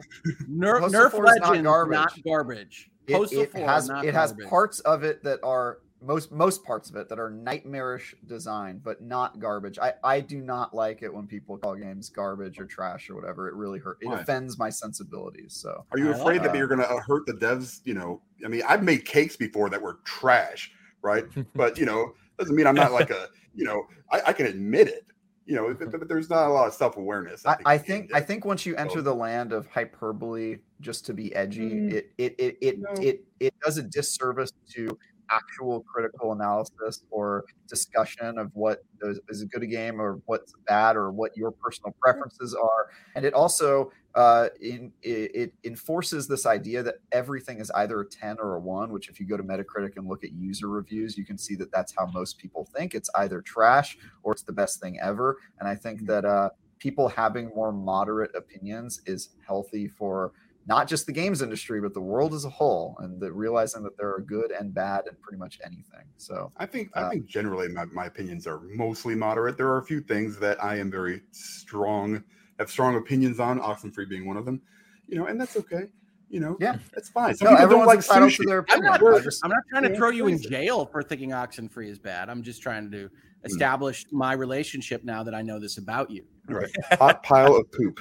[0.50, 1.94] Nerf, Postal Nerf 4 is not Legends, garbage.
[1.94, 2.90] not garbage.
[3.06, 6.64] It, Postal it 4 has not it has parts of it that are most most
[6.64, 9.78] parts of it that are nightmarish design, but not garbage.
[9.78, 13.48] I I do not like it when people call games garbage or trash or whatever.
[13.48, 13.98] It really hurt.
[14.00, 14.20] It Why?
[14.20, 15.54] offends my sensibilities.
[15.54, 17.80] So Are you I afraid like that you're going to hurt the devs?
[17.84, 20.72] You know, I mean, I've made cakes before that were trash,
[21.04, 21.24] right?
[21.54, 24.88] but you know, doesn't mean I'm not like a, you know, I, I can admit
[24.88, 25.06] it.
[25.46, 27.44] You know, but, but there's not a lot of self awareness.
[27.44, 28.14] I, I think.
[28.14, 31.92] I think once you enter So- the land of hyperbole just to be edgy, Mm.
[31.92, 32.90] it it it it, No.
[33.02, 34.98] it it does a disservice to
[35.30, 40.96] actual critical analysis or discussion of what is, is a good game or what's bad
[40.96, 46.46] or what your personal preferences are, and it also uh, in, it, it enforces this
[46.46, 49.42] idea that everything is either a 10 or a 1 which if you go to
[49.42, 52.94] metacritic and look at user reviews you can see that that's how most people think
[52.94, 56.06] it's either trash or it's the best thing ever and i think Mhm.
[56.06, 60.32] that uh, people having more moderate opinions is healthy for
[60.66, 63.96] not just the games industry but the world as a whole and the, realizing that
[63.96, 67.26] there are good and bad in pretty much anything so I think Uh, I think
[67.26, 69.56] generally my, my opinions are mostly moderate.
[69.56, 72.22] There are a few things that I am very strong,
[72.58, 73.60] have strong opinions on.
[73.60, 74.60] Oxenfree being one of them,
[75.08, 75.84] you know, and that's okay.
[76.30, 76.78] You know, Yeah.
[76.92, 77.34] that's fine.
[77.36, 78.36] Some no, people don't everyone's like entitled sushi.
[78.38, 81.30] to their I'm not, just, I'm not trying to throw you in jail for thinking
[81.30, 82.28] Oxenfree is bad.
[82.28, 82.92] I'm just trying Hmm.
[82.92, 83.10] to
[83.44, 86.24] establish my relationship now that I know this about you.
[86.48, 86.70] Right.
[86.92, 88.00] Hot pile of poop.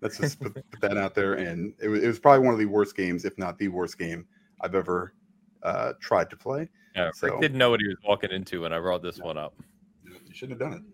[0.00, 1.34] Let's just put, put that out there.
[1.34, 3.98] And it was, it was probably one of the worst games, if not the worst
[3.98, 4.24] game
[4.60, 5.14] I've ever
[5.62, 6.68] uh, tried to play.
[6.94, 9.54] Yeah, Rick didn't know what he was walking into when I brought this one up.
[10.04, 10.84] You shouldn't have done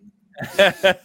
[0.59, 1.01] it.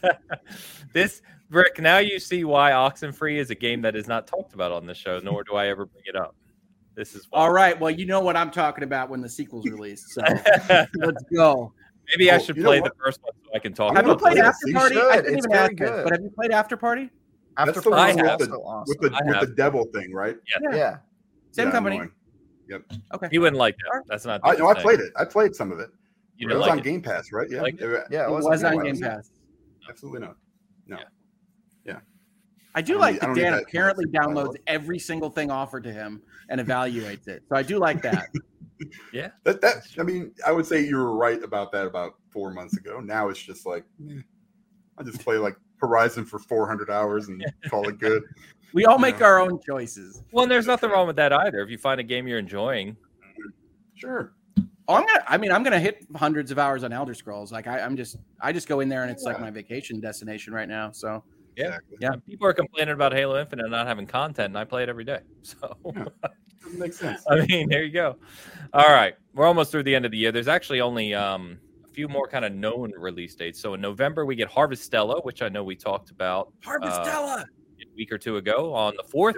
[0.93, 4.71] this Rick, now you see why Oxenfree is a game that is not talked about
[4.71, 6.35] on the show, nor do I ever bring it up.
[6.95, 7.39] This is why.
[7.39, 7.79] All right.
[7.79, 10.09] Well, you know what I'm talking about when the sequel's released.
[10.09, 10.21] So
[10.95, 11.71] let's go.
[12.13, 14.37] Maybe I should play the first one so I can talk Have you about played
[14.37, 14.43] it.
[14.45, 14.75] Afterparty?
[14.75, 15.23] I should.
[15.25, 16.03] didn't It's even ask very this, good.
[16.03, 17.09] but have you played Afterparty?
[17.57, 18.41] after That's the I Party is have.
[18.41, 18.95] also awesome.
[18.99, 20.35] With the with the devil thing, right?
[20.71, 20.97] yeah
[21.51, 21.95] Same Yeah, company.
[21.97, 22.11] annoying.
[23.13, 23.29] Okay.
[23.31, 24.03] You wouldn't like that.
[24.07, 24.41] That's not.
[24.43, 24.69] I the know.
[24.69, 25.11] I played it.
[25.17, 25.89] I played some of it.
[26.37, 26.83] You it was like on it.
[26.83, 27.47] Game Pass, right?
[27.49, 27.61] Yeah.
[27.61, 28.03] Like it?
[28.11, 29.29] yeah It was, was on Game Game Pass.
[29.29, 29.31] Pass.
[29.89, 30.35] Absolutely not.
[30.87, 30.97] No.
[30.97, 31.03] Yeah.
[32.77, 35.49] I do I don't like need- that Dan that apparently constant downloads every single thing
[35.49, 37.41] offered to him and evaluates it.
[37.47, 38.27] So I do like that.
[39.13, 39.29] Yeah.
[39.45, 42.75] That that I mean, I would say you were right about that about four months
[42.75, 42.99] ago.
[42.99, 44.19] Now it's just like eh,
[44.97, 48.21] I just play like Horizon for 400 hours and call it good.
[48.73, 49.27] We all make Yeah.
[49.27, 50.21] our own choices.
[50.33, 51.59] Well, and there's nothing wrong with that either.
[51.61, 52.97] If you find a game you're enjoying,
[53.93, 54.33] Sure.
[54.89, 55.23] Oh, I'm gonna.
[55.25, 57.53] I mean, I'm gonna hit hundreds of hours on Elder Scrolls.
[57.53, 58.17] Like I, I'm just.
[58.41, 60.91] I just go in there and it's like my vacation destination right now.
[60.91, 61.23] So
[61.55, 61.65] Yeah.
[61.67, 61.97] Exactly.
[62.01, 62.11] Yeah.
[62.27, 65.19] people are complaining about Halo Infinite not having content, and I play it every day.
[65.43, 66.05] So Yeah.
[66.77, 67.23] Makes sense.
[67.29, 68.17] I mean, there you go.
[68.73, 70.31] All right, we're almost through the end of the year.
[70.31, 73.59] There's actually only um, a few more kind of known release dates.
[73.61, 77.43] So in November we get Harvestella, which I know we talked about Harvestella.
[77.43, 77.45] a
[77.95, 79.35] week or two ago on the fourth.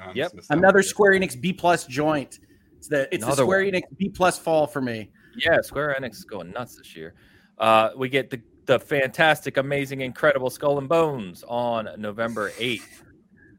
[0.00, 0.32] Um, Yep.
[0.50, 2.38] Another Square Enix B plus joint.
[2.76, 3.72] It's the it's Another the Square one.
[3.72, 5.10] Enix B plus fall for me.
[5.36, 7.14] Yeah, Square Enix is going nuts this year.
[7.58, 13.02] Uh, we get the the fantastic, amazing, incredible Skull and Bones on November eighth.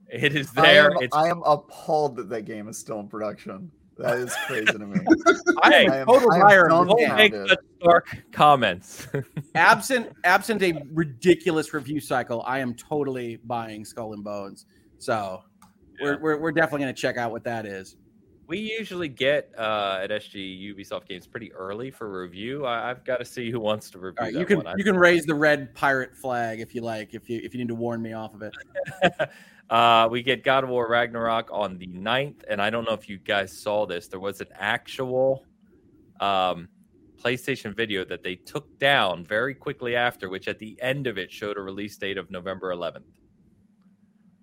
[0.08, 0.92] It is I there.
[0.92, 3.72] am, it's I am appalled that that game is still in production.
[3.98, 5.00] That is crazy to me.
[5.64, 6.68] hey, I am, total I am liar.
[6.70, 9.08] don't make such dark comments.
[9.56, 14.68] absent absent a ridiculous review cycle, I am totally buying Skull and Bones.
[15.00, 15.42] So
[16.00, 16.06] Yeah.
[16.06, 17.98] we're, we're we're definitely gonna check out what that is.
[18.50, 22.66] We usually get uh, at SG Ubisoft games pretty early for review.
[22.66, 24.76] I, I've got to see who wants to review right, you can one.
[24.76, 27.68] You can raise the red pirate flag if you like, if you if you need
[27.68, 28.54] to warn me off of it.
[29.70, 32.44] uh, we get God of War Ragnarok on the 9th.
[32.50, 34.08] And I don't know if you guys saw this.
[34.08, 35.46] There was an actual
[36.20, 36.68] um,
[37.24, 41.32] PlayStation video that they took down very quickly after, which at the end of it
[41.32, 43.04] showed a release date of November 11th.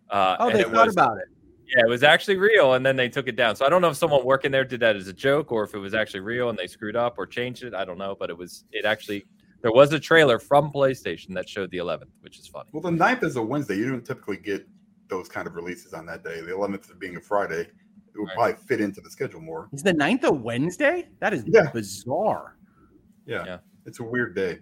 [0.08, 1.24] Uh, Oh, they thought was- about it.
[1.68, 3.56] Yeah, it was actually real, and then they took it down.
[3.56, 5.74] So I don't know if someone working there did that as a joke, or if
[5.74, 7.74] it was actually real and they screwed up or changed it.
[7.74, 8.64] I don't know, but it was.
[8.72, 9.24] It actually
[9.62, 12.68] there was a trailer from PlayStation that showed the 11th, which is funny.
[12.72, 13.76] Well, the 9th is a Wednesday.
[13.76, 14.66] You don't typically get
[15.08, 16.40] those kind of releases on that day.
[16.40, 17.72] The 11th being a Friday, it
[18.16, 18.34] would Right.
[18.36, 19.68] probably fit into the schedule more.
[19.72, 21.08] Is the 9th a Wednesday?
[21.20, 21.70] That is Yeah.
[21.72, 22.56] bizarre.
[23.24, 23.44] Yeah.
[23.44, 23.58] Yeah.
[23.86, 24.60] It's a weird day,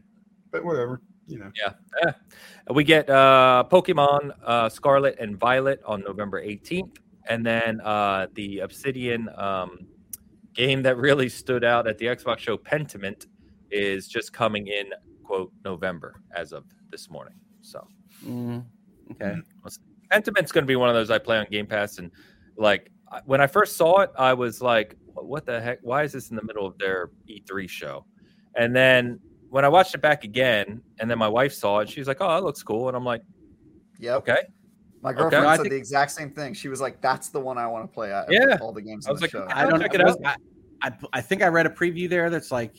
[0.50, 1.02] but whatever.
[1.26, 2.12] You know, yeah.
[2.70, 6.96] We get uh, Pokemon uh, Scarlet and Violet on November 18th,
[7.28, 9.86] and then uh, the Obsidian um,
[10.54, 13.26] game that really stood out at the Xbox show, Pentiment,
[13.70, 14.90] is just coming in
[15.24, 17.34] quote November as of this morning.
[17.62, 17.86] So
[18.24, 18.64] Mm,
[19.12, 19.36] okay.
[20.10, 22.10] Pentiment's going to be one of those I play on Game Pass, and
[22.56, 22.90] like
[23.24, 25.78] when I first saw it, I was like, "What the heck?
[25.82, 28.04] Why is this in the middle of their E3 show?"
[28.56, 29.18] And then
[29.54, 32.16] when I watched it back again, and then my wife saw it, she was like,
[32.20, 33.22] "Oh, that looks cool," and I'm like,
[34.00, 34.38] "Yeah, "Okay."
[35.00, 36.54] My girlfriend No, I said think- the exact same thing.
[36.54, 38.58] She was like, "That's the one I want to play." At Yeah.
[38.60, 39.46] all the games I was the like, show.
[39.48, 40.08] I don't check it know.
[40.08, 40.18] out.
[40.24, 40.36] I,
[40.82, 42.74] I, I think I read a preview there that's like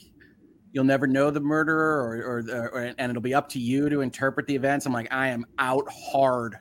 [0.73, 4.01] you'll never know the murderer or, or, or and it'll be up to you to
[4.01, 4.85] interpret the events.
[4.85, 6.57] I'm like, I am out hard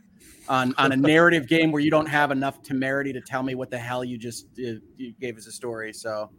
[0.49, 3.69] on on a narrative game where you don't have enough temerity to tell me what
[3.69, 5.93] the hell you just uh, you gave us a story.
[5.93, 6.31] So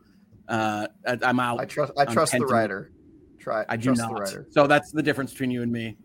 [0.48, 1.60] uh, I, I'm out.
[1.60, 1.92] I trust.
[1.98, 2.52] I trust the Pentiment.
[2.52, 2.92] writer.
[3.46, 3.64] Try.
[3.70, 4.10] I do trust not.
[4.10, 4.48] the writer.
[4.50, 5.96] So that's the difference between you and me.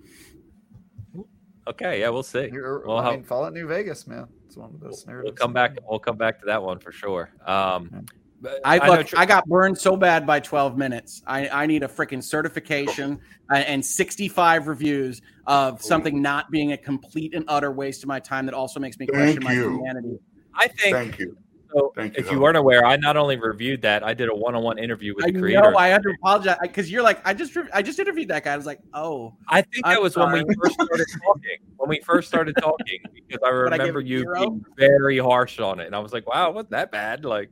[1.67, 2.51] Okay, yeah, we'll see.
[2.53, 4.27] You're- Well, I how- mean, Fallout New Vegas, man.
[4.47, 5.79] It's one of the We'll, we'll come back.
[5.89, 7.31] We'll come back to that one for sure.
[7.47, 8.05] Um,
[8.43, 11.23] but I look, I got burned so bad by 12 minutes.
[11.27, 13.19] I, I need a freaking certification
[13.51, 18.21] uh, and 65 reviews of something not being a complete and utter waste of my
[18.21, 20.19] time that also makes me question Thank my humanity.
[20.55, 20.95] I think.
[20.95, 21.39] thank you.
[21.73, 22.43] So, Thank if you Howard.
[22.43, 25.39] weren't aware, I not only reviewed that, I did a one-on-one interview with I the
[25.39, 25.71] creator.
[25.71, 28.45] know I had to apologize because you're like I just re- I just interviewed that
[28.45, 28.53] guy.
[28.55, 31.59] I was like, oh, I think that I'm was when we first started talking.
[31.77, 34.35] When we first started talking, because I Would I remember you zero?
[34.41, 37.51] being very harsh on it, and I was like, "Wow, wasn't that bad?" Like,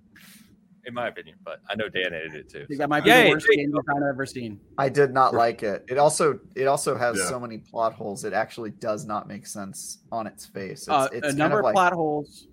[0.85, 2.59] in my opinion, but I know Dan edited it too.
[2.63, 2.79] I think so.
[2.79, 3.59] that might be Yay, the worst Jake.
[3.59, 4.59] game design I've ever seen.
[4.79, 5.85] I did not like it.
[5.89, 7.29] It also it also has Yeah.
[7.29, 8.25] so many plot holes.
[8.25, 10.81] It actually does not make sense on its face.
[10.83, 12.48] It's, Uh, it's a kind number of of like plot holes,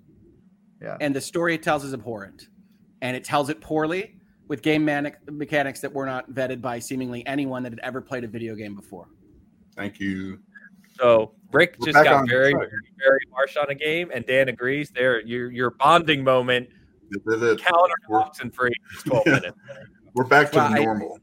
[0.85, 0.97] Yeah.
[1.01, 2.49] and the story it tells is abhorrent,
[3.01, 4.17] and it tells it poorly
[4.47, 8.23] with game manic- mechanics that were not vetted by seemingly anyone that had ever played
[8.23, 9.07] a video game before.
[9.75, 10.39] Thank you.
[10.99, 14.91] So Rick We're just got very, very, very harsh on a game, and Dan agrees.
[14.91, 16.69] There, your your bonding moment.
[17.09, 17.59] This is it.
[17.59, 18.71] Calendar We're, and free.
[19.05, 19.33] Twelve Yeah.
[19.33, 19.57] minutes.
[20.13, 21.19] we're back to Well, normal.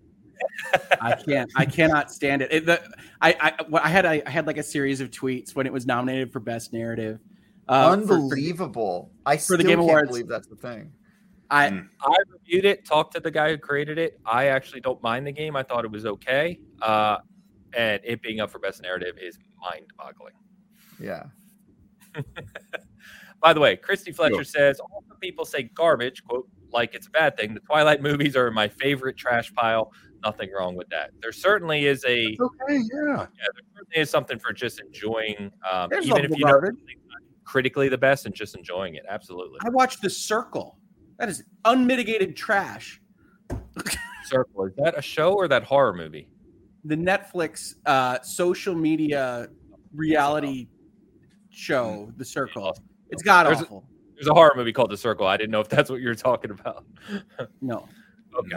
[1.01, 1.51] I can't.
[1.57, 2.53] I cannot stand it.
[2.53, 2.83] it the,
[3.23, 5.73] I, I, what I had, I, I had like a series of tweets when it
[5.73, 7.21] was nominated for best narrative.
[7.69, 9.13] Uh, for- for- unbelievable.
[9.27, 10.09] I for the still Game can't Awards.
[10.11, 10.93] believe that's the thing.
[11.51, 11.89] I, Mm.
[12.01, 14.19] I reviewed it, talked to the guy who created it.
[14.25, 15.55] I actually don't mind the game.
[15.55, 16.59] I thought it was okay.
[16.81, 17.19] Uh,
[17.75, 20.33] and it being up for best narrative is mind-boggling.
[20.99, 21.25] Yeah.
[23.43, 24.45] By the way, Christy Fletcher Sure.
[24.45, 27.55] says all the people say garbage, quote, like it's a bad thing.
[27.55, 29.93] The Twilight movies are my favorite trash pile.
[30.25, 31.11] Nothing wrong with that.
[31.21, 32.75] There certainly is a It's okay.
[32.77, 33.07] Yeah.
[33.09, 36.77] yeah, there certainly is something for just enjoying, um, There's even if you know garbage.
[36.77, 37.02] something's not
[37.45, 39.05] critically the best and just enjoying it.
[39.09, 39.59] Absolutely.
[39.65, 40.79] I watched The Circle.
[41.19, 43.01] That is unmitigated trash.
[44.25, 46.29] Circle is that a show or that horror movie?
[46.85, 49.49] The Netflix uh, social media
[49.95, 50.69] reality
[51.51, 52.77] show, The Circle.
[53.11, 53.85] It's god There's a- awful.
[54.15, 55.27] There's a horror movie called The Circle.
[55.27, 56.85] I didn't know if that's what you're talking about.
[57.61, 57.89] No.
[58.35, 58.57] Okay.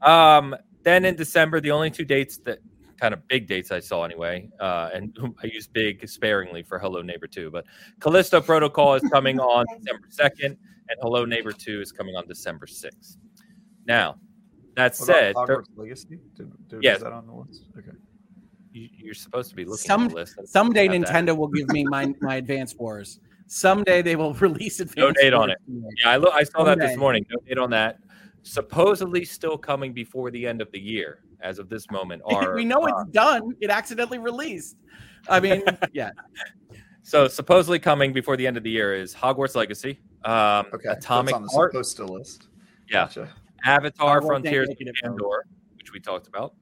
[0.00, 2.60] Um, then in December, the only two dates that
[3.02, 7.02] kind of big dates I saw anyway, uh, and I use big sparingly for Hello
[7.02, 7.64] Neighbor 2, but
[8.00, 10.56] Callisto Protocol is coming on December 2nd.
[10.88, 13.16] and Hello Neighbor 2 is coming on December 6th.
[13.86, 14.18] Now,
[14.76, 16.20] that What about said, there- Hogwarts Legacy.
[16.36, 16.98] Did, did, Yes.
[16.98, 17.64] Was that on the list?
[17.76, 17.90] Okay.
[18.70, 20.38] you, you're supposed to be looking Some- at the list.
[20.38, 21.26] and Someday have that.
[21.26, 23.18] Nintendo will give me my my Advance Wars.
[23.48, 25.92] Someday they will release Advance date on Wars.
[26.00, 27.00] Yeah, I, lo- I saw that this Someday.
[27.00, 27.26] morning.
[27.30, 27.98] No date on that.
[28.42, 32.22] Supposedly still coming before the end of the year, as of this moment.
[32.26, 33.54] Are we know uh, it's done.
[33.60, 34.76] It accidentally released.
[35.28, 35.62] I mean,
[35.92, 36.10] yeah.
[37.02, 40.88] so supposedly coming before the end of the year is Hogwarts Legacy, um, Okay.
[40.88, 42.48] Atomic That's on the Heart, supposed to list.
[42.88, 43.04] Yeah.
[43.04, 43.28] Gotcha.
[43.64, 45.02] Avatar Hogwarts Frontiers making of it.
[45.04, 45.42] Pandora,
[45.76, 46.54] which we talked about,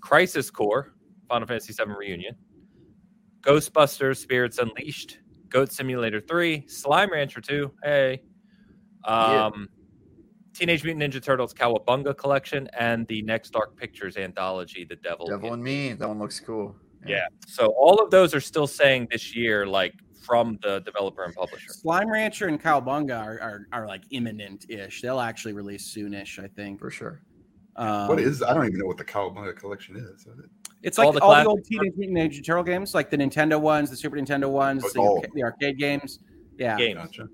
[0.00, 0.94] Crisis Core,
[1.28, 2.34] Final Fantasy VII Reunion,
[3.42, 5.18] Ghostbusters Spirits Unleashed,
[5.48, 8.22] Goat Simulator 3, Slime Rancher 2, hey,
[9.06, 9.50] Yeah.
[10.56, 15.26] Teenage Mutant Ninja Turtles Cowabunga Collection, and the Next Dark Pictures anthology, The Devil.
[15.26, 15.92] Devil in and Me.
[15.92, 16.74] That one looks cool.
[17.06, 17.26] Yeah.
[17.46, 21.68] So all of those are still saying this year, like from the developer and publisher.
[21.68, 25.02] Slime Rancher and Cowabunga are, are, are like imminent ish.
[25.02, 26.80] They'll actually release soonish, I think.
[26.80, 27.20] For sure.
[27.76, 28.42] Um, what is?
[28.42, 30.26] I don't even know what the Cowabunga collection is.
[30.26, 30.50] is it?
[30.82, 33.60] It's all like the all the, old Teenage Mutant Ninja Turtle games, like the Nintendo
[33.60, 36.18] ones, the Super Nintendo ones, It's the, the arcade games.
[36.58, 36.76] Yeah.
[36.76, 36.98] Games.
[36.98, 37.28] Gotcha.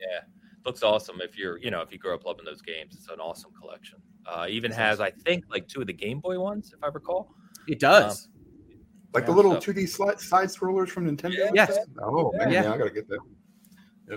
[0.00, 0.20] Yeah.
[0.64, 2.94] Looks awesome if you're, you know, if you grew up loving those games.
[2.94, 3.98] It's an awesome collection.
[4.26, 7.34] Uh, even has, I think, like two of the Game Boy ones, if I recall.
[7.66, 8.28] It does.
[9.14, 11.50] Like the little so- 2D slide, side scrollers from Nintendo.
[11.52, 11.76] Yes.
[12.00, 12.62] Oh man, Yeah.
[12.64, 12.72] yeah.
[12.74, 13.18] I gotta get that.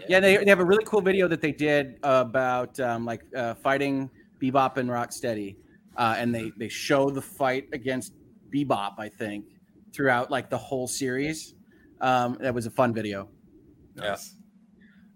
[0.08, 3.56] yeah, they, they have a really cool video that they did about um, like uh,
[3.56, 4.10] fighting
[4.42, 5.56] Bebop and Rocksteady,
[5.98, 8.14] uh, and they they show the fight against
[8.54, 9.46] Bebop, I think,
[9.94, 11.56] throughout like the whole series.
[12.02, 13.30] Um, that was a fun video.
[13.96, 14.36] Nice.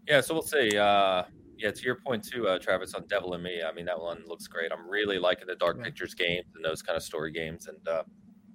[0.10, 0.76] Yeah, so we'll see.
[0.76, 1.24] Uh,
[1.58, 3.62] yeah, to your point too, uh, Travis, on Devil and Me.
[3.62, 4.72] I mean, that one looks great.
[4.72, 5.84] I'm really liking the Dark Yeah.
[5.84, 8.04] Pictures games and those kind of story games, and uh,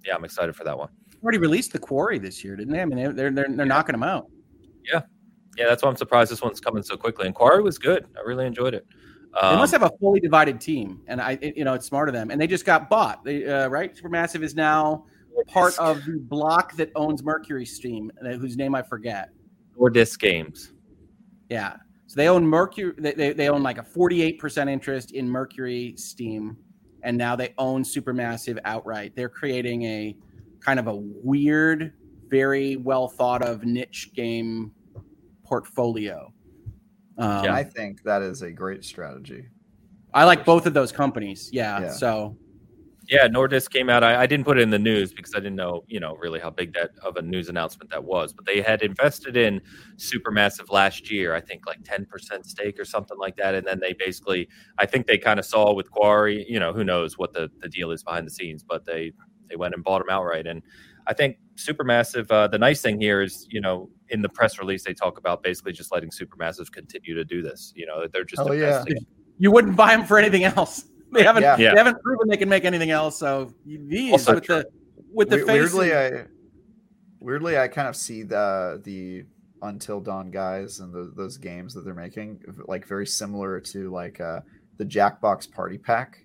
[0.05, 0.89] yeah, I'm excited for that one.
[1.23, 2.81] Already released the Quarry this year, didn't they?
[2.81, 4.29] I mean, they're they're they're, they're knocking them out.
[4.91, 5.01] Yeah,
[5.57, 7.25] yeah, that's why I'm surprised this one's coming so quickly.
[7.25, 8.05] And Quarry was good.
[8.17, 8.85] I really enjoyed it.
[9.33, 12.09] They Um, must have a fully divided team, and I, it, you know, it's smart
[12.09, 12.31] of them.
[12.31, 13.95] And they just got bought, they, uh, right?
[13.95, 15.05] Supermassive is now
[15.47, 19.29] part of the block that owns Mercury Steam, uh, whose name I forget.
[19.77, 20.71] Nordisk Games.
[21.49, 21.77] Yeah,
[22.07, 22.93] so they own Mercury.
[22.97, 26.57] They, they, they own like a forty-eight percent interest in Mercury Steam,
[27.03, 29.15] and now they own Supermassive outright.
[29.15, 30.17] They're creating a
[30.59, 31.93] kind of a weird,
[32.29, 34.71] very well thought of niche game
[35.43, 36.33] portfolio.
[37.17, 39.45] Um, I think that is a great strategy.
[40.13, 41.49] I like both of those companies.
[41.53, 41.79] Yeah.
[41.81, 41.91] Yeah.
[41.91, 42.37] So
[43.07, 44.03] Yeah, Nordisk came out.
[44.03, 46.39] I, I didn't put it in the news because I didn't know, you know, really
[46.39, 48.33] how big that of a news announcement that was.
[48.33, 49.61] But they had invested in
[49.97, 53.53] Supermassive last year, I think like 10% stake or something like that.
[53.53, 54.47] And then they basically,
[54.79, 57.69] I think they kind of saw with Quarry, you know, who knows what the, the
[57.69, 59.11] deal is behind the scenes, but they
[59.47, 60.47] they went and bought them outright.
[60.47, 60.63] And
[61.07, 64.83] I think Supermassive, uh, the nice thing here is, you know, in the press release,
[64.83, 67.71] they talk about basically just letting Supermassive continue to do this.
[67.75, 68.83] You know, they're just Oh, yeah.
[69.37, 70.85] you wouldn't buy them for anything else.
[71.15, 71.43] They haven't.
[71.43, 71.57] Yeah.
[71.57, 71.71] Yeah.
[71.71, 73.17] They haven't proven they can make anything else.
[73.17, 74.65] So these Also with the
[75.11, 75.73] with the We- face.
[75.73, 76.25] weirdly, I
[77.19, 79.23] weirdly I kind of see the the
[79.61, 84.19] Until Dawn guys and the, those games that they're making like very similar to like
[84.21, 84.41] uh,
[84.77, 86.19] the Jackbox Party Pack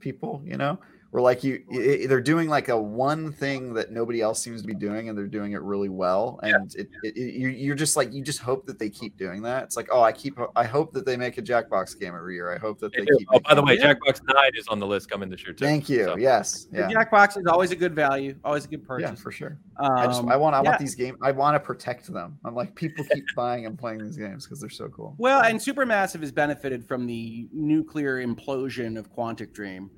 [0.00, 0.42] people.
[0.44, 0.78] You know,
[1.12, 4.66] where like you i- they're doing like a one thing that nobody else seems to
[4.66, 6.40] be doing, and they're doing it really well.
[6.42, 9.42] And it, it, it you you're just like you just hope that they keep doing
[9.42, 9.64] that.
[9.64, 12.50] It's like oh, I keep I hope that they make a Jackbox game every year.
[12.52, 13.28] I hope that They they keep.
[13.30, 15.64] Oh, by the way, making- Jackbox Nine is on the list coming this year too.
[15.66, 16.04] Thank you.
[16.06, 16.64] So- Yes.
[16.72, 16.88] the Yeah.
[16.88, 19.10] Jackbox is always a good value, always a good purchase.
[19.10, 19.58] Yeah, for sure.
[19.76, 20.70] Um, I just I want I yeah.
[20.70, 21.18] want these games.
[21.20, 22.38] I want to protect them.
[22.46, 25.14] I'm like people keep buying and playing these games because they're so cool.
[25.18, 29.90] Well, and Supermassive has benefited from the nuclear implosion of Quantic Dream.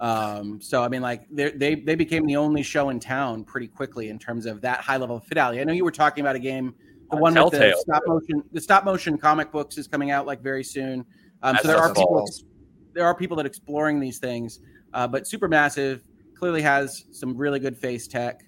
[0.00, 3.68] Um, so I mean, like they they they became the only show in town pretty
[3.68, 5.60] quickly in terms of that high level of fidelity.
[5.60, 6.74] I know you were talking about a game,
[7.10, 8.42] the one with the stop motion.
[8.52, 11.04] The stop motion comic books is coming out like very soon.
[11.42, 12.28] Um, so there are people
[12.94, 14.60] there are people that are exploring these things,
[14.94, 16.00] uh, but Supermassive
[16.36, 18.42] clearly has some really good face tech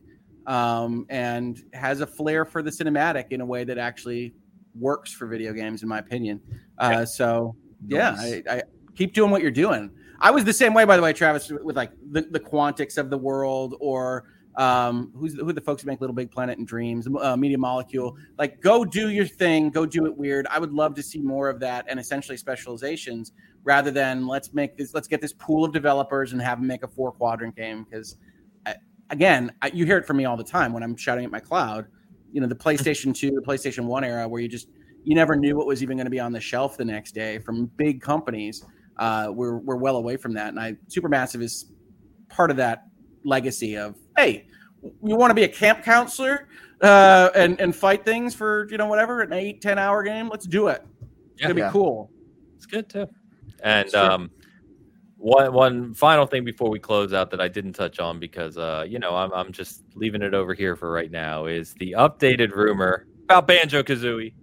[0.47, 4.35] um, and has a flair for the cinematic in a way that actually
[4.79, 6.41] works for video games, in my opinion.
[6.79, 7.57] Uh, so
[7.87, 8.43] yeah, Nice.
[8.49, 8.63] I, I
[8.95, 9.91] keep doing what you're doing.
[10.21, 13.11] I was the same way, by the way, Travis, with like the, the Quantics of
[13.11, 14.25] the world, or
[14.57, 17.59] um, who's who are the folks who make Little Big Planet and Dreams, uh, Media
[17.59, 18.17] Molecule.
[18.39, 20.47] Like, go do your thing, go do it weird.
[20.49, 23.33] I would love to see more of that, and essentially specializations,
[23.65, 26.83] rather than let's make this, let's get this pool of developers and have them make
[26.83, 27.85] a four quadrant game.
[27.85, 28.17] Because
[29.11, 31.41] again, I, you hear it from me all the time when I'm shouting at my
[31.41, 31.87] cloud.
[32.33, 34.69] You know, the PlayStation Two, the PlayStation One era, where you just
[35.05, 37.39] you never knew what was even going to be on the shelf the next day
[37.39, 38.65] from big companies.
[39.01, 41.73] Uh, we're we're well away from that, and I Supermassive is
[42.29, 42.85] part of that
[43.25, 44.47] legacy of hey,
[44.83, 46.49] you want to be a camp counselor
[46.83, 50.29] uh, and and fight things for you know whatever an eight ten hour game?
[50.29, 50.83] Let's do it.
[51.33, 51.47] It's Yeah.
[51.47, 51.71] gonna be Yeah.
[51.71, 52.11] cool.
[52.57, 53.09] It's good too.
[53.63, 54.31] And It's um,
[55.17, 58.85] one one final thing before we close out that I didn't touch on because uh,
[58.87, 62.55] you know I'm I'm just leaving it over here for right now is the updated
[62.55, 64.35] rumor about Banjo Kazooie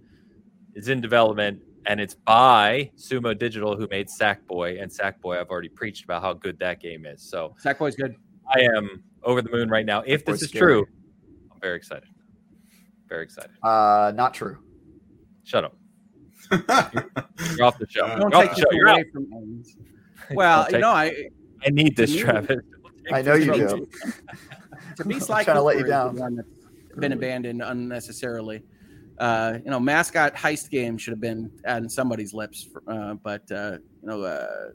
[0.74, 5.70] is in development and it's by Sumo Digital who made Sackboy and Sackboy I've already
[5.70, 7.22] preached about how good that game is.
[7.22, 8.14] So Sackboy's good.
[8.54, 10.04] I am over the moon right now.
[10.06, 10.74] If this is scary.
[10.74, 10.86] true,
[11.50, 12.08] I'm very excited.
[13.08, 13.50] Very excited.
[13.62, 14.58] Uh, not true.
[15.44, 15.76] Shut up.
[16.52, 18.06] You're off the show.
[18.18, 18.72] Don't take the show.
[18.72, 18.96] You're out.
[18.96, 19.76] away from Ames.
[20.30, 21.30] Well, you know, I
[21.64, 22.58] I need this, you- Travis.
[23.10, 23.88] I know you do.
[24.96, 26.44] to be I'm trying to let you Cooper is the down.
[26.98, 28.62] been abandoned unnecessarily.
[29.18, 33.50] Uh, you know, mascot heist game should have been on somebody's lips, for, uh, but
[33.50, 34.68] uh, you know, uh,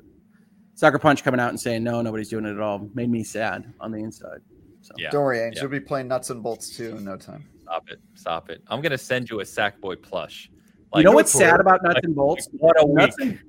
[0.76, 3.74] Sucker Punch coming out and saying no, nobody's doing it at all made me sad
[3.80, 4.40] on the inside.
[4.82, 5.12] So Yeah.
[5.12, 5.56] Don't worry, Ames.
[5.56, 5.64] Yeah.
[5.64, 7.48] You'll be playing nuts and bolts too in no time.
[7.62, 8.00] Stop it.
[8.16, 8.62] Stop it.
[8.68, 10.50] I'm gonna send you a Sackboy plush.
[10.96, 12.50] you know what's sad about Nuts like, and Bolts?
[12.52, 12.96] What a week.
[12.96, 13.40] Nuts and,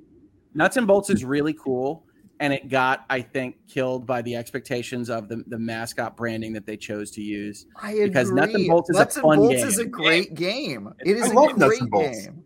[0.54, 2.03] Nuts and Bolts is really cool,
[2.40, 6.66] and it got, I think, killed by the expectations of the, the mascot branding that
[6.66, 7.66] they chose to use.
[7.80, 8.40] I Because agree.
[8.40, 9.66] Nuts and Bolts is a Nuts and fun Bolts game.
[9.68, 10.92] is a great game.
[11.00, 12.26] It is I a love Nuts great and Bolts.
[12.26, 12.44] game.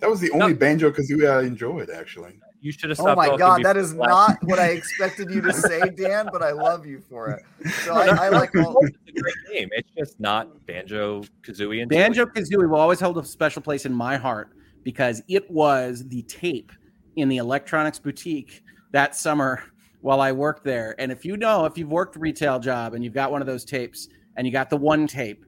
[0.00, 2.32] That was the only Banjo Kazooie I uh, enjoyed, actually.
[2.60, 5.52] You should have Oh my god, that is the not what I expected you to
[5.52, 6.28] say, Dan.
[6.32, 7.42] But I love you for it.
[7.84, 8.76] So I, I like all.
[8.84, 9.68] It's a great game.
[9.72, 13.92] It's just not Banjo Kazooie and Banjo Kazooie will always hold a special place in
[13.92, 14.50] my heart
[14.82, 16.72] because it was the tape
[17.16, 18.62] in the electronics boutique
[18.92, 19.62] that summer
[20.00, 20.94] while I worked there.
[20.98, 23.46] And if you know, if you've worked a retail job and you've got one of
[23.46, 25.44] those tapes and you got the one tape,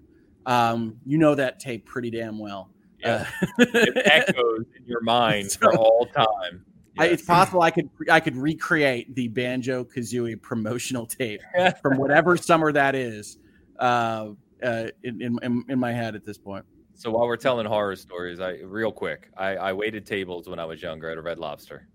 [0.46, 2.70] um, you know that tape pretty damn well.
[3.00, 3.26] Yeah.
[3.40, 6.64] Uh, it echoes in your mind for all time.
[6.98, 11.40] I, it's possible I could I could recreate the Banjo Kazooie promotional tape
[11.82, 13.38] from whatever summer that is
[13.80, 14.28] uh,
[14.62, 16.64] uh, in, in in my head at this point.
[16.94, 20.64] So while we're telling horror stories, I real quick, I, I waited tables when I
[20.64, 21.88] was younger at a Red Lobster,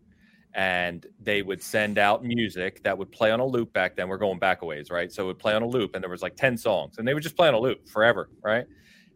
[0.54, 4.10] and they would send out music that would play on a loop back then.
[4.10, 5.12] We're going back a ways, right?
[5.12, 7.14] So it would play on a loop, and there was like ten songs, and they
[7.14, 8.66] would just play on a loop forever, right?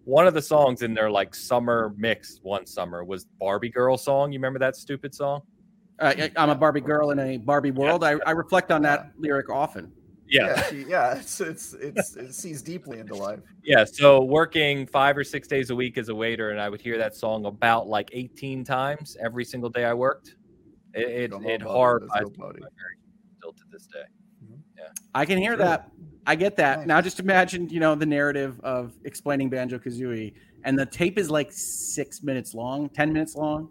[0.06, 4.32] One of the songs in their like summer mix one summer was Barbie Girl song.
[4.32, 5.42] You remember that stupid song?
[6.00, 8.04] Uh, I'm a Barbie girl in a Barbie world.
[8.04, 9.92] I, I reflect on that lyric often.
[10.34, 11.16] Yeah, Yeah, she- yeah.
[11.18, 13.40] It's it's it's it sees deeply into life.
[13.64, 16.82] Yeah, so working five or six days a week as a waiter, and I would
[16.82, 20.36] hear that song about like 18 times every single day I worked.
[20.96, 22.62] It it, Go it home, horrifies me let's go, buddy.
[23.38, 24.00] still to this day.
[24.44, 24.56] Mm-hmm.
[24.78, 24.84] Yeah.
[25.14, 25.58] I can hear Sure.
[25.66, 25.92] that.
[26.26, 26.80] I get that.
[26.80, 26.88] Nice.
[26.88, 31.30] Now just imagine, you know, the narrative of explaining Banjo Kazooie, and the tape is
[31.30, 33.70] like six minutes long, ten minutes long.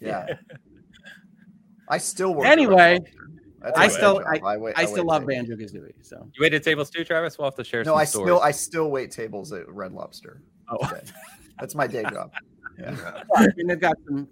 [0.00, 0.26] Yeah.
[1.88, 2.46] I still work.
[2.46, 3.28] Anyway, at Red Lobster.
[3.62, 4.26] That's I still- job.
[4.44, 5.48] I, wait, I still wait love tables.
[5.48, 5.92] Banjo Kazooie.
[6.02, 7.38] So You waited tables too, Travis?
[7.38, 8.26] We'll have to share No, some I stories.
[8.26, 10.42] still I still wait tables at Red Lobster.
[10.68, 11.00] oh, Okay.
[11.60, 12.32] That's my day job.
[12.78, 13.22] Yeah.
[13.36, 14.26] I mean, they've got some,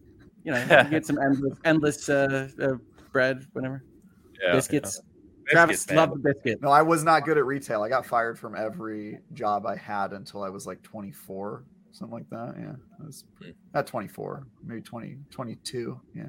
[0.44, 2.68] you know, you get some endless, endless uh, uh,
[3.12, 3.84] bread, whatever,
[4.42, 4.98] Yeah, biscuits.
[5.46, 5.52] yeah.
[5.52, 6.62] Travis Biscuits, loved the biscuit.
[6.62, 7.82] No, I was not good at retail.
[7.82, 12.30] I got fired from every job I had until I was like 24, something like
[12.30, 12.54] that.
[12.58, 12.72] Yeah.
[13.00, 13.50] I was Hmm.
[13.74, 16.00] not 24, maybe 20, 22.
[16.14, 16.24] Yeah.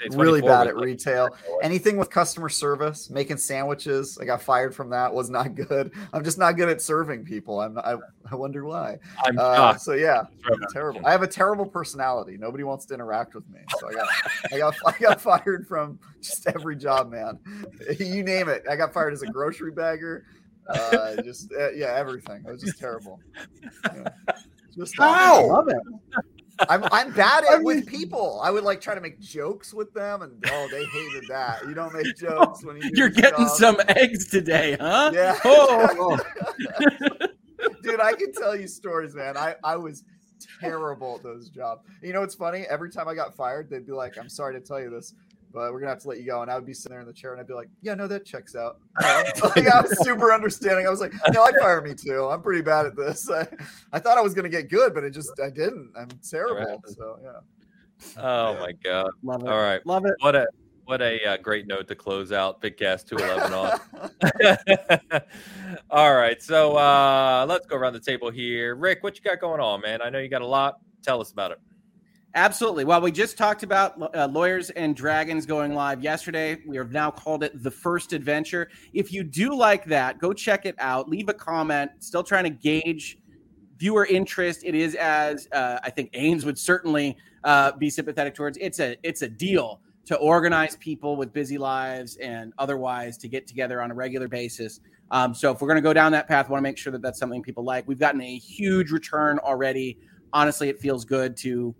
[0.00, 1.28] It's Really bad at retail.
[1.62, 5.12] Anything with customer service, making sandwiches, I got fired from that.
[5.12, 5.92] Was not good.
[6.12, 7.60] I'm just not good at serving people.
[7.60, 7.96] I'm not, I,
[8.30, 8.98] I wonder why.
[9.24, 10.72] I'm Uh, so yeah, Travis.
[10.72, 11.00] terrible.
[11.06, 12.36] I have a terrible personality.
[12.36, 13.60] Nobody wants to interact with me.
[13.78, 14.08] So I got,
[14.52, 17.38] I got, I got fired from just every job, man.
[17.98, 18.64] You name it.
[18.68, 20.24] I got fired as a grocery bagger.
[20.68, 22.42] Uh, just uh, yeah, everything.
[22.46, 23.20] It was just terrible.
[23.84, 24.08] Yeah.
[24.76, 25.76] Just I love it.
[26.68, 28.40] I'm I'm bad at I it with people.
[28.42, 31.66] I would like try to make jokes with them, and oh, they hated that.
[31.66, 32.90] You don't make oh, jokes when you.
[32.94, 35.10] You're getting some eggs today, huh?
[35.14, 35.38] Yeah.
[35.46, 36.18] Oh,
[37.82, 40.04] dude i can tell you stories man i i was
[40.60, 43.92] terrible at those jobs you know what's funny every time i got fired they'd be
[43.92, 45.14] like i'm sorry to tell you this
[45.54, 47.06] but we're gonna have to let you go and i would be sitting there in
[47.06, 50.32] the chair and i'd be like yeah no that checks out like, i was super
[50.32, 53.46] understanding i was like no i'd fire me too i'm pretty bad at this i,
[53.92, 56.96] I thought i was gonna get good but it just i didn't i'm terrible happens.
[56.96, 57.40] so yeah
[58.16, 59.08] Oh my god!
[59.22, 59.48] love it.
[59.48, 60.14] All right, Love it.
[60.18, 60.46] what a
[60.84, 63.80] what a uh, great note to close out Big Cast 211
[65.12, 65.22] on.
[65.90, 68.74] All right, so uh, let's go around the table here.
[68.74, 70.02] Rick, what you got going on, man?
[70.02, 70.80] I know you got a lot.
[71.02, 71.60] Tell us about it.
[72.36, 72.84] Absolutely.
[72.84, 76.58] Well, we just talked about uh, Lawyers and Dragons going live yesterday.
[76.66, 78.70] We have now called it the first adventure.
[78.92, 81.08] If you do like that, go check it out.
[81.08, 81.92] Leave a comment.
[82.00, 83.18] Still trying to gauge
[83.78, 84.62] viewer interest.
[84.64, 88.58] It is as uh, I think Ames would certainly uh, be sympathetic towards.
[88.60, 93.46] It's a it's a deal to organize people with busy lives and otherwise to get
[93.46, 94.80] together on a regular basis.
[95.12, 97.00] Um, so if we're going to go down that path, want to make sure that
[97.00, 97.86] that's something people like.
[97.86, 99.98] We've gotten a huge return already.
[100.32, 101.74] Honestly, it feels good to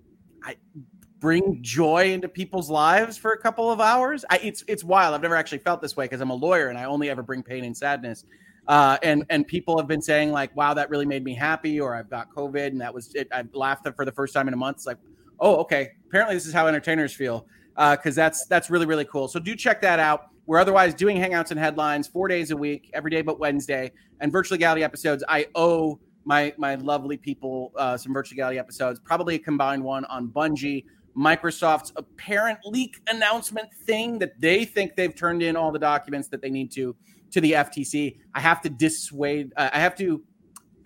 [1.25, 4.27] bring joy into people's lives for a couple of hours.
[4.29, 5.15] I, it's it's wild.
[5.15, 7.43] I've never actually felt this way because I'm a lawyer and I only ever bring
[7.43, 8.27] pain and sadness.
[8.69, 11.95] Uh, and and people have been saying like, "Wow, that really made me happy," or
[11.95, 14.57] "I've got COVID and that was it." I laughed for the first time in a
[14.57, 14.79] month.
[14.79, 14.99] It's like,
[15.41, 15.93] oh, okay.
[16.09, 19.27] Apparently, this is how entertainers feel because uh, that's that's really really cool.
[19.29, 20.29] So do check that out.
[20.47, 24.31] We're otherwise doing hangouts and headlines four days a week, every day but Wednesday, and
[24.31, 25.25] virtual legality episodes.
[25.27, 30.05] I owe my my lovely people uh, some virtual legality episodes, probably a combined one
[30.07, 30.85] on Bungie
[31.17, 36.43] Microsoft's apparent leak announcement thing that they think they've turned in all the documents that
[36.43, 36.95] they need to
[37.31, 38.19] to the FTC.
[38.35, 39.53] I have to dissuade.
[39.57, 40.23] Uh, I have to.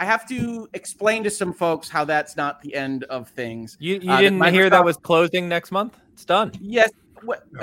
[0.00, 3.76] I have to explain to some folks how that's not the end of things.
[3.80, 5.98] You, you uh, didn't Microsoft, hear that was closing next month?
[6.12, 6.52] It's done.
[6.60, 6.90] Yes.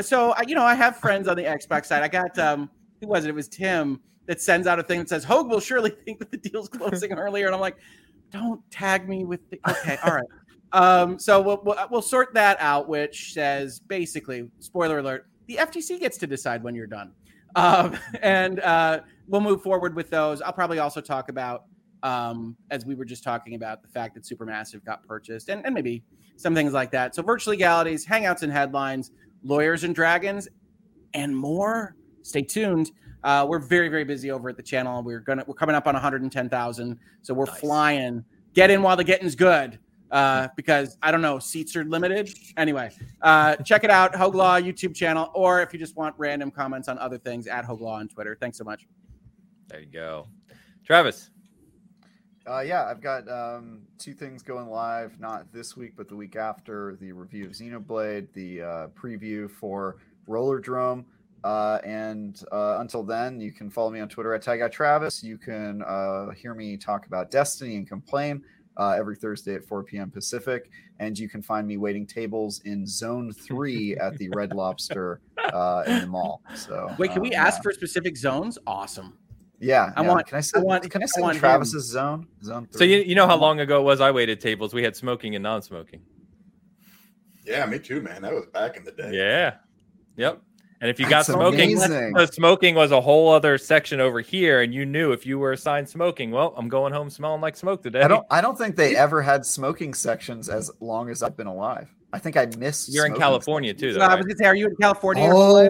[0.01, 2.03] So you know, I have friends on the Xbox side.
[2.03, 3.29] I got um, who was it?
[3.29, 6.31] It was Tim that sends out a thing that says Hogue will surely think that
[6.31, 7.77] the deal's closing earlier, and I'm like,
[8.31, 9.59] don't tag me with the.
[9.69, 10.25] Okay, all right.
[10.73, 16.01] Um, so we'll, we'll, we'll sort that out, which says basically, spoiler alert: the FTC
[16.01, 17.13] gets to decide when you're done,
[17.55, 20.41] um, and uh, we'll move forward with those.
[20.41, 21.63] I'll probably also talk about,
[22.03, 25.73] um, as we were just talking about, the fact that Supermassive got purchased, and, and
[25.73, 26.03] maybe
[26.35, 27.15] some things like that.
[27.15, 29.11] So virtual legalities, hangouts and headlines,
[29.43, 30.49] lawyers and dragons,
[31.13, 31.95] and more.
[32.21, 32.91] Stay tuned.
[33.25, 35.01] Uh, we're very very busy over at the channel.
[35.01, 37.59] We're gonna we're coming up on 110,000, so we're nice.
[37.59, 38.23] flying.
[38.53, 39.79] Get in while the getting's good
[40.11, 42.29] uh, because I don't know, seats are limited.
[42.55, 42.91] Anyway,
[43.23, 46.99] uh, check it out, Hoglaw YouTube channel, or if you just want random comments on
[46.99, 48.37] other things, at Hoglaw on Twitter.
[48.39, 48.87] Thanks so much.
[49.69, 50.27] There you go,
[50.85, 51.31] Travis.
[52.47, 56.35] Uh, yeah, I've got um, two things going live, not this week, but the week
[56.35, 59.97] after the review of Xenoblade, the uh, preview for
[60.29, 61.05] Rollerdrome.
[61.45, 65.23] Uh, and uh, until then, you can follow me on Twitter at Tag Travis.
[65.23, 68.43] You can uh, hear me talk about Destiny and complain
[68.77, 70.09] uh, every Thursday at 4 p.m.
[70.09, 70.71] Pacific.
[70.99, 75.21] And you can find me waiting tables in Zone 3 at the Red Lobster
[75.53, 76.41] uh, in the mall.
[76.55, 78.57] So, wait, can we um, ask for specific zones?
[78.65, 79.15] Awesome.
[79.59, 80.07] Yeah, I yeah.
[80.07, 80.25] want.
[80.25, 80.59] Can I say?
[80.59, 81.93] I want, can I say Travis's him.
[81.93, 82.27] zone?
[82.43, 82.67] Zone.
[82.71, 82.77] Three?
[82.79, 84.73] So you, you know how long ago it was I waited tables?
[84.73, 86.01] We had smoking and non-smoking.
[87.45, 88.23] Yeah, me too, man.
[88.23, 89.11] That was back in the day.
[89.13, 89.55] Yeah.
[90.17, 90.41] Yep.
[90.81, 94.73] And if you got smoking, the smoking was a whole other section over here, and
[94.73, 98.01] you knew if you were assigned smoking, well, I'm going home smelling like smoke today.
[98.01, 98.25] I don't.
[98.29, 101.93] I don't think they ever had smoking sections as long as I've been alive.
[102.11, 102.93] I think I missed.
[102.93, 103.81] You're in California sections.
[103.81, 103.99] too, though.
[103.99, 104.13] So right?
[104.13, 105.29] I was gonna say, are you in California?
[105.31, 105.69] Oh,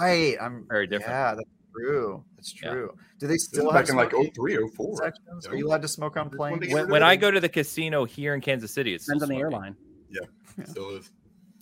[0.00, 0.36] right.
[0.40, 1.12] I'm very different.
[1.12, 2.24] Yeah, that's true.
[2.36, 2.90] That's true.
[2.92, 3.02] Yeah.
[3.20, 4.96] Do they still back in like 03, 04?
[4.96, 5.46] Sections?
[5.46, 6.72] Are you allowed to smoke on planes?
[6.72, 9.36] When, when I go to the casino here in Kansas City, it's depends on the
[9.36, 9.76] airline.
[10.10, 11.10] Yeah, still is.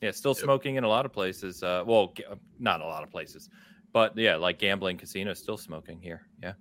[0.02, 0.42] Yeah, still yep.
[0.42, 1.62] smoking in a lot of places.
[1.62, 3.48] Uh, well, g- uh, not a lot of places,
[3.92, 6.26] but yeah, like gambling casinos, still smoking here.
[6.42, 6.54] Yeah,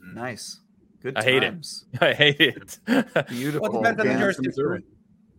[0.00, 0.60] nice.
[1.00, 1.16] Good.
[1.16, 1.66] I hate it.
[2.00, 2.78] I hate it.
[3.28, 3.68] Beautiful.
[3.70, 4.84] Well, depends on the jurisdiction.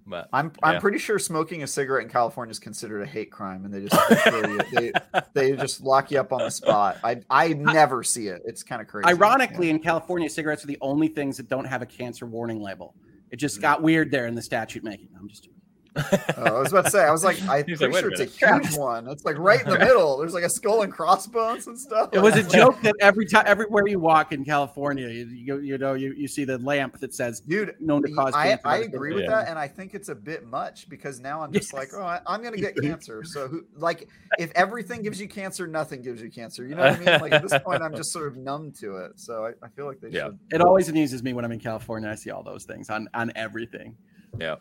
[0.05, 0.69] But, I'm yeah.
[0.69, 3.85] I'm pretty sure smoking a cigarette in California is considered a hate crime, and they
[3.85, 4.91] just they,
[5.33, 6.97] they just lock you up on the spot.
[7.03, 8.41] I I never see it.
[8.45, 9.07] It's kind of crazy.
[9.07, 9.75] Ironically, yeah.
[9.75, 12.95] in California, cigarettes are the only things that don't have a cancer warning label.
[13.29, 13.61] It just mm-hmm.
[13.61, 15.09] got weird there in the statute making.
[15.15, 15.47] I'm just
[16.37, 18.25] oh, I was about to say, I was like, I'm pretty like, sure it's a
[18.25, 19.07] huge one.
[19.07, 20.17] It's like right in the middle.
[20.17, 22.09] There's like a skull and crossbones and stuff.
[22.13, 25.77] It was a joke that every time, everywhere you walk in California, you, you, you
[25.77, 29.13] know, you, you see the lamp that says, "Dude, known to cause." I, I agree
[29.13, 29.31] with yeah.
[29.31, 31.79] that, and I think it's a bit much because now I'm just yes.
[31.79, 33.23] like, oh, I, am gonna get cancer.
[33.23, 36.65] So, who, like, if everything gives you cancer, nothing gives you cancer.
[36.65, 37.21] You know what I mean?
[37.21, 39.19] Like at this point, I'm just sort of numb to it.
[39.19, 40.25] So I, I feel like they yeah.
[40.25, 40.39] should.
[40.51, 42.09] It always amuses me when I'm in California.
[42.09, 43.95] I see all those things on on everything.
[44.37, 44.55] Yeah.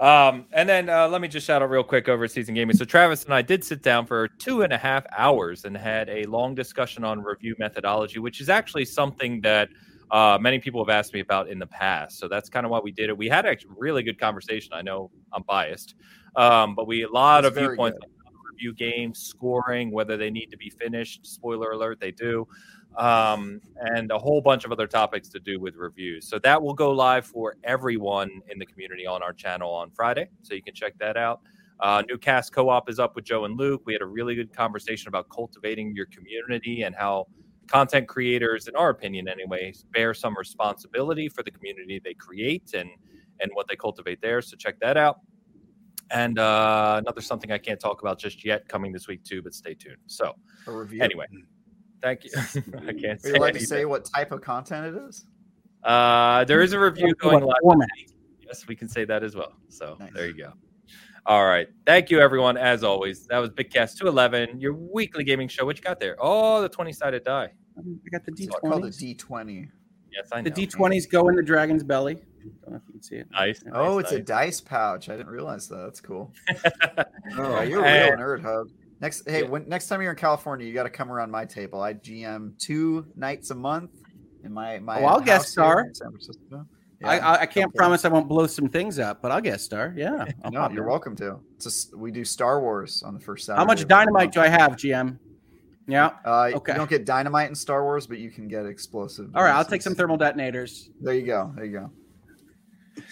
[0.00, 2.74] Um, and then uh, let me just shout out real quick over at Seasoned Gaming.
[2.74, 6.08] So Travis and I did sit down for two and a half hours and had
[6.08, 9.68] a long discussion on review methodology, which is actually something that
[10.10, 12.18] uh, many people have asked me about in the past.
[12.18, 13.18] So that's kind of why we did it.
[13.18, 14.72] We had a really good conversation.
[14.72, 15.94] I know I'm biased,
[16.34, 20.46] um, but we a lot that's of viewpoints on review games, scoring, whether they need
[20.46, 21.26] to be finished.
[21.26, 22.48] Spoiler alert, they do
[22.96, 26.28] um, and a whole bunch of other topics to do with reviews.
[26.28, 30.28] So that will go live for everyone in the community on our channel on Friday.
[30.42, 31.40] So you can check that out.
[31.80, 33.82] Uh, new cast co-op is up with Joe and Luke.
[33.86, 37.26] We had a really good conversation about cultivating your community and how
[37.68, 42.90] content creators, in our opinion, anyway, bear some responsibility for the community they create and
[43.40, 44.42] and what they cultivate there.
[44.42, 45.20] So check that out.
[46.10, 49.54] And uh, another something I can't talk about just yet coming this week too, but
[49.54, 49.96] stay tuned.
[50.06, 50.34] So
[50.66, 51.02] a review.
[51.02, 51.26] anyway.
[52.02, 52.30] Thank you.
[52.36, 53.24] I can't.
[53.24, 55.24] Are you allowed to say what type of content it is?
[55.82, 57.88] Uh, there is a review going live.
[58.46, 59.54] Yes, we can say that as well.
[59.68, 60.10] So nice.
[60.14, 60.52] there you go.
[61.26, 61.68] All right.
[61.86, 62.56] Thank you, everyone.
[62.56, 65.64] As always, that was Big Cast 211, your weekly gaming show.
[65.64, 66.16] What you got there?
[66.18, 67.50] Oh, the 20 sided die.
[67.78, 68.40] I got the D20.
[68.40, 69.68] It's called a D20.
[70.12, 70.50] Yes, I know.
[70.50, 72.14] The D20s go in the dragon's belly.
[72.14, 73.28] Don't know if you can see it.
[73.30, 73.62] Nice.
[73.72, 75.08] Oh, nice, it's a dice pouch.
[75.08, 75.76] I didn't realize that.
[75.76, 76.32] That's cool.
[77.38, 78.70] Oh, you're a And- real nerd, Hug.
[79.00, 79.48] Next, hey, Yeah.
[79.48, 81.80] when next time you're in California, you got to come around my table.
[81.80, 83.90] I GM two nights a month
[84.44, 85.00] in my my.
[85.00, 85.80] Oh, I'll guest star.
[85.86, 86.66] in San Francisco.
[87.02, 89.64] I, Yeah, I, I can't promise I won't blow some things up, but I'll guest
[89.64, 89.94] star.
[89.96, 90.26] Yeah.
[90.44, 90.88] I'll No, you're in.
[90.88, 91.38] welcome to.
[91.56, 93.58] It's just, we do Star Wars on the first Saturday.
[93.60, 95.18] How much dynamite do I have, GM?
[95.88, 96.10] Yeah.
[96.26, 96.72] Uh, Okay.
[96.72, 99.30] You don't get dynamite in Star Wars, but you can get explosive.
[99.34, 99.54] All right.
[99.54, 100.90] I'll take some thermal detonators.
[101.00, 101.50] There you go.
[101.56, 101.90] There you go.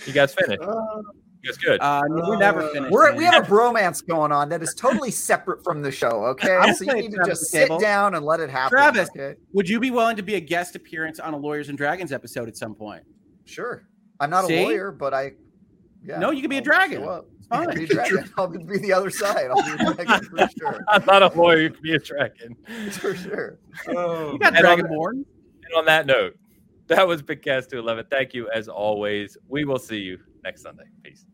[0.07, 0.60] You guys finished.
[0.62, 1.02] Uh,
[1.42, 1.81] You guys good.
[1.81, 2.91] Uh, we never finished.
[2.92, 6.25] We're, we have a bromance going on that is totally separate from the show.
[6.26, 7.78] Okay, so you need to just sit table.
[7.78, 8.70] down and let it happen.
[8.70, 9.08] Travis.
[9.10, 12.12] Okay, Would you be willing to be a guest appearance on a Lawyers and Dragons
[12.12, 13.02] episode at some point?
[13.44, 13.84] sure.
[14.20, 14.57] I'm not See?
[14.62, 15.33] a lawyer, but I.
[16.05, 17.02] Yeah, No, you can be a I'll dragon.
[17.02, 17.26] show up.
[17.39, 17.76] It's You can fine.
[17.78, 18.31] be a dragon.
[18.36, 19.47] I'll be the other side.
[19.50, 20.81] I'll be a dragon for sure.
[20.89, 21.58] I'm not a lawyer.
[21.62, 22.57] You can be a dragon.
[22.91, 23.58] For sure.
[23.86, 25.10] You got And on- Dragonborn.
[25.12, 26.36] And on that note,
[26.89, 28.07] that was Big Cast 211.
[28.10, 29.36] Thank you as always.
[29.49, 30.84] We will see you next Sunday.
[31.02, 31.26] Peace.